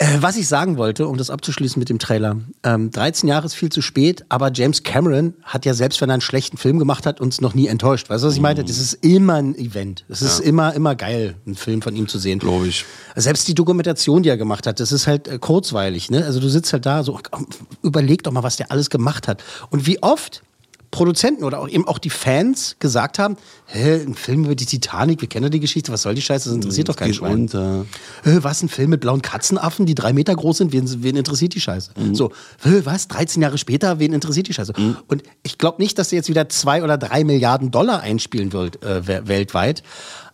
Äh, 0.03 0.21
was 0.21 0.37
ich 0.37 0.49
sagen 0.49 0.79
wollte, 0.79 1.07
um 1.07 1.17
das 1.17 1.31
abzuschließen 1.31 1.79
mit 1.79 1.89
dem 1.89 2.01
Trailer. 2.01 2.37
Ähm, 2.65 2.91
13 2.91 3.29
Jahre 3.29 3.47
ist 3.47 3.55
viel 3.55 3.69
zu 3.69 3.83
spät, 3.83 4.25
aber 4.31 4.51
James 4.53 4.83
Cameron 4.83 5.35
hat 5.45 5.65
ja 5.65 5.75
selbst, 5.75 6.01
wenn 6.01 6.11
er 6.11 6.15
einen 6.15 6.21
schlechten 6.23 6.57
Film 6.57 6.81
gemacht 6.81 7.07
hat, 7.07 7.21
uns 7.21 7.41
noch 7.41 7.55
nie 7.55 7.69
enttäuscht. 7.69 8.11
Weißt 8.11 8.25
du, 8.25 8.27
was 8.27 8.35
ich 8.35 8.41
meine? 8.41 8.65
Das 8.65 8.79
ist 8.79 8.95
immer 9.05 9.35
ein 9.35 9.55
Event. 9.55 10.05
Es 10.09 10.21
ist 10.21 10.41
Ja. 10.41 10.45
immer, 10.47 10.75
immer 10.75 10.97
geil, 10.97 11.37
einen 11.47 11.55
Film 11.55 11.83
von 11.83 11.95
ihm 11.95 12.09
zu 12.09 12.19
sehen. 12.19 12.41
Glaube 12.41 12.67
ich. 12.67 12.85
Selbst 13.15 13.47
die 13.47 13.55
Dokumentation, 13.55 14.25
die 14.25 14.29
er 14.29 14.37
gemacht 14.37 14.67
hat, 14.67 14.81
das 14.81 14.91
ist 14.91 15.07
halt 15.07 15.29
äh, 15.29 15.39
kurzweilig. 15.39 16.11
Ne? 16.11 16.25
Also 16.25 16.41
du 16.41 16.49
sitzt 16.49 16.73
halt 16.73 16.85
da, 16.85 17.05
so 17.05 17.21
komm, 17.31 17.47
überleg 17.83 18.25
doch 18.25 18.33
mal, 18.33 18.43
was 18.43 18.57
der 18.57 18.73
alles 18.73 18.91
gemacht 18.91 19.29
hat. 19.29 19.45
Und 19.71 19.87
wie 19.87 20.03
oft 20.03 20.43
Produzenten 20.93 21.43
oder 21.43 21.59
auch 21.59 21.69
eben 21.69 21.89
auch 21.89 21.99
die 21.99 22.11
Fans 22.11 22.77
gesagt 22.79 23.19
haben, 23.19 23.37
hä, 23.67 24.03
ein 24.03 24.15
Film 24.15 24.45
über 24.45 24.55
die 24.55 24.67
Titanic, 24.67 25.21
wir 25.23 25.29
kennen 25.29 25.45
ja 25.45 25.49
die 25.51 25.59
Geschichte, 25.59 25.91
was 25.91 26.03
soll 26.03 26.15
die 26.15 26.23
Scheiße, 26.23 26.51
das 26.51 26.55
interessiert 26.55 26.89
doch 26.89 26.95
keinen 26.97 27.15
Schwein. 27.15 27.33
unter. 27.33 27.87
Hä, 28.23 28.39
was, 28.43 28.63
ein 28.63 28.69
Film 28.69 28.91
mit 28.91 29.01
blauen 29.01 29.23
Katzenaffen, 29.23 29.87
die 29.87 29.95
drei 29.97 30.13
Meter 30.13 30.37
groß 30.37 30.59
sind, 30.59 30.73
wen, 30.73 31.03
wen 31.03 31.17
interessiert 31.17 31.55
die 31.55 31.61
Scheiße? 31.61 31.93
Mhm. 31.99 32.15
So, 32.15 32.31
hä, 32.63 32.83
was, 32.85 33.09
13 33.09 33.43
Jahre 33.43 33.57
später, 33.59 33.99
wen 33.99 34.13
interessiert 34.13 34.47
die 34.49 34.55
Scheiße? 34.55 34.75
Und 35.09 35.23
ich 35.43 35.59
glaube 35.59 35.83
nicht, 35.83 35.99
dass 35.99 36.13
er 36.13 36.17
jetzt 36.17 36.29
wieder 36.29 36.49
zwei 36.51 36.85
oder 36.85 36.99
drei 36.99 37.25
Milliarden 37.25 37.71
Dollar 37.73 38.01
einspielen 38.03 38.53
wird 38.53 38.83
äh, 38.85 39.05
we- 39.09 39.23
weltweit, 39.27 39.83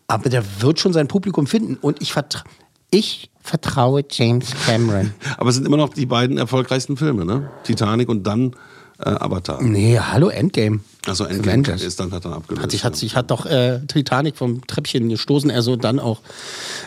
aber 0.08 0.28
der 0.28 0.42
wird 0.60 0.80
schon 0.80 0.92
sein 0.92 1.06
Publikum 1.08 1.46
finden 1.46 1.76
und 1.80 2.02
ich 2.02 2.12
vertraue 2.12 2.44
ich 2.90 3.30
vertraue 3.42 4.02
James 4.10 4.48
Cameron. 4.66 5.12
Aber 5.36 5.50
es 5.50 5.56
sind 5.56 5.66
immer 5.66 5.76
noch 5.76 5.90
die 5.90 6.06
beiden 6.06 6.38
erfolgreichsten 6.38 6.96
Filme, 6.96 7.26
ne? 7.26 7.50
Titanic 7.64 8.08
und 8.08 8.26
dann 8.26 8.56
äh, 8.98 9.10
Avatar. 9.10 9.62
Nee, 9.62 9.98
hallo, 9.98 10.28
Endgame. 10.28 10.80
Also 11.06 11.24
Endgame 11.24 11.52
Avengers. 11.62 11.82
ist 11.82 12.00
dann 12.00 12.10
hat 12.12 12.24
dann 12.24 12.32
abgelöst. 12.34 12.62
Hat 12.62 12.70
sich, 12.70 12.84
hat 12.84 12.96
sich, 12.96 13.16
hat 13.16 13.30
doch 13.30 13.46
äh, 13.46 13.80
Titanic 13.86 14.36
vom 14.36 14.66
Treppchen 14.66 15.08
gestoßen, 15.08 15.50
also 15.50 15.76
dann 15.76 15.98
auch 16.00 16.20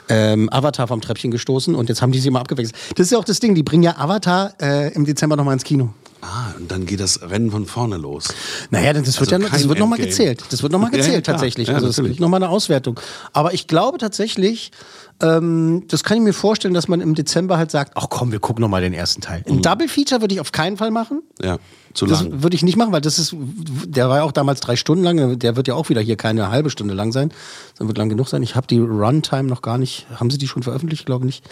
ähm, 0.10 0.50
Avatar 0.52 0.88
vom 0.88 1.02
Treppchen 1.02 1.32
gestoßen 1.32 1.74
und 1.76 1.90
jetzt 1.90 2.02
haben 2.02 2.12
die 2.12 2.20
sie 2.20 2.30
mal 2.30 2.40
abgewechselt. 2.42 2.76
Das 2.96 3.06
ist 3.08 3.12
ja 3.12 3.18
auch 3.18 3.24
das 3.24 3.40
Ding, 3.40 3.56
die 3.56 3.64
bringen 3.64 3.84
ja 3.84 3.98
Avatar 3.98 4.54
äh, 4.62 4.94
im 4.94 5.06
Dezember 5.06 5.36
nochmal 5.36 5.54
ins 5.54 5.64
Kino. 5.64 5.94
Ah, 6.24 6.54
und 6.56 6.70
dann 6.70 6.86
geht 6.86 7.00
das 7.00 7.20
Rennen 7.24 7.50
von 7.50 7.66
vorne 7.66 7.98
los. 7.98 8.28
Naja, 8.70 8.94
das 8.94 9.20
wird 9.20 9.34
Also 9.34 9.44
ja 9.44 9.50
das 9.50 9.68
wird 9.68 9.80
nochmal 9.80 9.98
Endgame. 10.00 10.10
gezählt. 10.30 10.44
Das 10.52 10.62
wird 10.62 10.72
nochmal 10.72 10.90
Ja, 10.94 10.98
ja, 11.00 11.04
gezählt 11.04 11.24
klar. 11.24 11.36
tatsächlich. 11.38 11.70
Ja, 11.70 11.74
also 11.76 11.88
es 11.88 11.96
gibt 11.96 12.20
nochmal 12.20 12.44
eine 12.44 12.50
Auswertung. 12.52 13.00
Aber 13.34 13.56
ich 13.56 13.66
glaube 13.66 13.98
tatsächlich, 13.98 14.72
Ähm, 15.22 15.84
das 15.88 16.04
kann 16.04 16.18
ich 16.18 16.24
mir 16.24 16.34
vorstellen, 16.34 16.74
dass 16.74 16.88
man 16.88 17.02
im 17.02 17.16
Dezember 17.16 17.58
halt 17.58 17.72
sagt, 17.72 17.94
ach 17.96 18.08
komm, 18.10 18.32
wir 18.32 18.40
gucken 18.40 18.62
noch 18.62 18.70
mal 18.70 18.82
den 18.82 18.94
ersten 18.94 19.22
Teil. 19.22 19.44
Ein 19.48 19.62
Double 19.62 19.88
Feature 19.88 20.22
würde 20.22 20.34
ich 20.34 20.42
auf 20.42 20.52
keinen 20.52 20.78
Fall 20.78 20.92
machen. 20.92 21.22
Ja, 21.42 21.58
zu 21.94 22.06
Das 22.06 22.24
lang. 22.24 22.42
würde 22.44 22.56
ich 22.56 22.64
nicht 22.64 22.78
machen, 22.78 22.94
weil 22.94 23.02
das 23.02 23.20
ist, 23.20 23.36
der 23.38 24.08
war 24.10 24.18
ja 24.18 24.24
auch 24.24 24.32
damals 24.32 24.62
drei 24.62 24.76
Stunden 24.78 25.04
lang, 25.04 25.38
der 25.40 25.56
wird 25.58 25.68
ja 25.68 25.74
auch 25.76 25.90
wieder 25.90 26.00
hier 26.02 26.16
keine 26.16 26.50
halbe 26.50 26.70
Stunde 26.70 26.94
lang 26.94 27.12
sein. 27.12 27.34
Das 27.78 27.86
wird 27.88 27.98
lang 27.98 28.08
genug 28.10 28.30
sein. 28.30 28.44
Ich 28.44 28.56
habe 28.56 28.66
die 28.68 28.80
Runtime 28.80 29.44
noch 29.44 29.62
gar 29.62 29.78
nicht, 29.78 30.08
haben 30.16 30.30
sie 30.30 30.38
die 30.38 30.48
schon 30.48 30.64
veröffentlicht? 30.64 31.02
Ich 31.02 31.06
glaube 31.06 31.26
nicht. 31.26 31.44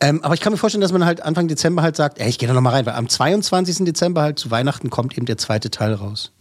Ähm, 0.00 0.22
aber 0.22 0.34
ich 0.34 0.40
kann 0.40 0.52
mir 0.52 0.58
vorstellen, 0.58 0.82
dass 0.82 0.92
man 0.92 1.04
halt 1.04 1.22
Anfang 1.22 1.48
Dezember 1.48 1.82
halt 1.82 1.96
sagt, 1.96 2.18
ey, 2.18 2.28
ich 2.28 2.38
gehe 2.38 2.46
da 2.48 2.54
noch 2.54 2.60
mal 2.60 2.70
rein, 2.70 2.84
weil 2.86 2.94
am 2.94 3.08
22. 3.08 3.84
Dezember 3.86 4.22
halt 4.22 4.38
zu 4.38 4.50
Weihnachten 4.50 4.90
kommt 4.90 5.16
eben 5.16 5.26
der 5.26 5.38
zweite 5.38 5.70
Teil 5.70 5.94
raus. 5.94 6.32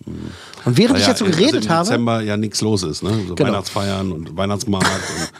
Und 0.65 0.77
während 0.77 0.95
Weil 0.95 0.99
ich 0.99 1.03
ja, 1.03 1.09
jetzt 1.09 1.19
so 1.19 1.25
also 1.25 1.37
geredet 1.37 1.65
im 1.65 1.71
habe, 1.71 1.85
Dezember 1.87 2.21
ja 2.21 2.35
nichts 2.37 2.61
los 2.61 2.83
ist, 2.83 3.03
ne? 3.03 3.11
So 3.27 3.35
Genau. 3.35 3.51
Weihnachtsfeiern 3.51 4.11
und 4.11 4.35
Weihnachtsmarkt 4.37 4.87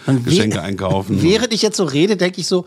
und, 0.06 0.24
Geschenke 0.26 0.62
einkaufen. 0.62 1.19
Während 1.22 1.54
ich 1.54 1.62
jetzt 1.62 1.78
so 1.78 1.84
rede, 1.84 2.18
denke 2.18 2.42
ich 2.42 2.48
so, 2.48 2.66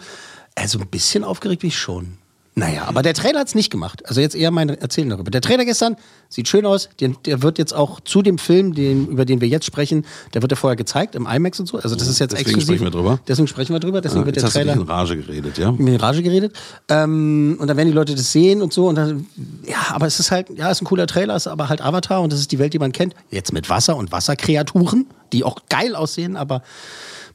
also 0.54 0.78
ein 0.78 0.88
bisschen 0.88 1.24
aufgeregt 1.24 1.60
bin 1.62 1.68
ich 1.68 1.78
schon. 1.78 2.18
Naja, 2.54 2.84
aber 2.84 3.00
der 3.00 3.14
Trailer 3.14 3.40
hat 3.40 3.48
es 3.48 3.54
nicht 3.54 3.70
gemacht. 3.70 4.06
Also 4.06 4.20
jetzt 4.20 4.34
eher 4.34 4.50
mein 4.50 4.68
Erzählen 4.68 5.08
darüber. 5.08 5.30
Der 5.30 5.40
Trailer 5.40 5.64
gestern 5.64 5.96
sieht 6.28 6.48
schön 6.48 6.66
aus. 6.66 6.90
Den, 7.00 7.16
der 7.24 7.40
wird 7.40 7.56
jetzt 7.58 7.72
auch 7.72 7.98
zu 8.00 8.20
dem 8.20 8.36
Film, 8.36 8.74
den, 8.74 9.06
über 9.08 9.24
den 9.24 9.40
wir 9.40 9.48
jetzt 9.48 9.64
sprechen, 9.64 10.04
der 10.34 10.42
wird 10.42 10.52
ja 10.52 10.56
vorher 10.56 10.76
gezeigt 10.76 11.14
im 11.14 11.26
IMAX 11.26 11.60
und 11.60 11.66
so. 11.66 11.78
Also 11.78 11.96
das 11.96 12.08
ist 12.08 12.18
jetzt 12.18 12.32
Deswegen 12.32 12.50
exklusiv. 12.50 12.66
sprechen 12.76 12.84
wir 12.84 12.90
drüber. 12.90 13.20
Deswegen 13.26 13.48
sprechen 13.48 13.72
wir 13.74 13.80
drüber. 13.80 14.02
Deswegen 14.02 14.20
Ja, 14.20 14.26
wird 14.26 14.36
jetzt 14.36 14.42
der 14.42 14.48
hast 14.48 14.54
du 14.56 14.60
Trailer 14.60 14.72
in 14.74 14.82
Rage 14.82 15.16
geredet, 15.16 15.56
ja? 15.56 15.70
in 15.70 15.96
Rage 15.96 16.22
geredet. 16.22 16.54
Ähm, 16.90 17.56
und 17.58 17.68
dann 17.68 17.76
werden 17.78 17.88
die 17.88 17.94
Leute 17.94 18.14
das 18.14 18.30
sehen 18.32 18.60
und 18.60 18.74
so. 18.74 18.86
Und 18.86 18.96
dann, 18.96 19.24
ja, 19.66 19.78
aber 19.88 20.06
es 20.06 20.20
ist 20.20 20.30
halt, 20.30 20.50
ja, 20.50 20.66
es 20.70 20.76
ist 20.76 20.82
ein 20.82 20.86
cooler 20.88 21.06
Trailer, 21.06 21.34
ist 21.36 21.46
aber 21.46 21.70
halt 21.70 21.80
Avatar 21.80 22.20
und 22.20 22.34
das 22.34 22.40
ist 22.40 22.52
die 22.52 22.58
Welt, 22.58 22.74
die 22.74 22.78
man 22.78 22.92
kennt. 22.92 23.14
Jetzt 23.30 23.54
mit 23.54 23.70
Wasser 23.70 23.96
und 23.96 24.12
Wasserkreaturen, 24.12 25.06
die 25.32 25.42
auch 25.42 25.56
geil 25.70 25.96
aussehen, 25.96 26.36
aber 26.36 26.62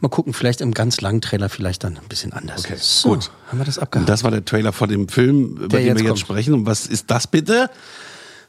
mal 0.02 0.10
gucken, 0.10 0.34
vielleicht 0.34 0.62
im 0.62 0.74
ganz 0.74 1.02
langen 1.02 1.22
Trailer 1.22 1.50
vielleicht 1.50 1.84
dann 1.84 1.98
ein 1.98 2.08
bisschen 2.08 2.34
anders. 2.34 2.66
Okay, 2.66 2.76
so, 2.80 3.10
Gut. 3.10 3.32
Haben 3.50 3.60
wir 3.60 3.66
das 3.66 3.78
Und 3.78 3.84
abgehakt? 3.84 4.10
das 4.10 4.24
war 4.24 4.32
der 4.32 4.44
Trailer 4.46 4.74
vor 4.74 4.88
dem 4.88 5.08
Film, 5.08 5.58
über 5.58 5.68
Der 5.68 5.80
den 5.80 5.88
jetzt 5.88 5.96
wir 5.98 6.04
jetzt 6.04 6.08
kommt. 6.10 6.20
sprechen. 6.20 6.54
Und 6.54 6.66
was 6.66 6.86
ist 6.88 7.10
das 7.12 7.28
bitte? 7.28 7.70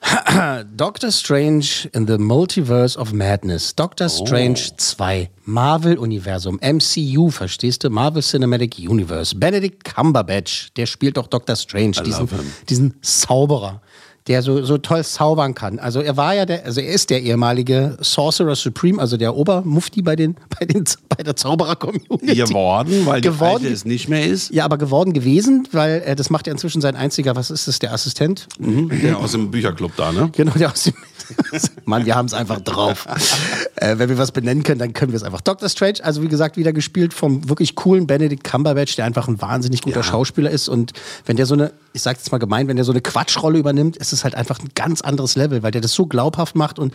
Doctor 0.76 1.10
Strange 1.10 1.88
in 1.92 2.06
the 2.06 2.18
Multiverse 2.18 2.96
of 2.98 3.12
Madness. 3.12 3.74
Doctor 3.74 4.08
Strange 4.08 4.60
2. 4.76 5.28
Marvel-Universum. 5.44 6.60
MCU, 6.62 7.30
verstehst 7.30 7.82
du? 7.82 7.90
Marvel 7.90 8.22
Cinematic 8.22 8.78
Universe. 8.78 9.34
Benedict 9.34 9.82
Cumberbatch, 9.84 10.68
der 10.76 10.86
spielt 10.86 11.16
doch 11.16 11.26
Doctor 11.26 11.56
Strange, 11.56 11.96
diesen, 12.04 12.28
him. 12.28 12.38
diesen 12.68 13.02
Zauberer, 13.02 13.82
der 14.28 14.42
so, 14.42 14.62
so 14.62 14.78
toll 14.78 15.04
zaubern 15.04 15.54
kann. 15.54 15.78
Also 15.78 16.00
er 16.00 16.16
war 16.16 16.34
ja 16.34 16.44
der, 16.44 16.64
also 16.66 16.80
er 16.80 16.92
ist 16.92 17.10
der 17.10 17.22
ehemalige 17.22 17.96
Sorcerer 18.00 18.54
Supreme, 18.54 19.00
also 19.00 19.16
der 19.16 19.34
Obermufti 19.34 20.02
bei 20.02 20.16
den, 20.16 20.36
bei 20.60 20.66
den, 20.66 20.84
bei 21.08 21.22
der 21.22 21.34
Zauberer-Community. 21.34 22.34
Geworden, 22.34 23.06
weil 23.06 23.22
die 23.22 23.28
geworden, 23.28 23.64
alte 23.64 23.72
es 23.72 23.84
nicht 23.84 24.08
mehr 24.08 24.26
ist. 24.26 24.52
Ja, 24.52 24.64
aber 24.64 24.76
geworden 24.76 25.14
gewesen, 25.14 25.66
weil 25.72 26.02
äh, 26.04 26.14
das 26.14 26.30
macht 26.30 26.46
ja 26.46 26.52
inzwischen 26.52 26.80
sein 26.80 26.94
einziger, 26.94 27.36
was 27.36 27.50
ist 27.50 27.68
das, 27.68 27.78
der 27.78 27.92
Assistent? 27.92 28.46
Der 28.58 29.18
aus 29.18 29.32
dem 29.32 29.50
Bücherclub 29.50 29.92
da, 29.96 30.12
ne? 30.12 30.30
Genau, 30.32 30.52
der 30.52 30.70
aus 30.70 30.84
dem. 30.84 30.94
Mann, 31.84 32.06
wir 32.06 32.14
haben 32.14 32.26
es 32.26 32.34
einfach 32.34 32.60
drauf. 32.60 33.06
äh, 33.76 33.98
wenn 33.98 34.08
wir 34.08 34.18
was 34.18 34.32
benennen 34.32 34.62
können, 34.62 34.78
dann 34.78 34.92
können 34.92 35.12
wir 35.12 35.16
es 35.16 35.22
einfach. 35.22 35.40
Doctor 35.40 35.68
Strange, 35.68 35.98
also 36.02 36.22
wie 36.22 36.28
gesagt, 36.28 36.56
wieder 36.56 36.72
gespielt 36.72 37.14
vom 37.14 37.48
wirklich 37.48 37.74
coolen 37.74 38.06
Benedict 38.06 38.44
Cumberbatch, 38.44 38.96
der 38.96 39.04
einfach 39.04 39.28
ein 39.28 39.40
wahnsinnig 39.40 39.82
guter 39.82 40.02
Schauspieler 40.02 40.50
ist. 40.50 40.68
Und 40.68 40.92
wenn 41.26 41.36
der 41.36 41.46
so 41.46 41.54
eine, 41.54 41.72
ich 41.92 42.02
sag 42.02 42.16
jetzt 42.16 42.30
mal 42.32 42.38
gemein, 42.38 42.68
wenn 42.68 42.76
der 42.76 42.84
so 42.84 42.92
eine 42.92 43.00
Quatschrolle 43.00 43.58
übernimmt, 43.58 43.96
ist 43.96 44.12
es 44.12 44.17
halt 44.24 44.34
einfach 44.34 44.58
ein 44.60 44.68
ganz 44.74 45.00
anderes 45.00 45.36
Level, 45.36 45.62
weil 45.62 45.70
der 45.70 45.80
das 45.80 45.92
so 45.92 46.06
glaubhaft 46.06 46.54
macht. 46.56 46.78
Und 46.78 46.92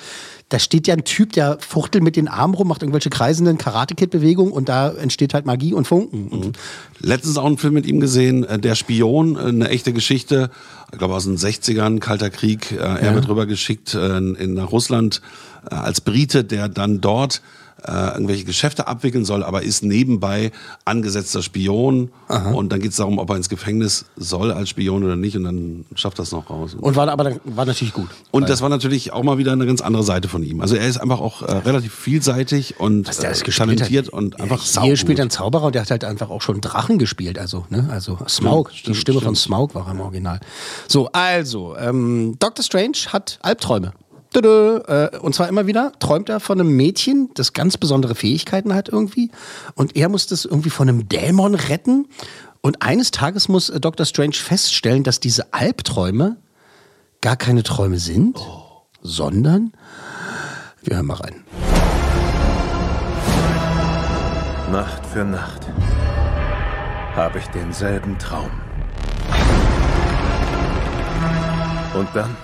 da 0.49 0.59
steht 0.59 0.87
ja 0.87 0.93
ein 0.93 1.03
Typ, 1.03 1.33
der 1.33 1.57
fuchtelt 1.59 2.03
mit 2.03 2.15
den 2.15 2.27
Armen 2.27 2.53
rum, 2.53 2.67
macht 2.67 2.81
irgendwelche 2.81 3.09
kreisenden 3.09 3.57
Karate-Kid-Bewegungen 3.57 4.51
und 4.51 4.69
da 4.69 4.89
entsteht 4.91 5.33
halt 5.33 5.45
Magie 5.45 5.73
und 5.73 5.87
Funken. 5.87 6.27
Und 6.27 6.57
Letztens 6.99 7.37
auch 7.37 7.45
einen 7.45 7.57
Film 7.57 7.73
mit 7.73 7.85
ihm 7.85 7.99
gesehen, 7.99 8.43
äh, 8.43 8.59
Der 8.59 8.75
Spion, 8.75 9.35
äh, 9.35 9.39
eine 9.39 9.69
echte 9.69 9.93
Geschichte, 9.93 10.49
ich 10.91 10.97
glaube 10.99 11.15
aus 11.15 11.23
den 11.25 11.37
60ern, 11.37 11.99
Kalter 11.99 12.29
Krieg. 12.29 12.71
Äh, 12.71 12.75
Er 12.77 13.03
Ja. 13.05 13.13
wird 13.15 13.27
rübergeschickt 13.27 13.93
in, 13.95 14.53
nach 14.53 14.71
Russland 14.71 15.21
als 15.65 16.01
Brite, 16.01 16.43
der 16.43 16.67
dann 16.69 16.99
dort 17.01 17.41
äh, 17.87 18.13
irgendwelche 18.13 18.43
Geschäfte 18.45 18.87
abwickeln 18.87 19.25
soll, 19.25 19.43
aber 19.43 19.63
ist 19.63 19.83
nebenbei 19.83 20.51
angesetzter 20.85 21.41
Spion. 21.41 22.09
Und 22.53 22.71
dann 22.71 22.79
geht 22.79 22.91
es 22.91 22.97
darum, 22.97 23.19
ob 23.19 23.29
er 23.29 23.35
ins 23.37 23.49
Gefängnis 23.49 24.05
soll 24.15 24.51
als 24.51 24.69
Spion 24.69 25.03
oder 25.03 25.15
nicht. 25.15 25.35
Und 25.37 25.43
dann 25.43 25.85
schafft 25.95 26.19
er 26.19 26.23
es 26.23 26.31
noch 26.31 26.49
raus. 26.49 26.75
Und 26.79 26.95
war, 26.95 27.07
aber 27.09 27.37
war 27.45 27.65
natürlich 27.65 27.93
gut. 27.93 28.09
Und 28.31 28.49
das 28.49 28.61
war 28.61 28.69
natürlich 28.69 29.13
auch 29.13 29.23
mal 29.23 29.37
wieder 29.37 29.51
eine 29.51 29.65
ganz 29.65 29.81
andere 29.81 30.03
Seite 30.03 30.27
von 30.27 30.43
ihm. 30.43 30.61
Also 30.61 30.75
er 30.75 30.87
ist 30.87 30.97
einfach 30.97 31.19
auch 31.19 31.41
äh, 31.43 31.51
relativ 31.51 31.93
vielseitig 31.93 32.79
und 32.79 33.07
Was 33.07 33.19
äh, 33.19 33.33
talentiert 33.51 34.07
hat. 34.07 34.13
und 34.13 34.39
einfach 34.39 34.61
Hier 34.63 34.71
saugut. 34.81 34.97
spielt 34.97 35.19
einen 35.19 35.29
Zauberer 35.29 35.65
und 35.67 35.75
der 35.75 35.81
hat 35.83 35.91
halt 35.91 36.03
einfach 36.03 36.29
auch 36.29 36.41
schon 36.41 36.61
Drachen 36.61 36.97
gespielt. 36.97 37.37
Also, 37.37 37.65
ne? 37.69 37.87
Also 37.91 38.17
Smaug, 38.27 38.71
Stimmt, 38.71 38.95
die 38.95 38.99
Stimme 38.99 39.19
stimmt. 39.19 39.25
von 39.25 39.35
Smaug 39.35 39.75
war 39.75 39.89
im 39.91 39.99
Original. 39.99 40.39
So, 40.87 41.09
also, 41.11 41.75
ähm, 41.77 42.35
Doctor 42.39 42.63
Strange 42.63 42.97
hat 43.09 43.39
Albträume. 43.41 43.93
Äh, 44.39 45.17
Und 45.19 45.35
zwar 45.35 45.47
immer 45.47 45.67
wieder 45.67 45.91
träumt 45.99 46.29
er 46.29 46.39
von 46.39 46.59
einem 46.59 46.75
Mädchen, 46.75 47.29
das 47.35 47.53
ganz 47.53 47.77
besondere 47.77 48.15
Fähigkeiten 48.15 48.73
hat 48.73 48.89
irgendwie. 48.89 49.31
Und 49.75 49.95
er 49.95 50.09
muss 50.09 50.27
das 50.27 50.45
irgendwie 50.45 50.69
von 50.69 50.89
einem 50.89 51.07
Dämon 51.07 51.55
retten. 51.55 52.07
Und 52.61 52.81
eines 52.81 53.11
Tages 53.11 53.49
muss 53.49 53.69
äh, 53.69 53.79
Dr. 53.79 54.05
Strange 54.05 54.33
feststellen, 54.35 55.03
dass 55.03 55.19
diese 55.19 55.53
Albträume 55.53 56.37
gar 57.21 57.35
keine 57.35 57.63
Träume 57.63 57.99
sind, 57.99 58.39
sondern 59.01 59.73
wir 60.81 60.97
hören 60.97 61.05
mal 61.05 61.15
rein. 61.15 61.43
Nacht 64.71 65.05
für 65.05 65.23
Nacht 65.23 65.67
habe 67.15 67.37
ich 67.37 67.45
denselben 67.47 68.17
Traum. 68.17 68.49
Und 71.93 72.07
dann 72.15 72.35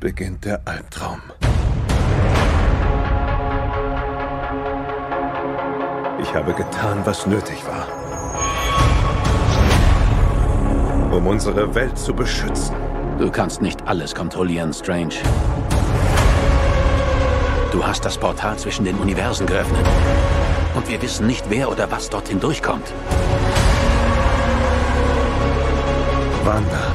beginnt 0.00 0.46
der 0.46 0.60
Albtraum. 0.64 1.20
Ich 6.22 6.34
habe 6.34 6.54
getan, 6.54 7.02
was 7.04 7.26
nötig 7.26 7.58
war, 7.66 7.86
um 11.12 11.26
unsere 11.26 11.74
Welt 11.74 11.98
zu 11.98 12.14
beschützen. 12.14 12.74
Du 13.18 13.30
kannst 13.30 13.60
nicht 13.60 13.86
alles 13.86 14.14
kontrollieren, 14.14 14.72
Strange. 14.72 15.16
Du 17.70 17.86
hast 17.86 18.04
das 18.04 18.16
Portal 18.16 18.58
zwischen 18.58 18.84
den 18.84 18.96
Universen 18.96 19.46
geöffnet. 19.46 19.86
Und 20.74 20.88
wir 20.88 21.00
wissen 21.02 21.26
nicht, 21.26 21.44
wer 21.50 21.70
oder 21.70 21.90
was 21.90 22.08
dorthin 22.08 22.40
durchkommt. 22.40 22.92
Wanda, 26.44 26.89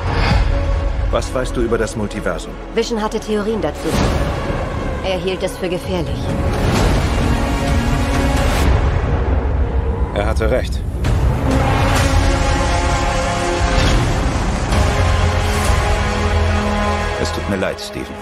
was 1.15 1.34
weißt 1.34 1.56
du 1.56 1.62
über 1.62 1.78
das 1.78 1.95
Multiversum? 1.95 2.51
Vision 2.73 3.01
hatte 3.01 3.21
Theorien 3.21 3.62
dazu. 3.62 3.88
Er 5.06 5.17
hielt 5.17 5.41
es 5.43 5.58
für 5.58 5.69
gefährlich. 5.69 6.19
Er 10.13 10.25
hatte 10.25 10.51
recht. 10.51 10.82
Es 17.21 17.32
tut 17.32 17.49
mir 17.49 17.56
leid, 17.56 17.80
Steven. 17.80 18.15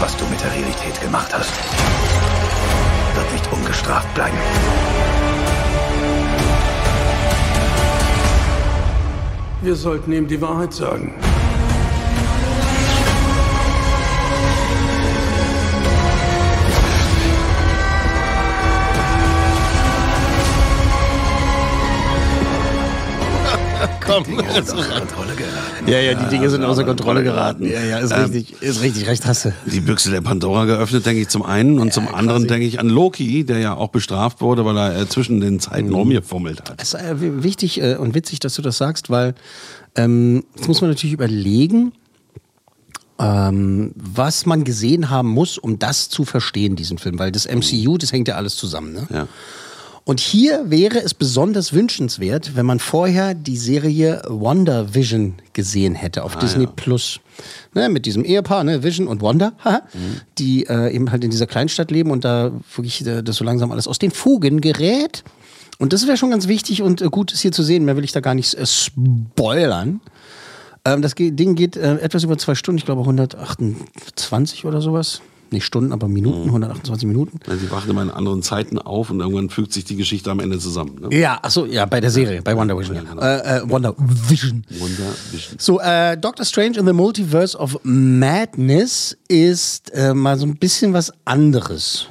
Was 0.00 0.14
du 0.18 0.26
mit 0.26 0.38
der 0.42 0.52
Realität 0.52 1.00
gemacht 1.00 1.32
hast, 1.32 1.54
wird 3.14 3.32
nicht 3.32 3.50
ungestraft 3.50 4.12
bleiben. 4.14 4.36
Wir 9.64 9.76
sollten 9.76 10.12
ihm 10.12 10.28
die 10.28 10.38
Wahrheit 10.42 10.74
sagen. 10.74 11.14
Komm, 24.06 24.24
Kontrolle 24.24 25.33
geraten. 25.33 25.33
Ja, 25.86 25.98
ja, 26.00 26.14
die 26.14 26.28
Dinge 26.30 26.48
sind 26.48 26.64
außer 26.64 26.84
Kontrolle 26.84 27.22
geraten. 27.22 27.66
Ja, 27.66 27.82
ja, 27.82 27.98
ist 27.98 28.10
Ähm, 28.10 28.22
richtig, 28.32 28.62
ist 28.62 28.80
richtig, 28.80 29.06
recht 29.06 29.26
hast 29.26 29.44
du. 29.44 29.52
die 29.66 29.80
Büchse 29.80 30.10
der 30.10 30.22
Pandora 30.22 30.64
geöffnet, 30.64 31.04
denke 31.04 31.20
ich 31.22 31.28
zum 31.28 31.42
einen. 31.42 31.78
Und 31.78 31.92
zum 31.92 32.08
anderen 32.14 32.46
denke 32.46 32.66
ich 32.66 32.80
an 32.80 32.88
Loki, 32.88 33.44
der 33.44 33.58
ja 33.58 33.74
auch 33.74 33.88
bestraft 33.88 34.40
wurde, 34.40 34.64
weil 34.64 34.76
er 34.78 34.98
äh, 35.02 35.08
zwischen 35.08 35.40
den 35.40 35.60
Zeiten 35.60 35.88
Mhm. 35.88 35.94
rumgefummelt 35.94 36.62
hat. 36.62 36.80
Es 36.80 36.94
ist 36.94 37.00
äh, 37.00 37.42
wichtig 37.42 37.82
äh, 37.82 37.96
und 37.96 38.14
witzig, 38.14 38.40
dass 38.40 38.54
du 38.54 38.62
das 38.62 38.78
sagst, 38.78 39.10
weil 39.10 39.34
ähm, 39.94 40.44
jetzt 40.56 40.68
muss 40.68 40.80
man 40.80 40.88
natürlich 40.90 41.12
überlegen, 41.12 41.92
ähm, 43.18 43.92
was 43.94 44.46
man 44.46 44.64
gesehen 44.64 45.10
haben 45.10 45.28
muss, 45.28 45.58
um 45.58 45.78
das 45.78 46.08
zu 46.08 46.24
verstehen, 46.24 46.76
diesen 46.76 46.98
Film. 46.98 47.18
Weil 47.18 47.30
das 47.30 47.46
MCU, 47.46 47.98
das 47.98 48.10
hängt 48.12 48.26
ja 48.28 48.36
alles 48.36 48.56
zusammen. 48.56 48.92
Ne? 48.94 49.06
Ja. 49.12 49.28
Und 50.06 50.20
hier 50.20 50.70
wäre 50.70 50.98
es 51.02 51.14
besonders 51.14 51.72
wünschenswert, 51.72 52.56
wenn 52.56 52.66
man 52.66 52.78
vorher 52.78 53.32
die 53.32 53.56
Serie 53.56 54.20
Wonder 54.28 54.94
Vision 54.94 55.36
gesehen 55.54 55.94
hätte 55.94 56.24
auf 56.24 56.36
Ah, 56.36 56.40
Disney 56.40 56.64
ja. 56.64 56.70
Plus. 56.76 57.20
Ne, 57.72 57.88
mit 57.88 58.04
diesem 58.04 58.22
Ehepaar, 58.22 58.64
ne, 58.64 58.82
Vision 58.82 59.06
und 59.08 59.22
Wanda, 59.22 59.52
haha, 59.64 59.80
Mhm. 59.94 60.20
die 60.38 60.66
äh, 60.66 60.94
eben 60.94 61.10
halt 61.10 61.24
in 61.24 61.30
dieser 61.30 61.46
Kleinstadt 61.46 61.90
leben 61.90 62.10
und 62.10 62.24
da 62.24 62.52
wirklich 62.76 63.06
äh, 63.06 63.22
das 63.22 63.36
so 63.36 63.44
langsam 63.44 63.72
alles 63.72 63.88
aus 63.88 63.98
den 63.98 64.10
Fugen 64.10 64.60
gerät. 64.60 65.24
Und 65.78 65.92
das 65.94 66.06
wäre 66.06 66.18
schon 66.18 66.30
ganz 66.30 66.48
wichtig 66.48 66.82
und 66.82 67.00
äh, 67.00 67.06
gut 67.08 67.32
ist 67.32 67.40
hier 67.40 67.52
zu 67.52 67.62
sehen. 67.62 67.86
Mehr 67.86 67.96
will 67.96 68.04
ich 68.04 68.12
da 68.12 68.20
gar 68.20 68.34
nicht 68.34 68.52
äh, 68.54 68.66
spoilern. 68.66 70.00
Ähm, 70.84 71.00
das 71.00 71.14
Ding 71.14 71.54
geht 71.54 71.76
äh, 71.78 71.96
etwas 71.96 72.24
über 72.24 72.36
zwei 72.36 72.54
Stunden, 72.54 72.76
ich 72.78 72.84
glaube 72.84 73.00
128 73.00 74.66
oder 74.66 74.82
sowas. 74.82 75.22
Nicht 75.54 75.64
Stunden, 75.64 75.92
aber 75.92 76.08
Minuten, 76.08 76.46
128 76.46 77.06
Minuten. 77.06 77.38
Ja, 77.46 77.56
Sie 77.56 77.70
wachen 77.70 77.88
immer 77.88 78.02
in 78.02 78.10
anderen 78.10 78.42
Zeiten 78.42 78.78
auf 78.78 79.10
und 79.10 79.20
irgendwann 79.20 79.50
fügt 79.50 79.72
sich 79.72 79.84
die 79.84 79.94
Geschichte 79.94 80.30
am 80.30 80.40
Ende 80.40 80.58
zusammen. 80.58 80.98
Ne? 81.00 81.16
Ja, 81.16 81.38
achso, 81.40 81.64
ja, 81.64 81.86
bei 81.86 82.00
der 82.00 82.10
Serie, 82.10 82.42
bei 82.42 82.56
Wonder 82.56 82.76
Vision. 82.76 82.96
Ja, 82.96 83.36
äh, 83.36 83.58
äh, 83.58 83.70
Wonder 83.70 83.94
Vision. 83.96 84.64
Wonder 84.68 85.14
Vision. 85.30 85.56
So, 85.58 85.78
äh, 85.80 86.16
Doctor 86.18 86.44
Strange 86.44 86.78
in 86.78 86.86
the 86.86 86.92
Multiverse 86.92 87.56
of 87.56 87.78
Madness 87.84 89.16
ist 89.28 89.92
äh, 89.94 90.12
mal 90.12 90.36
so 90.36 90.46
ein 90.46 90.56
bisschen 90.56 90.92
was 90.92 91.12
anderes. 91.24 92.08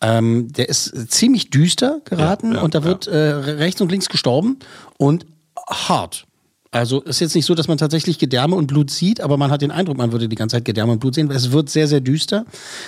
Ähm, 0.00 0.50
der 0.50 0.70
ist 0.70 1.12
ziemlich 1.12 1.50
düster 1.50 2.00
geraten 2.06 2.52
Ja, 2.52 2.56
ja, 2.56 2.62
und 2.62 2.74
da 2.74 2.82
wird 2.82 3.06
äh, 3.06 3.16
rechts 3.18 3.82
und 3.82 3.90
links 3.90 4.08
gestorben 4.08 4.58
und 4.96 5.26
hart. 5.68 6.26
Also 6.72 7.00
ist 7.02 7.20
jetzt 7.20 7.34
nicht 7.34 7.46
so, 7.46 7.56
dass 7.56 7.66
man 7.66 7.78
tatsächlich 7.78 8.18
Gedärme 8.18 8.54
und 8.54 8.68
Blut 8.68 8.92
sieht, 8.92 9.20
aber 9.20 9.36
man 9.36 9.50
hat 9.50 9.60
den 9.60 9.72
Eindruck, 9.72 9.96
man 9.98 10.12
würde 10.12 10.28
die 10.28 10.36
ganze 10.36 10.56
Zeit 10.56 10.64
Gedärme 10.64 10.92
und 10.92 11.00
Blut 11.00 11.16
sehen. 11.16 11.28
weil 11.28 11.34
Es 11.36 11.50
wird 11.50 11.68
sehr, 11.68 11.88
sehr 11.88 12.00
düster, 12.00 12.44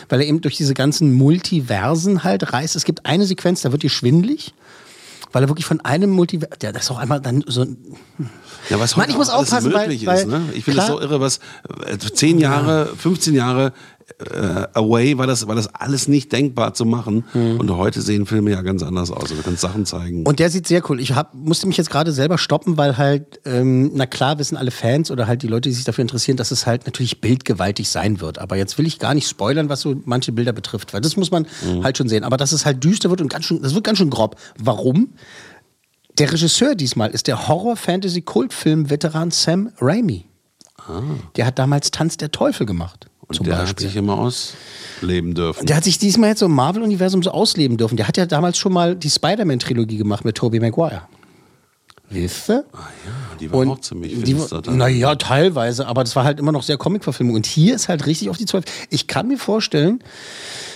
weil 0.09 0.21
er 0.21 0.27
eben 0.29 0.41
durch 0.41 0.57
diese 0.57 0.73
ganzen 0.75 1.13
Multiversen 1.13 2.23
halt 2.23 2.53
reist. 2.53 2.77
Es 2.77 2.85
gibt 2.85 3.07
eine 3.07 3.27
Sequenz, 3.27 3.63
da 3.63 3.73
wird 3.73 3.83
dir 3.83 3.91
schwindelig, 3.91 4.55
weil 5.33 5.43
er 5.43 5.49
wirklich 5.49 5.67
von 5.67 5.81
einem 5.81 6.11
Multiversum, 6.11 6.57
ja, 6.63 6.71
das 6.71 6.85
ist 6.85 6.91
auch 6.93 6.99
einmal 6.99 7.21
dann 7.21 7.43
so 7.49 7.63
ein 7.63 7.77
Ja, 8.71 8.79
was 8.79 8.97
Mann, 8.97 9.11
ich 9.11 9.17
muss 9.17 9.31
aufpassen, 9.31 9.73
möglich 9.73 10.07
weil- 10.07 10.19
ist. 10.21 10.29
Ne? 10.29 10.43
Ich 10.55 10.63
finde 10.65 10.79
das 10.79 10.87
so 10.87 11.01
irre, 11.01 11.21
was 11.21 11.41
äh, 11.85 11.99
zehn 11.99 12.39
Jahre, 12.39 12.87
15 12.97 13.35
Jahre 13.35 13.73
äh, 14.19 14.67
away 14.75 15.19
war 15.19 15.27
das, 15.27 15.47
war 15.47 15.55
das 15.55 15.75
alles 15.75 16.09
nicht 16.09 16.33
denkbar 16.33 16.75
zu 16.75 16.85
machen. 16.85 17.25
Und 17.35 17.71
heute 17.77 18.01
sehen 18.01 18.27
Filme 18.27 18.51
ja 18.51 18.63
ganz 18.63 18.83
anders 18.83 19.11
aus. 19.11 19.29
Du 19.31 19.43
kannst 19.43 19.61
Sachen 19.61 19.87
zeigen. 19.87 20.25
Und 20.27 20.39
der 20.39 20.51
sieht 20.51 20.67
sehr 20.67 20.89
cool. 20.91 21.01
Ich 21.01 21.15
hab, 21.15 21.35
musste 21.35 21.67
mich 21.67 21.77
jetzt 21.77 21.91
gerade 21.91 22.13
selber 22.13 22.39
stoppen, 22.39 22.77
weil 22.77 22.99
halt, 22.99 23.41
ähm, 23.45 23.91
na 23.95 24.07
klar 24.07 24.39
wissen 24.39 24.57
alle 24.57 24.71
Fans 24.71 25.11
oder 25.11 25.27
halt 25.27 25.43
die 25.43 25.49
Leute, 25.49 25.69
die 25.69 25.75
sich 25.75 25.85
dafür 25.85 26.03
interessieren, 26.03 26.37
dass 26.37 26.51
es 26.51 26.67
halt 26.67 26.87
natürlich 26.87 27.21
bildgewaltig 27.21 27.89
sein 27.89 28.21
wird. 28.21 28.39
Aber 28.39 28.57
jetzt 28.57 28.79
will 28.79 28.87
ich 28.87 28.99
gar 28.99 29.15
nicht 29.15 29.29
spoilern, 29.29 29.69
was 29.69 29.81
so 29.81 29.95
manche 30.05 30.33
Bilder 30.33 30.53
betrifft, 30.53 30.93
weil 30.95 31.01
das 31.01 31.17
muss 31.17 31.31
man 31.31 31.47
halt 31.83 31.99
schon 31.99 32.09
sehen. 32.09 32.25
Aber 32.25 32.37
dass 32.37 32.53
es 32.53 32.67
halt 32.67 32.83
düster 32.85 33.11
wird 33.11 33.21
und 33.21 33.29
ganz 33.29 33.45
schön, 33.45 33.63
das 33.63 33.75
wird 33.75 33.85
ganz 33.85 33.99
schön 33.99 34.11
grob. 34.11 34.37
Warum? 34.59 35.11
Der 36.19 36.31
Regisseur 36.31 36.75
diesmal 36.75 37.11
ist 37.11 37.27
der 37.27 37.49
Horror-Fantasy-Kultfilm-Veteran 37.49 39.31
Sam 39.31 39.71
Raimi. 39.81 40.27
Der 41.37 41.47
hat 41.47 41.59
damals 41.59 41.91
Tanz 41.91 42.17
der 42.17 42.31
Teufel 42.33 42.67
gemacht. 42.67 43.07
Und 43.33 43.37
zum 43.37 43.47
der 43.47 43.57
hat 43.59 43.65
Beispiel. 43.65 43.87
sich 43.89 43.97
immer 43.97 44.19
ausleben 44.19 45.35
dürfen. 45.35 45.67
Der 45.67 45.77
hat 45.77 45.85
sich 45.85 45.99
diesmal 45.99 46.31
jetzt 46.31 46.41
so 46.41 46.47
im 46.47 46.53
Marvel-Universum 46.55 47.23
so 47.23 47.31
ausleben 47.31 47.77
dürfen. 47.77 47.97
Der 47.97 48.09
hat 48.09 48.17
ja 48.17 48.27
damals 48.27 48.59
schon 48.59 48.73
mal 48.73 48.95
die 48.97 49.11
Spider-Man-Trilogie 49.11 49.97
gemacht 49.97 50.25
mit 50.25 50.37
Tobey 50.37 50.61
Maguire. 50.61 51.03
Wisst 52.11 52.51
ihr? 52.51 52.65
die 53.41 53.51
war 53.51 53.67
auch 53.67 53.81
ziemlich 53.81 54.15
finster. 54.15 54.61
Naja, 54.71 55.15
teilweise, 55.15 55.87
aber 55.87 56.05
das 56.05 56.15
war 56.15 56.25
halt 56.25 56.39
immer 56.39 56.53
noch 56.53 56.63
sehr 56.63 56.77
Comic-Verfilmung. 56.77 57.35
Und 57.37 57.47
hier 57.47 57.75
ist 57.75 57.89
halt 57.89 58.05
richtig 58.07 58.29
auf 58.29 58.37
die 58.37 58.45
Zwölf. 58.45 58.65
Ich 58.91 59.07
kann 59.07 59.29
mir 59.29 59.39
vorstellen, 59.39 60.05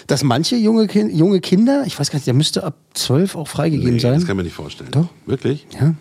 dass 0.06 0.22
manche 0.24 0.56
junge, 0.56 0.86
Kin 0.86 1.14
junge 1.14 1.40
Kinder, 1.40 1.84
ich 1.86 1.98
weiß 1.98 2.10
gar 2.10 2.16
nicht, 2.16 2.26
der 2.26 2.32
müsste 2.34 2.64
ab 2.64 2.74
zwölf 2.94 3.36
auch 3.36 3.48
freigegeben 3.48 3.94
Nee, 3.94 4.00
sein. 4.00 4.14
das 4.14 4.26
kann 4.26 4.36
mir 4.38 4.44
nicht 4.44 4.54
vorstellen. 4.54 4.90
Doch. 4.92 5.08
Wirklich? 5.26 5.66
Ja. 5.78 5.94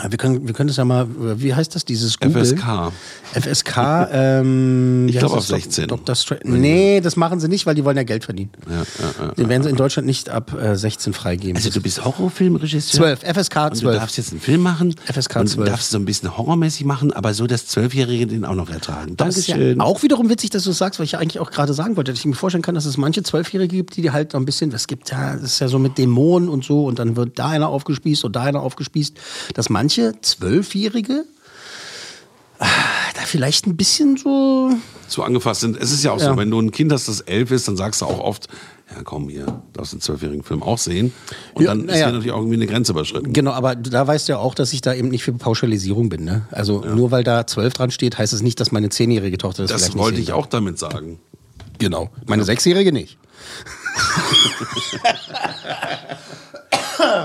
Aber 0.00 0.10
Wir 0.12 0.18
können, 0.18 0.46
wir 0.46 0.54
können 0.54 0.68
das 0.68 0.76
ja 0.76 0.84
mal, 0.84 1.06
wie 1.40 1.54
heißt 1.54 1.74
das, 1.74 1.84
dieses 1.84 2.18
Google? 2.18 2.44
FSK. 2.44 2.92
FSK, 3.32 3.76
ähm, 4.12 5.06
Ich 5.08 5.18
glaube 5.18 5.36
auf 5.36 5.46
das? 5.46 5.48
16. 5.48 5.88
Dr. 5.88 6.14
Strange. 6.14 6.40
Nee, 6.44 7.00
das 7.00 7.16
machen 7.16 7.40
sie 7.40 7.48
nicht, 7.48 7.66
weil 7.66 7.74
die 7.74 7.84
wollen 7.84 7.96
ja 7.96 8.02
Geld 8.02 8.24
verdienen. 8.24 8.50
Ja, 8.68 8.76
ja, 8.76 8.82
ja, 9.26 9.32
Den 9.34 9.48
werden 9.48 9.62
sie 9.62 9.70
in 9.70 9.76
Deutschland 9.76 10.06
nicht 10.06 10.28
ab 10.28 10.52
äh, 10.60 10.76
16 10.76 11.12
freigeben. 11.12 11.56
Also 11.56 11.70
du 11.70 11.80
bist 11.80 12.04
Horrorfilmregisseur? 12.04 13.18
12, 13.18 13.20
FSK 13.20 13.56
Und 13.56 13.72
du 13.74 13.78
12. 13.80 13.96
darfst 13.98 14.16
jetzt 14.18 14.32
einen 14.32 14.40
Film 14.40 14.62
machen 14.62 14.94
FSK 15.04 15.36
und 15.36 15.46
12. 15.48 15.68
darfst 15.68 15.90
so 15.90 15.98
ein 15.98 16.04
bisschen 16.04 16.36
horrormäßig 16.36 16.84
machen, 16.86 17.12
aber 17.12 17.34
so, 17.34 17.46
dass 17.46 17.66
Zwölfjährige 17.66 18.26
den 18.26 18.44
auch 18.44 18.54
noch 18.54 18.70
ertragen. 18.70 19.16
Das 19.16 19.36
ist 19.36 19.48
ja 19.48 19.56
auch 19.78 20.02
wiederum 20.02 20.28
witzig, 20.30 20.50
dass 20.50 20.64
du 20.64 20.70
es 20.70 20.78
sagst, 20.78 20.98
weil 20.98 21.04
ich 21.04 21.12
ja 21.12 21.18
eigentlich 21.18 21.40
auch 21.40 21.50
gerade 21.50 21.74
sagen 21.74 21.96
wollte, 21.96 22.12
dass 22.12 22.20
ich 22.20 22.26
mir 22.26 22.34
vorstellen 22.34 22.62
kann, 22.62 22.74
dass 22.74 22.84
es 22.84 22.96
manche 22.96 23.22
Zwölfjährige 23.22 23.76
gibt, 23.76 23.96
die 23.96 24.10
halt 24.10 24.32
noch 24.32 24.40
ein 24.40 24.44
bisschen, 24.46 24.70
das 24.70 24.86
gibt 24.86 25.10
ja, 25.10 25.34
das 25.34 25.42
ist 25.42 25.58
ja 25.60 25.68
so 25.68 25.78
mit 25.78 25.98
Dämonen 25.98 26.48
und 26.48 26.64
so 26.64 26.84
und 26.86 26.98
dann 26.98 27.16
wird 27.16 27.38
da 27.38 27.48
einer 27.48 27.68
aufgespießt 27.68 28.24
und 28.24 28.34
da 28.36 28.42
einer 28.42 28.62
aufgespießt, 28.62 29.16
dass 29.54 29.68
manche 29.70 29.89
Zwölfjährige 30.22 31.24
ah, 32.58 32.66
da 33.14 33.22
vielleicht 33.22 33.66
ein 33.66 33.76
bisschen 33.76 34.16
so 34.16 34.70
so 35.08 35.22
angefasst 35.24 35.62
sind. 35.62 35.76
Es 35.76 35.90
ist 35.90 36.04
ja 36.04 36.12
auch 36.12 36.20
Ja. 36.20 36.26
so, 36.32 36.36
wenn 36.36 36.50
du 36.50 36.60
ein 36.60 36.70
Kind 36.70 36.92
hast, 36.92 37.08
das 37.08 37.20
elf 37.20 37.50
ist, 37.50 37.66
dann 37.66 37.76
sagst 37.76 38.00
du 38.00 38.06
auch 38.06 38.20
oft, 38.20 38.46
ja 38.94 39.02
komm 39.02 39.28
hier, 39.28 39.60
darfst 39.72 39.92
einen 39.92 40.00
zwölfjährigen 40.00 40.44
Film 40.44 40.62
auch 40.62 40.78
sehen. 40.78 41.12
Und 41.54 41.64
Ja, 41.64 41.74
dann 41.74 41.88
ist 41.88 41.98
ja. 41.98 42.06
natürlich 42.06 42.30
auch 42.30 42.36
irgendwie 42.38 42.54
eine 42.56 42.66
Grenze 42.68 42.92
überschritten. 42.92 43.32
Genau, 43.32 43.50
aber 43.50 43.74
da 43.74 44.06
weißt 44.06 44.28
du 44.28 44.34
ja 44.34 44.38
auch, 44.38 44.54
dass 44.54 44.72
ich 44.72 44.82
da 44.82 44.94
eben 44.94 45.08
nicht 45.08 45.24
für 45.24 45.32
Pauschalisierung 45.32 46.08
bin. 46.10 46.24
Ne? 46.24 46.42
Also 46.52 46.80
nur 46.82 47.10
weil 47.10 47.24
da 47.24 47.44
zwölf 47.46 47.72
dran 47.74 47.90
steht, 47.90 48.18
heißt 48.18 48.32
es 48.32 48.42
nicht, 48.42 48.60
dass 48.60 48.70
meine 48.70 48.90
zehnjährige 48.90 49.38
Tochter 49.38 49.66
das, 49.66 49.82
Das 49.82 49.96
wollte 49.96 50.20
ich 50.20 50.32
auch 50.32 50.46
damit 50.46 50.78
sagen. 50.78 51.18
Genau. 51.78 52.10
Meine 52.26 52.44
sechsjährige 52.44 52.92
nicht. 52.92 53.18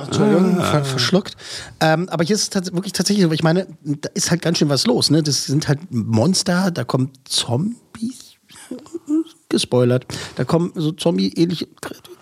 Entschuldigung, 0.05 0.57
ver 0.57 0.86
verschluckt. 0.86 1.36
Ähm, 1.80 2.09
aber 2.09 2.23
hier 2.23 2.36
ist 2.36 2.55
es 2.55 2.73
wirklich 2.73 2.93
tatsächlich 2.93 3.26
so, 3.26 3.32
ich 3.32 3.43
meine, 3.43 3.67
da 3.84 4.09
ist 4.13 4.32
halt 4.32 4.41
ganz 4.41 4.57
schön 4.57 4.69
was 4.69 4.86
los. 4.86 5.09
Ne? 5.09 5.23
Das 5.23 5.45
sind 5.45 5.67
halt 5.67 5.80
Monster, 5.91 6.71
da 6.71 6.84
kommen 6.84 7.11
Zombies. 7.26 8.36
Gespoilert. 9.49 10.05
Da 10.36 10.43
kommen 10.43 10.71
so 10.76 10.91
Zombie-ähnliche. 10.91 11.67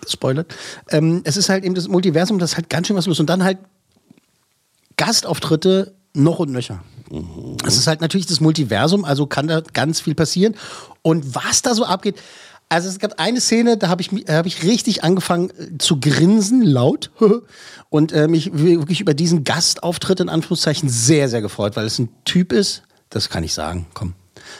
Gespoilert. 0.01 0.53
Ähm, 0.89 1.21
es 1.23 1.37
ist 1.37 1.49
halt 1.49 1.63
eben 1.63 1.75
das 1.75 1.87
Multiversum, 1.87 2.39
das 2.39 2.51
ist 2.51 2.57
halt 2.57 2.69
ganz 2.69 2.87
schön 2.87 2.95
was 2.95 3.07
los. 3.07 3.19
Und 3.19 3.29
dann 3.29 3.43
halt 3.43 3.59
Gastauftritte 4.97 5.95
noch 6.13 6.39
und 6.39 6.51
nöcher. 6.51 6.83
Es 7.65 7.77
ist 7.77 7.87
halt 7.87 8.01
natürlich 8.01 8.25
das 8.25 8.39
Multiversum, 8.39 9.05
also 9.05 9.27
kann 9.27 9.47
da 9.47 9.61
ganz 9.61 9.99
viel 9.99 10.15
passieren. 10.15 10.55
Und 11.01 11.35
was 11.35 11.61
da 11.61 11.75
so 11.75 11.85
abgeht, 11.85 12.19
also 12.73 12.89
es 12.89 12.99
gab 12.99 13.19
eine 13.19 13.39
Szene, 13.39 13.77
da 13.77 13.87
habe 13.87 14.01
ich, 14.01 14.09
hab 14.27 14.45
ich 14.45 14.63
richtig 14.63 15.03
angefangen 15.03 15.51
äh, 15.51 15.77
zu 15.77 15.99
grinsen, 15.99 16.63
laut, 16.63 17.11
und 17.89 18.11
äh, 18.11 18.27
mich 18.27 18.51
wirklich 18.53 18.99
über 18.99 19.13
diesen 19.13 19.43
Gastauftritt 19.43 20.19
in 20.19 20.29
Anführungszeichen 20.29 20.89
sehr, 20.89 21.29
sehr 21.29 21.41
gefreut, 21.41 21.75
weil 21.75 21.85
es 21.85 21.99
ein 21.99 22.09
Typ 22.25 22.51
ist, 22.51 22.83
das 23.09 23.29
kann 23.29 23.43
ich 23.43 23.53
sagen, 23.53 23.85
komm. 23.93 24.15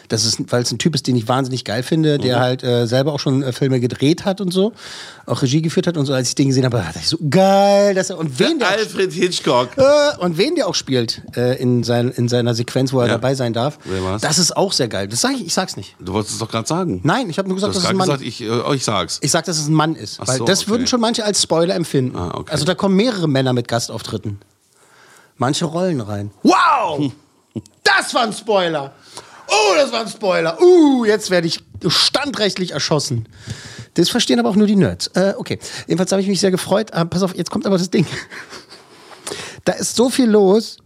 Das 0.09 0.25
ist, 0.25 0.51
weil 0.51 0.61
es 0.63 0.71
ein 0.71 0.77
Typ 0.79 0.95
ist, 0.95 1.07
den 1.07 1.15
ich 1.15 1.27
wahnsinnig 1.27 1.65
geil 1.65 1.84
finde, 1.84 2.17
der 2.17 2.38
Mhm. 2.38 2.41
halt 2.41 2.63
äh, 2.63 2.86
selber 2.88 3.13
auch 3.13 3.19
schon 3.19 3.43
äh, 3.43 3.51
Filme 3.53 3.79
gedreht 3.79 4.25
hat 4.25 4.41
und 4.41 4.51
so, 4.51 4.73
auch 5.25 5.41
Regie 5.41 5.61
geführt 5.61 5.88
hat 5.88 5.97
und 5.97 6.05
so. 6.05 6.13
Als 6.13 6.29
ich 6.29 6.36
den 6.36 6.47
gesehen 6.47 6.65
habe, 6.65 6.77
dachte 6.77 6.99
ich 6.99 7.07
so 7.07 7.17
geil, 7.29 7.93
dass 7.95 8.09
er 8.09 8.17
und 8.17 8.39
wen 8.39 8.59
der, 8.59 8.69
Alfred 8.69 9.11
Hitchcock. 9.13 9.69
äh, 9.77 10.17
und 10.19 10.38
wen 10.38 10.55
der 10.55 10.67
auch 10.67 10.75
spielt 10.75 11.21
äh, 11.36 11.61
in, 11.61 11.84
sein, 11.84 12.09
in 12.11 12.27
seiner 12.29 12.53
Sequenz, 12.53 12.93
wo 12.93 12.99
er 12.99 13.07
Ja. 13.07 13.13
dabei 13.13 13.36
sein 13.36 13.53
darf. 13.53 13.77
Das 14.21 14.38
ist 14.39 14.55
auch 14.55 14.71
sehr 14.73 14.88
geil. 14.88 15.07
Das 15.07 15.21
sage 15.21 15.36
ich, 15.36 15.45
ich 15.47 15.53
sag's 15.53 15.77
nicht. 15.77 15.95
Du 15.99 16.13
wolltest 16.13 16.34
es 16.36 16.39
doch 16.39 16.49
gerade 16.49 16.67
sagen. 16.67 17.01
Nein, 17.03 17.29
ich 17.29 17.38
habe 17.38 17.47
nur 17.47 17.55
gesagt, 17.55 17.75
dass 17.75 17.84
es 17.84 17.89
ein 17.89 17.95
Mann 17.97 18.07
gesagt, 18.07 18.23
ich, 18.23 18.41
äh, 18.41 18.75
ich 18.75 18.84
sag's. 18.84 19.19
Ich 19.21 19.31
sag, 19.31 19.45
dass 19.45 19.57
es 19.59 19.67
ein 19.67 19.73
Mann 19.73 19.95
ist. 19.95 20.19
Ach 20.21 20.27
weil 20.27 20.38
so, 20.39 20.45
das 20.45 20.61
okay. 20.61 20.71
würden 20.71 20.88
schon 20.88 21.01
manche 21.01 21.23
als 21.25 21.41
Spoiler 21.41 21.75
empfinden. 21.75 22.15
Ah, 22.17 22.31
okay. 22.36 22.51
Also 22.51 22.65
da 22.65 22.75
kommen 22.75 22.95
mehrere 22.95 23.27
Männer 23.27 23.53
mit 23.53 23.67
Gastauftritten. 23.67 24.39
Manche 25.38 25.65
rollen 25.65 26.01
rein. 26.01 26.31
Wow! 26.43 27.11
Das 27.84 28.13
war 28.15 28.23
ein 28.23 28.34
Spoiler! 28.34 28.93
Oh, 29.54 29.76
das 29.76 29.91
war 29.91 30.01
ein 30.01 30.08
Spoiler! 30.10 30.60
Uh, 30.62 31.06
jetzt 31.06 31.30
werde 31.30 31.47
ich 31.47 31.60
standrechtlich 31.88 32.72
erschossen. 32.72 33.28
Das 33.95 34.10
verstehen 34.10 34.39
aber 34.39 34.49
auch 34.49 34.56
nur 34.56 34.66
die 34.68 34.76
Nerds. 34.76 35.08
Äh, 35.14 35.34
okay. 35.38 35.60
Jedenfalls 35.88 36.12
habe 36.12 36.22
ich 36.22 36.28
mich 36.28 36.39
sehr 36.39 36.49
gefreut. 36.51 36.93
Ah, 36.93 37.06
pass 37.06 37.22
auf, 37.22 37.36
jetzt 37.36 37.51
kommt 37.51 37.66
aber 37.68 37.78
das 37.78 37.89
Ding. 37.91 38.06
Da 39.66 39.74
ist 39.74 39.95
so 39.95 40.10
viel 40.10 40.30
los, 40.30 40.78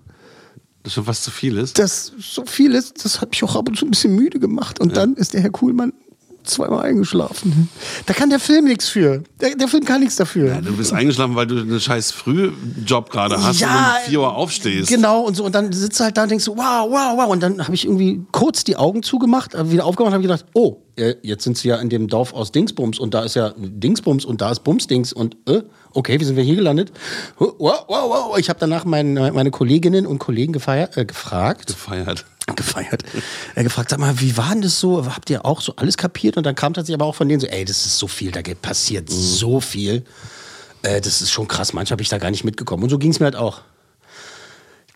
Das 0.84 0.92
ist 0.92 0.94
schon 0.96 1.06
fast 1.06 1.24
zu 1.24 1.32
viel 1.32 1.58
ist. 1.58 1.80
dass 1.80 2.12
so 2.20 2.46
viel 2.46 2.74
ist, 2.76 3.04
das 3.06 3.22
hat 3.22 3.32
mich 3.32 3.44
auch 3.44 3.56
ab 3.56 3.68
und 3.70 3.78
zu 3.78 3.86
ein 3.86 3.92
bisschen 3.92 4.14
müde 4.14 4.40
gemacht. 4.40 4.80
Und 4.80 4.96
dann 4.98 5.16
ist 5.16 5.34
der 5.34 5.42
Herr 5.42 5.50
Kuhlmann 5.50 5.94
zweimal 6.48 6.86
eingeschlafen. 6.86 7.70
Da 8.06 8.14
kann 8.14 8.30
der 8.30 8.40
Film 8.40 8.66
nichts 8.66 8.90
für. 8.90 9.24
Der, 9.42 9.56
der 9.56 9.68
Film 9.68 9.86
kann 9.86 10.02
nichts 10.02 10.16
dafür. 10.16 10.48
Ja, 10.50 10.62
du 10.62 10.76
bist 10.76 10.94
eingeschlafen, 10.94 11.36
weil 11.36 11.48
du 11.48 11.60
einen 11.60 11.80
scheiß 11.80 12.12
Frühjob 12.12 13.10
gerade 13.10 13.42
hast 13.42 13.60
Ja, 13.60 13.68
und 13.98 14.06
um 14.06 14.10
4 14.10 14.20
Uhr 14.20 14.36
aufstehst. 14.36 14.90
Genau, 14.90 15.22
und 15.22 15.36
so, 15.36 15.46
und 15.46 15.54
dann 15.54 15.72
sitzt 15.72 16.00
du 16.00 16.04
halt 16.04 16.18
da 16.18 16.24
und 16.24 16.32
denkst 16.32 16.46
so, 16.46 16.58
wow, 16.58 16.90
wow, 16.90 17.18
wow. 17.18 17.30
Und 17.30 17.42
dann 17.42 17.64
habe 17.64 17.76
ich 17.76 17.86
irgendwie 17.86 18.22
kurz 18.32 18.64
die 18.64 18.76
Augen 18.76 19.04
zugemacht, 19.04 19.56
hab 19.56 19.72
wieder 19.72 19.86
aufgemacht 19.86 20.10
und 20.10 20.14
habe 20.14 20.24
gedacht, 20.24 20.46
oh, 20.54 20.78
äh, 20.78 20.87
jetzt 21.22 21.44
sind 21.44 21.58
sie 21.58 21.70
ja 21.70 21.78
in 21.78 21.90
dem 21.90 22.08
Dorf 22.08 22.34
aus 22.34 22.52
Dingsbums 22.52 23.00
und 23.00 23.14
da 23.14 23.24
ist 23.24 23.36
ja 23.36 23.54
Dingsbums 23.58 24.26
und 24.26 24.42
da 24.42 24.52
ist 24.52 24.64
Bumsdings 24.64 25.14
und 25.14 25.38
äh, 25.48 25.62
okay, 25.94 26.20
wie 26.20 26.24
sind 26.24 26.36
wir 26.36 26.44
hier 26.44 26.56
gelandet? 26.56 26.92
Wow, 27.38 27.56
wow, 27.60 27.86
wow. 27.88 28.38
Ich 28.38 28.50
habe 28.50 28.60
danach 28.60 28.86
mein, 28.86 29.14
meine 29.14 29.52
Kolleginnen 29.52 30.06
und 30.06 30.20
Kollegen 30.20 30.54
gefeiert, 30.54 30.98
äh, 30.98 31.06
gefragt. 31.06 31.68
Gefeiert. 31.68 32.26
Gefeiert. 32.56 33.04
Äh, 33.56 33.64
gefragt, 33.64 33.90
sag 33.90 34.00
mal, 34.00 34.20
wie 34.22 34.38
war 34.38 34.52
denn 34.52 34.62
das 34.62 34.80
so? 34.80 35.06
Habt 35.06 35.30
ihr 35.30 35.46
auch 35.46 35.62
so 35.62 35.74
alles 35.76 35.98
kapiert? 35.98 36.38
Und 36.38 36.46
dann 36.46 36.56
kam 36.56 36.74
tatsächlich 36.74 36.96
aber 36.96 37.06
auch 37.06 37.16
von 37.16 37.28
denen 37.28 37.42
so, 37.42 37.48
ey, 37.48 37.66
das 37.66 37.86
ist 37.86 37.98
so 37.98 38.08
viel, 38.08 38.32
da 38.32 38.42
passiert 38.62 39.10
so 39.10 39.60
viel. 39.60 40.04
Äh, 40.82 41.02
das 41.02 41.22
ist 41.22 41.32
schon 41.32 41.48
krass. 41.48 41.74
Manchmal 41.74 41.96
habe 41.96 42.04
ich 42.04 42.10
da 42.10 42.18
gar 42.18 42.32
nicht 42.32 42.44
mitgekommen. 42.44 42.84
Und 42.84 42.90
so 42.90 42.98
ging 42.98 43.12
es 43.12 43.20
mir 43.20 43.26
halt 43.26 43.36
auch. 43.36 43.62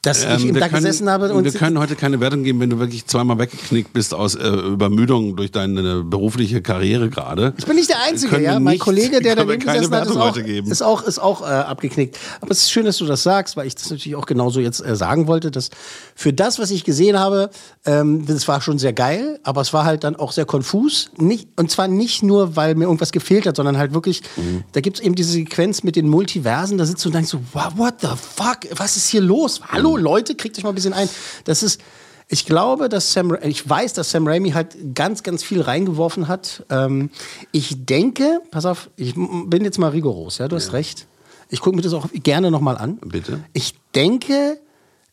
Dass 0.04 0.24
ich 0.24 0.30
Ähm, 0.30 0.39
eben 0.47 0.54
wir 0.56 0.62
da 0.62 0.70
können, 0.70 0.84
gesessen 0.84 1.08
habe 1.12 1.32
und 1.32 1.43
wir 1.43 1.52
können 1.52 1.78
heute 1.78 1.95
keine 1.95 2.20
Wertung 2.20 2.41
geben, 2.43 2.60
wenn 2.60 2.72
du 2.72 2.80
wirklich 2.80 3.06
zweimal 3.06 3.38
weggeknickt 3.38 3.93
bist 3.93 4.16
aus 4.16 4.34
äh, 4.34 4.47
Übermüdung 4.47 5.36
durch 5.36 5.52
deine 5.52 6.04
berufliche 6.04 6.64
Karriere 6.64 7.12
gerade. 7.12 7.54
Ich 7.60 7.68
bin 7.68 7.76
nicht 7.76 7.89
der 7.91 8.02
Einzige, 8.02 8.41
ja. 8.41 8.60
Mein 8.60 8.74
nicht- 8.74 8.82
Kollege, 8.82 9.22
der 9.22 9.36
keine 9.45 9.60
gesessen 9.60 9.93
hat, 9.93 10.08
ist 10.08 10.18
auch, 10.18 10.36
ist 10.38 10.82
auch, 10.82 11.04
ist 11.04 11.20
auch 11.20 11.41
äh, 11.43 11.45
abgeknickt. 11.45 12.18
Aber 12.41 12.49
es 12.49 12.62
ist 12.64 12.72
schön, 12.72 12.86
dass 12.86 12.97
du 12.97 13.06
das 13.06 13.22
sagst, 13.22 13.56
weil 13.58 13.68
ich 13.68 13.76
das 13.76 13.91
natürlich 13.91 14.16
auch 14.16 14.26
genauso 14.26 14.60
jetzt 14.60 14.84
äh, 14.84 14.95
sagen 14.95 15.28
wollte, 15.28 15.52
dass 15.52 15.70
für 16.16 16.34
das, 16.34 16.58
was 16.58 16.72
ich 16.72 16.84
gesehen 16.84 17.20
habe, 17.20 17.52
ähm, 17.86 18.26
das 18.26 18.47
war 18.47 18.60
schon 18.60 18.80
sehr 18.80 18.93
geil, 18.93 19.39
aber 19.43 19.62
es 19.62 19.72
war 19.72 19.86
halt 19.86 20.04
dann 20.04 20.16
auch 20.16 20.32
sehr 20.32 20.45
konfus. 20.45 21.12
Nicht, 21.18 21.47
und 21.58 21.70
zwar 21.70 21.88
nicht 21.88 22.24
nur, 22.24 22.56
weil 22.56 22.74
mir 22.74 22.86
irgendwas 22.86 23.12
gefehlt 23.12 23.45
hat, 23.45 23.56
sondern 23.56 23.78
halt 23.78 23.93
wirklich, 23.93 24.24
Mhm. 24.36 24.64
da 24.72 24.82
gibt 24.82 24.97
es 24.97 25.04
eben 25.04 25.14
diese 25.14 25.34
Sequenz 25.34 25.84
mit 25.84 25.95
den 25.95 26.10
Multiversen, 26.10 26.80
da 26.80 26.86
sitzt 26.88 27.06
du 27.06 27.10
und 27.10 27.14
denkst 27.14 27.30
so, 27.30 27.39
what 27.76 27.95
the 28.02 28.08
fuck, 28.08 28.62
was 28.76 28.97
ist 28.97 29.08
hier 29.08 29.22
los? 29.22 29.62
Hallo 29.68 29.91
Leute, 29.98 30.36
kriegt 30.36 30.58
euch 30.58 30.64
mal 30.64 30.70
ein 30.70 30.76
bisschen 30.76 30.94
ein. 30.94 31.10
Das 31.46 31.64
ist, 31.64 31.82
ich 32.28 32.46
glaube, 32.46 32.88
dass 32.88 33.12
Sam, 33.12 33.38
ich 33.44 33.68
weiß, 33.68 33.94
dass 33.94 34.12
Sam 34.12 34.28
Raimi 34.28 34.52
halt 34.52 34.96
ganz, 34.96 35.24
ganz 35.24 35.44
viel 35.44 35.62
reingeworfen 35.62 36.28
hat. 36.28 36.66
Ähm, 36.70 37.10
ich 37.52 37.86
denke, 37.86 38.42
pass 38.52 38.66
auf, 38.66 38.89
ich 38.96 39.16
bin 39.16 39.64
jetzt 39.64 39.78
mal 39.80 39.89
rigoros, 39.89 40.38
ja, 40.38 40.48
du 40.48 40.56
hast 40.56 40.74
recht. 40.74 41.08
Ich 41.50 41.60
gucke 41.60 41.76
mir 41.76 41.82
das 41.82 41.94
auch 41.94 42.08
gerne 42.14 42.50
nochmal 42.50 42.78
an. 42.78 42.98
Bitte. 43.04 43.44
Ich 43.52 43.76
denke, 43.94 44.60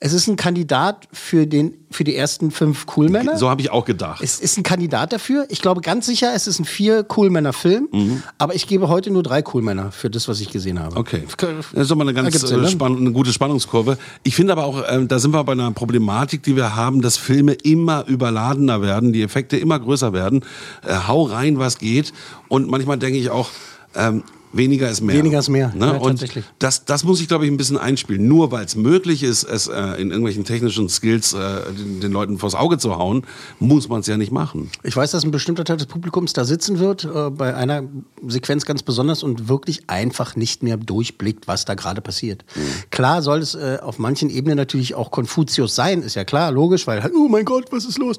es 0.00 0.12
ist 0.12 0.28
ein 0.28 0.36
Kandidat 0.36 1.08
für, 1.12 1.48
den, 1.48 1.74
für 1.90 2.04
die 2.04 2.14
ersten 2.14 2.52
fünf 2.52 2.86
Coolmänner. 2.86 3.36
So 3.36 3.50
habe 3.50 3.62
ich 3.62 3.70
auch 3.70 3.84
gedacht. 3.84 4.22
Es 4.22 4.38
ist 4.38 4.56
ein 4.56 4.62
Kandidat 4.62 5.12
dafür. 5.12 5.46
Ich 5.48 5.60
glaube 5.60 5.80
ganz 5.80 6.06
sicher, 6.06 6.32
es 6.34 6.46
ist 6.46 6.60
ein 6.60 6.64
vier 6.64 7.02
Coolmänner-Film. 7.02 7.88
Mhm. 7.90 8.22
Aber 8.38 8.54
ich 8.54 8.68
gebe 8.68 8.88
heute 8.88 9.10
nur 9.10 9.24
drei 9.24 9.42
Coolmänner 9.42 9.90
für 9.90 10.08
das, 10.08 10.28
was 10.28 10.40
ich 10.40 10.50
gesehen 10.50 10.78
habe. 10.78 10.96
Okay. 10.96 11.24
Das 11.36 11.72
ist 11.72 11.90
doch 11.90 11.96
mal 11.96 12.04
eine 12.04 12.14
ganz 12.14 12.42
äh, 12.44 12.56
ne? 12.56 12.68
spann 12.68 12.96
eine 12.96 13.10
gute 13.10 13.32
Spannungskurve. 13.32 13.98
Ich 14.22 14.36
finde 14.36 14.52
aber 14.52 14.66
auch, 14.66 14.84
ähm, 14.88 15.08
da 15.08 15.18
sind 15.18 15.32
wir 15.32 15.42
bei 15.42 15.52
einer 15.52 15.72
Problematik, 15.72 16.44
die 16.44 16.54
wir 16.54 16.76
haben, 16.76 17.02
dass 17.02 17.16
Filme 17.16 17.54
immer 17.54 18.06
überladener 18.06 18.80
werden, 18.80 19.12
die 19.12 19.22
Effekte 19.22 19.56
immer 19.56 19.80
größer 19.80 20.12
werden. 20.12 20.44
Äh, 20.86 20.94
hau 21.08 21.24
rein, 21.24 21.58
was 21.58 21.78
geht. 21.78 22.12
Und 22.46 22.70
manchmal 22.70 22.98
denke 22.98 23.18
ich 23.18 23.30
auch, 23.30 23.50
ähm, 23.96 24.22
weniger 24.52 24.88
ist 24.90 25.00
mehr. 25.00 25.16
Weniger 25.16 25.38
ist 25.38 25.48
mehr, 25.48 25.72
Ne? 25.74 25.86
ja, 25.86 25.92
Und 25.92 26.10
tatsächlich. 26.20 26.44
das, 26.58 26.84
das 26.84 27.04
muss 27.04 27.20
ich, 27.20 27.28
glaube 27.28 27.44
ich, 27.44 27.50
ein 27.50 27.56
bisschen 27.56 27.76
einspielen. 27.78 28.26
Nur 28.26 28.50
weil 28.50 28.64
es 28.64 28.76
möglich 28.76 29.22
ist, 29.22 29.44
es 29.44 29.66
äh, 29.68 30.00
in 30.00 30.10
irgendwelchen 30.10 30.44
technischen 30.44 30.88
Skills 30.88 31.32
äh, 31.32 31.38
den, 31.72 32.00
den 32.00 32.12
Leuten 32.12 32.38
vors 32.38 32.54
Auge 32.54 32.78
zu 32.78 32.96
hauen, 32.96 33.24
muss 33.58 33.88
man 33.88 34.00
es 34.00 34.06
ja 34.06 34.16
nicht 34.16 34.32
machen. 34.32 34.70
Ich 34.82 34.96
weiß, 34.96 35.10
dass 35.10 35.24
ein 35.24 35.30
bestimmter 35.30 35.64
Teil 35.64 35.76
des 35.76 35.86
Publikums 35.86 36.32
da 36.32 36.44
sitzen 36.44 36.78
wird, 36.78 37.04
äh, 37.04 37.30
bei 37.30 37.54
einer 37.54 37.82
Sequenz 38.26 38.64
ganz 38.64 38.82
besonders 38.82 39.22
und 39.22 39.48
wirklich 39.48 39.82
einfach 39.88 40.36
nicht 40.36 40.62
mehr 40.62 40.76
durchblickt, 40.76 41.48
was 41.48 41.64
da 41.64 41.74
gerade 41.74 42.00
passiert. 42.00 42.44
Klar 42.90 43.22
soll 43.22 43.38
es 43.40 43.54
äh, 43.54 43.78
auf 43.82 43.98
manchen 43.98 44.30
Ebenen 44.30 44.56
natürlich 44.56 44.94
auch 44.94 45.10
Konfuzius 45.10 45.74
sein, 45.74 46.02
ist 46.02 46.14
ja 46.14 46.24
klar, 46.24 46.50
logisch, 46.52 46.86
weil, 46.86 47.02
halt, 47.02 47.12
oh 47.14 47.28
mein 47.28 47.44
Gott, 47.44 47.66
was 47.70 47.84
ist 47.84 47.98
los? 47.98 48.16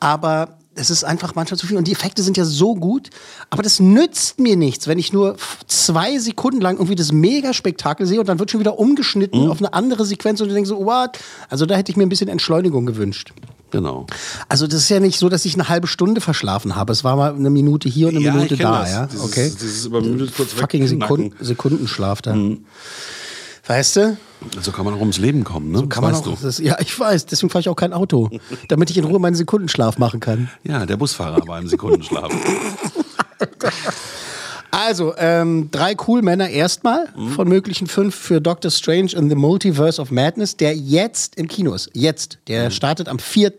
Aber 0.00 0.58
es 0.74 0.90
ist 0.90 1.04
einfach 1.04 1.34
manchmal 1.34 1.58
zu 1.58 1.66
viel 1.66 1.76
und 1.76 1.86
die 1.86 1.92
Effekte 1.92 2.22
sind 2.22 2.36
ja 2.36 2.44
so 2.44 2.74
gut, 2.74 3.10
aber 3.50 3.62
das 3.62 3.78
nützt 3.80 4.38
mir 4.40 4.56
nichts, 4.56 4.86
wenn 4.88 4.98
ich 4.98 5.12
nur 5.12 5.36
zwei 5.66 6.18
Sekunden 6.18 6.60
lang 6.60 6.76
irgendwie 6.76 6.94
das 6.94 7.12
Megaspektakel 7.12 8.06
sehe 8.06 8.20
und 8.20 8.28
dann 8.28 8.38
wird 8.38 8.50
schon 8.50 8.60
wieder 8.60 8.78
umgeschnitten 8.78 9.48
auf 9.48 9.58
eine 9.58 9.74
andere 9.74 10.04
Sequenz 10.06 10.40
und 10.40 10.48
du 10.48 10.54
denkst 10.54 10.68
so, 10.68 10.84
what? 10.84 11.18
Also 11.50 11.66
da 11.66 11.74
hätte 11.74 11.90
ich 11.92 11.96
mir 11.96 12.04
ein 12.04 12.08
bisschen 12.08 12.28
Entschleunigung 12.28 12.86
gewünscht. 12.86 13.32
Genau. 13.70 14.06
Also 14.48 14.66
das 14.66 14.80
ist 14.82 14.88
ja 14.90 15.00
nicht 15.00 15.18
so, 15.18 15.28
dass 15.30 15.44
ich 15.46 15.54
eine 15.54 15.68
halbe 15.68 15.86
Stunde 15.86 16.20
verschlafen 16.20 16.76
habe. 16.76 16.92
Es 16.92 17.04
war 17.04 17.16
mal 17.16 17.34
eine 17.34 17.48
Minute 17.50 17.88
hier 17.88 18.08
und 18.08 18.16
eine 18.16 18.24
Ja, 18.24 18.32
Minute 18.34 18.54
ich 18.54 18.60
da, 18.60 18.80
das. 18.82 18.90
ja. 18.92 19.06
Dieses- 19.06 19.24
okay. 19.24 19.50
dieses 19.60 19.86
übermüdet 19.86 20.34
kurz 20.36 20.52
Fucking. 20.52 20.86
Sekunden, 20.86 21.32
Sekundenschlaf 21.40 22.20
da. 22.22 22.34
Weißt 23.66 23.96
du? 23.96 24.16
So 24.60 24.72
kann 24.72 24.84
man 24.84 24.94
auch 24.94 25.00
ums 25.00 25.18
Leben 25.18 25.44
kommen, 25.44 25.70
ne? 25.70 25.86
Kann 25.86 26.02
man 26.02 26.12
weißt 26.12 26.26
auch, 26.26 26.38
du. 26.38 26.46
das, 26.46 26.58
ja, 26.58 26.76
ich 26.80 26.98
weiß, 26.98 27.26
deswegen 27.26 27.48
fahre 27.50 27.60
ich 27.60 27.68
auch 27.68 27.76
kein 27.76 27.92
Auto. 27.92 28.28
damit 28.68 28.90
ich 28.90 28.98
in 28.98 29.04
Ruhe 29.04 29.20
meinen 29.20 29.36
Sekundenschlaf 29.36 29.98
machen 29.98 30.18
kann. 30.18 30.50
Ja, 30.64 30.84
der 30.84 30.96
Busfahrer 30.96 31.46
war 31.46 31.58
im 31.58 31.68
Sekundenschlaf. 31.68 32.32
Also, 34.74 35.12
ähm, 35.18 35.68
drei 35.70 35.94
cool 36.08 36.22
Männer 36.22 36.48
erstmal 36.48 37.06
von 37.36 37.46
möglichen 37.46 37.86
fünf 37.86 38.14
für 38.14 38.40
Doctor 38.40 38.70
Strange 38.70 39.12
in 39.12 39.28
the 39.28 39.34
Multiverse 39.34 40.00
of 40.00 40.10
Madness, 40.10 40.56
der 40.56 40.74
jetzt 40.74 41.36
im 41.36 41.46
Kino 41.46 41.74
ist. 41.74 41.90
Jetzt. 41.92 42.38
Der 42.48 42.70
startet 42.70 43.06
am 43.06 43.18
4., 43.18 43.52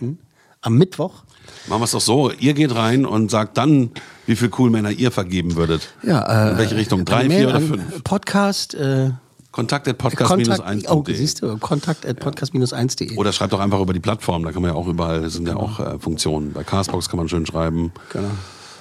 am 0.62 0.76
Mittwoch. 0.76 1.24
Machen 1.68 1.82
wir 1.82 1.86
es 1.86 1.92
doch 1.92 2.02
so, 2.02 2.32
ihr 2.32 2.56
geht 2.56 2.74
rein 2.74 3.06
und 3.06 3.30
sagt 3.30 3.58
dann, 3.58 3.92
wie 4.26 4.36
viel 4.36 4.50
Coolmänner 4.50 4.90
ihr 4.90 5.12
vergeben 5.12 5.56
würdet. 5.56 5.90
Ja, 6.02 6.48
äh, 6.48 6.52
In 6.54 6.58
welche 6.58 6.76
Richtung? 6.78 7.06
Drei, 7.06 7.30
vier 7.30 7.50
oder 7.50 7.62
fünf? 7.62 8.04
Kontakt, 8.04 8.74
äh, 8.74 9.12
Kontakt 9.54 9.88
at 9.88 10.00
podcast-1.de. 10.00 10.90
oh, 10.90 11.04
siehst 11.08 11.44
du, 11.44 11.58
kontakt 11.60 12.08
at 12.08 12.20
podcast-1.de. 12.20 13.16
Oder 13.18 13.32
schreibt 13.32 13.54
doch 13.54 13.60
einfach 13.60 13.80
über 13.80 13.94
die 13.94 14.00
Plattform, 14.00 14.44
da 14.44 14.52
kann 14.52 14.64
man 14.64 14.72
ja 14.72 14.76
auch 14.76 14.88
überall, 14.88 15.22
das 15.22 15.34
sind 15.34 15.48
ja 15.48 15.56
auch 15.56 15.80
äh, 15.80 16.00
Funktionen. 16.00 16.54
Bei 16.54 16.64
Castbox 16.64 17.08
kann 17.08 17.18
man 17.18 17.30
schön 17.30 17.46
schreiben. 17.46 17.92
Genau. 18.12 18.30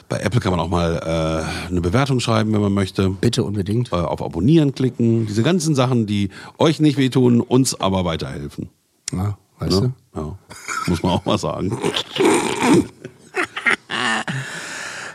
Bei 0.09 0.21
Apple 0.21 0.41
kann 0.41 0.51
man 0.51 0.61
auch 0.61 0.71
mal 0.71 0.97
äh, 0.97 1.69
eine 1.71 1.83
Bewertung 1.83 2.21
schreiben, 2.21 2.55
wenn 2.55 2.63
man 2.63 2.73
möchte. 2.73 3.11
Bitte 3.11 3.45
unbedingt. 3.45 3.93
Äh, 3.93 3.97
auf 3.97 4.23
Abonnieren 4.23 4.75
klicken. 4.75 5.27
Diese 5.27 5.43
ganzen 5.43 5.75
Sachen, 5.75 6.07
die 6.07 6.31
euch 6.57 6.81
nicht 6.81 6.97
wehtun, 6.97 7.43
uns 7.43 7.79
aber 7.79 8.07
weiterhelfen. 8.07 8.71
Ja, 9.13 9.37
weißt 9.59 9.83
Ne? 9.83 9.93
Ja. 10.17 10.39
Muss 10.87 11.03
man 11.03 11.13
auch 11.13 11.25
mal 11.27 11.39
sagen. 11.39 11.79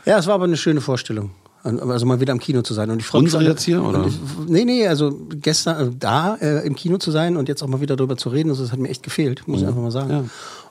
Ja, 0.05 0.19
es 0.19 0.25
war 0.25 0.35
aber 0.35 0.45
eine 0.45 0.55
schöne 0.55 0.79
Vorstellung. 0.79 1.31
Also 1.63 2.05
mal 2.05 2.19
wieder 2.19 2.31
im 2.31 2.39
Kino 2.39 2.61
zu 2.61 2.73
sein. 2.73 2.89
Und 2.89 2.99
ich 2.99 3.05
freue 3.05 3.21
mich 3.23 3.33
Unsere 3.33 3.51
jetzt 3.51 3.63
hier, 3.63 3.83
oder? 3.83 4.05
Ich, 4.07 4.17
nee, 4.47 4.63
nee, 4.63 4.87
also 4.87 5.13
gestern 5.41 5.89
äh, 5.89 5.91
da 5.99 6.35
äh, 6.35 6.65
im 6.65 6.75
Kino 6.75 6.97
zu 6.97 7.11
sein 7.11 7.35
und 7.35 7.49
jetzt 7.49 7.61
auch 7.61 7.67
mal 7.67 7.81
wieder 7.81 7.95
darüber 7.95 8.15
zu 8.15 8.29
reden, 8.29 8.49
also 8.49 8.63
das 8.63 8.71
hat 8.71 8.79
mir 8.79 8.89
echt 8.89 9.03
gefehlt, 9.03 9.47
muss 9.47 9.57
ich 9.57 9.63
Mhm. 9.63 9.69
einfach 9.69 9.81
mal 9.81 9.91
sagen. 9.91 10.09
Ja. 10.09 10.23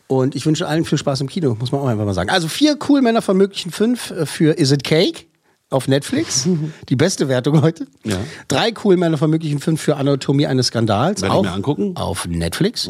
Und 0.09 0.35
ich 0.37 0.47
wünsche 0.47 0.67
allen 0.67 0.85
viel 0.85 0.99
Spaß 0.99 1.21
im 1.21 1.29
Kino, 1.29 1.57
muss 1.59 1.73
man 1.73 1.81
auch 1.83 1.87
einfach 1.89 2.05
mal 2.05 2.15
sagen. 2.15 2.31
Also 2.31 2.49
vier 2.49 2.79
cool 2.89 3.03
Männer 3.03 3.23
von 3.23 3.37
möglichen 3.37 3.71
fünf 3.73 4.11
äh, 4.13 4.25
für 4.25 4.57
Is 4.59 4.73
It 4.73 4.85
Cake 4.85 5.26
auf 5.69 5.89
Netflix. 5.89 6.49
Die 6.89 6.97
beste 6.97 7.29
Wertung 7.29 7.61
heute. 7.61 7.87
Ja. 8.05 8.19
Drei 8.49 8.73
cool 8.85 8.97
Männer 8.97 9.19
von 9.19 9.31
möglichen 9.31 9.59
fünf 9.59 9.81
für 9.81 9.97
Anatomie 9.97 10.47
eines 10.47 10.69
Skandals. 10.69 11.23
Werde 11.23 11.35
ich 11.35 11.39
auch 11.39 11.43
mir 11.43 11.53
angucken. 11.53 11.91
Mhm. 11.91 11.97
Auf 11.97 12.27
Netflix. 12.27 12.89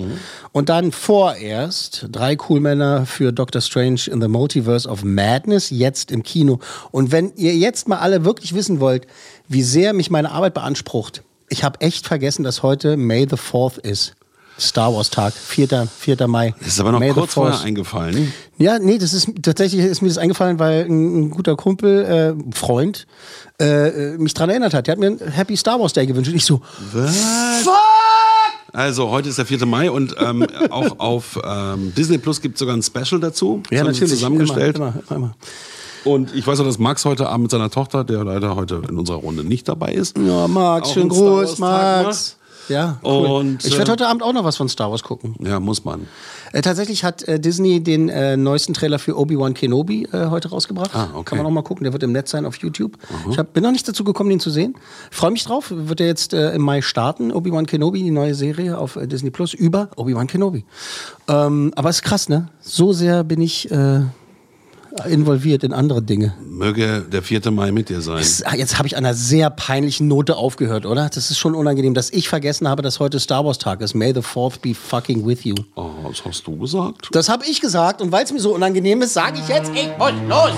Und 0.53 0.69
dann 0.69 0.93
vorerst 0.93 2.07
drei 2.11 2.37
cool 2.49 2.61
Männer 2.61 3.07
für 3.07 3.33
Doctor 3.33 3.63
Strange 3.63 4.03
in 4.11 4.21
the 4.21 4.29
Multiverse 4.29 4.89
of 4.89 5.05
Madness, 5.05 5.71
jetzt 5.71 6.11
im 6.11 6.23
Kino. 6.23 6.61
Und 6.91 7.13
wenn 7.13 7.33
ihr 7.37 7.57
jetzt 7.57 7.89
mal 7.89 7.99
alle 7.99 8.25
wirklich 8.25 8.55
wissen 8.55 8.79
wollt, 8.81 9.07
wie 9.49 9.63
sehr 9.63 9.93
mich 9.95 10.11
meine 10.11 10.31
Arbeit 10.31 10.55
beansprucht, 10.55 11.23
ich 11.49 11.65
habe 11.65 11.81
echt 11.81 12.07
vergessen, 12.07 12.43
dass 12.43 12.63
heute 12.63 12.97
May 12.97 13.27
the 13.29 13.37
4th 13.37 13.79
ist. 13.79 14.17
Star 14.59 14.95
Wars 14.95 15.11
Tag, 15.11 15.35
4. 15.35 15.89
4. 15.99 16.27
Mai. 16.27 16.55
Das 16.59 16.69
ist 16.69 16.81
aber 16.81 16.93
noch 16.93 17.01
May 17.01 17.13
kurz 17.13 17.35
vorher 17.35 17.61
eingefallen. 17.61 18.33
Ja, 18.59 18.79
nee, 18.79 18.99
das 18.99 19.13
ist 19.13 19.29
tatsächlich 19.43 19.85
ist 19.85 20.01
mir 20.01 20.09
das 20.09 20.19
eingefallen, 20.19 20.59
weil 20.59 20.85
ein, 20.85 21.27
ein 21.27 21.31
guter 21.31 21.57
Kumpel, 21.57 22.05
äh, 22.05 22.55
Freund, 22.55 23.07
äh, 23.61 24.15
äh, 24.15 24.19
mich 24.19 24.35
dran 24.35 24.49
erinnert 24.49 24.73
hat. 24.73 24.87
Der 24.87 24.93
hat 24.93 24.99
mir 24.99 25.07
einen 25.07 25.19
Happy 25.19 25.57
Star 25.57 25.79
Wars 25.79 25.93
Day 25.93 26.07
gewünscht. 26.07 26.31
Und 26.31 26.37
ich 26.37 26.45
so, 26.45 26.63
Was? 26.93 27.15
Also 28.73 29.09
heute 29.11 29.31
ist 29.31 29.39
der 29.39 29.47
4. 29.47 29.65
Mai 29.65 29.91
und 29.91 30.15
ähm, 30.19 30.47
auch 30.71 30.99
auf 30.99 31.39
ähm, 31.43 31.95
Disney 31.97 32.19
Plus 32.19 32.41
gibt 32.41 32.57
es 32.57 32.59
sogar 32.59 32.77
ein 32.77 32.83
Special 32.83 33.21
dazu. 33.21 33.63
ja, 33.71 33.85
natürlich. 33.85 34.11
Zusammengestellt. 34.11 34.77
Immer, 34.77 34.95
immer, 35.09 35.17
immer. 35.17 35.35
Und 36.05 36.35
ich 36.35 36.47
weiß 36.47 36.61
auch, 36.61 36.65
dass 36.65 36.79
Max 36.79 37.05
heute 37.05 37.29
Abend 37.29 37.45
mit 37.45 37.51
seiner 37.51 37.71
Tochter, 37.71 38.05
der 38.05 38.23
leider 38.23 38.55
heute 38.55 38.83
in 38.89 38.97
unserer 38.97 39.17
Runde 39.17 39.43
nicht 39.43 39.67
dabei 39.69 39.93
ist. 39.93 40.17
Ja, 40.19 40.47
Max, 40.47 40.93
schönen 40.93 41.09
Gruß, 41.09 41.59
Max. 41.59 42.37
Ja, 42.69 42.99
cool. 43.05 43.27
Und, 43.27 43.65
ich 43.65 43.77
werde 43.77 43.91
äh, 43.91 43.93
heute 43.93 44.09
Abend 44.09 44.23
auch 44.23 44.33
noch 44.33 44.45
was 44.45 44.57
von 44.57 44.69
Star 44.69 44.91
Wars 44.91 45.03
gucken. 45.03 45.35
Ja, 45.41 45.61
muss 45.61 45.85
man. 45.85 46.07
Äh, 46.53 46.63
tatsächlich 46.63 47.05
hat 47.05 47.23
äh, 47.25 47.39
Disney 47.39 47.83
den 47.83 48.09
äh, 48.09 48.37
neuesten 48.37 48.75
Trailer 48.75 48.99
für 48.99 49.19
Obi-Wan 49.19 49.55
Kenobi 49.55 50.09
äh, 50.13 50.27
heute 50.27 50.51
rausgebracht. 50.51 50.95
Ah, 50.95 51.09
okay. 51.15 51.25
Kann 51.25 51.39
man 51.39 51.45
noch 51.45 51.53
mal 51.53 51.63
gucken, 51.63 51.85
der 51.85 51.93
wird 51.93 52.03
im 52.03 52.13
Netz 52.13 52.31
sein 52.31 52.45
auf 52.45 52.57
YouTube. 52.57 52.99
Ich 53.31 53.39
hab, 53.39 53.53
bin 53.53 53.63
noch 53.63 53.73
nicht 53.73 53.87
dazu 53.89 54.05
gekommen, 54.05 54.31
den 54.31 54.41
zu 54.41 54.51
sehen. 54.51 54.75
Freue 55.11 55.31
mich 55.31 55.45
drauf. 55.45 55.73
Wird 55.75 56.01
er 56.01 56.07
jetzt 56.07 56.33
äh, 56.33 56.53
im 56.55 56.63
Mai 56.63 56.83
starten. 56.83 57.33
Obi-Wan 57.33 57.67
Kenobi, 57.67 58.03
die 58.03 58.11
neue 58.11 58.35
Serie 58.35 58.79
auf 58.79 58.99
Disney 59.03 59.31
Plus 59.31 59.55
über 59.55 59.91
Obi-Wan 59.97 60.27
Kenobi. 60.27 60.65
Ähm, 61.29 61.73
aber 61.77 61.91
es 61.91 61.97
ist 61.97 62.03
krass, 62.03 62.29
ne? 62.29 62.49
So 62.61 62.93
sehr 62.93 63.25
bin 63.25 63.41
ich 63.41 63.71
involviert 65.05 65.65
in 65.65 65.73
andere 65.73 66.03
Dinge. 66.03 66.35
Möge 66.49 67.05
der 67.11 67.23
4. 67.23 67.51
Mai 67.51 67.73
mit 67.73 67.89
dir 67.89 68.01
sein. 68.01 68.19
Das, 68.19 68.43
ah, 68.43 68.55
jetzt 68.55 68.79
habe 68.79 68.89
ich 68.89 68.97
an 68.97 69.05
einer 69.05 69.15
sehr 69.15 69.51
peinlichen 69.51 70.09
Note 70.09 70.37
aufgehört, 70.37 70.87
oder? 70.87 71.09
Das 71.09 71.31
ist 71.31 71.39
schon 71.39 71.55
unangenehm, 71.55 71.95
dass 71.95 72.11
ich 72.11 72.29
vergessen 72.29 72.69
habe, 72.69 72.83
dass 72.83 73.01
heute 73.01 73.21
Star 73.21 73.45
Wars 73.45 73.59
Tag 73.59 73.81
ist. 73.81 73.95
May 73.95 74.15
the 74.15 74.21
4th 74.21 74.61
be 74.61 74.75
fucking 74.75 75.27
with 75.27 75.45
you. 75.45 75.55
Oh, 75.75 75.91
was 76.03 76.25
hast 76.25 76.47
du 76.47 76.57
gesagt? 76.57 77.09
Das 77.13 77.29
habe 77.29 77.45
ich 77.47 77.61
gesagt 77.61 78.01
und 78.01 78.13
weil 78.13 78.25
es 78.25 78.33
mir 78.33 78.41
so 78.41 78.55
unangenehm 78.55 79.03
ist, 79.03 79.15
sage 79.15 79.39
ich 79.39 79.49
jetzt, 79.49 79.71
ich 79.75 79.89
muss 79.99 80.13
los. 80.29 80.53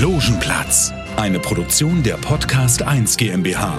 Logenplatz, 0.00 0.92
eine 1.16 1.38
Produktion 1.38 2.02
der 2.02 2.14
Podcast 2.14 2.82
1 2.82 3.16
GmbH. 3.16 3.78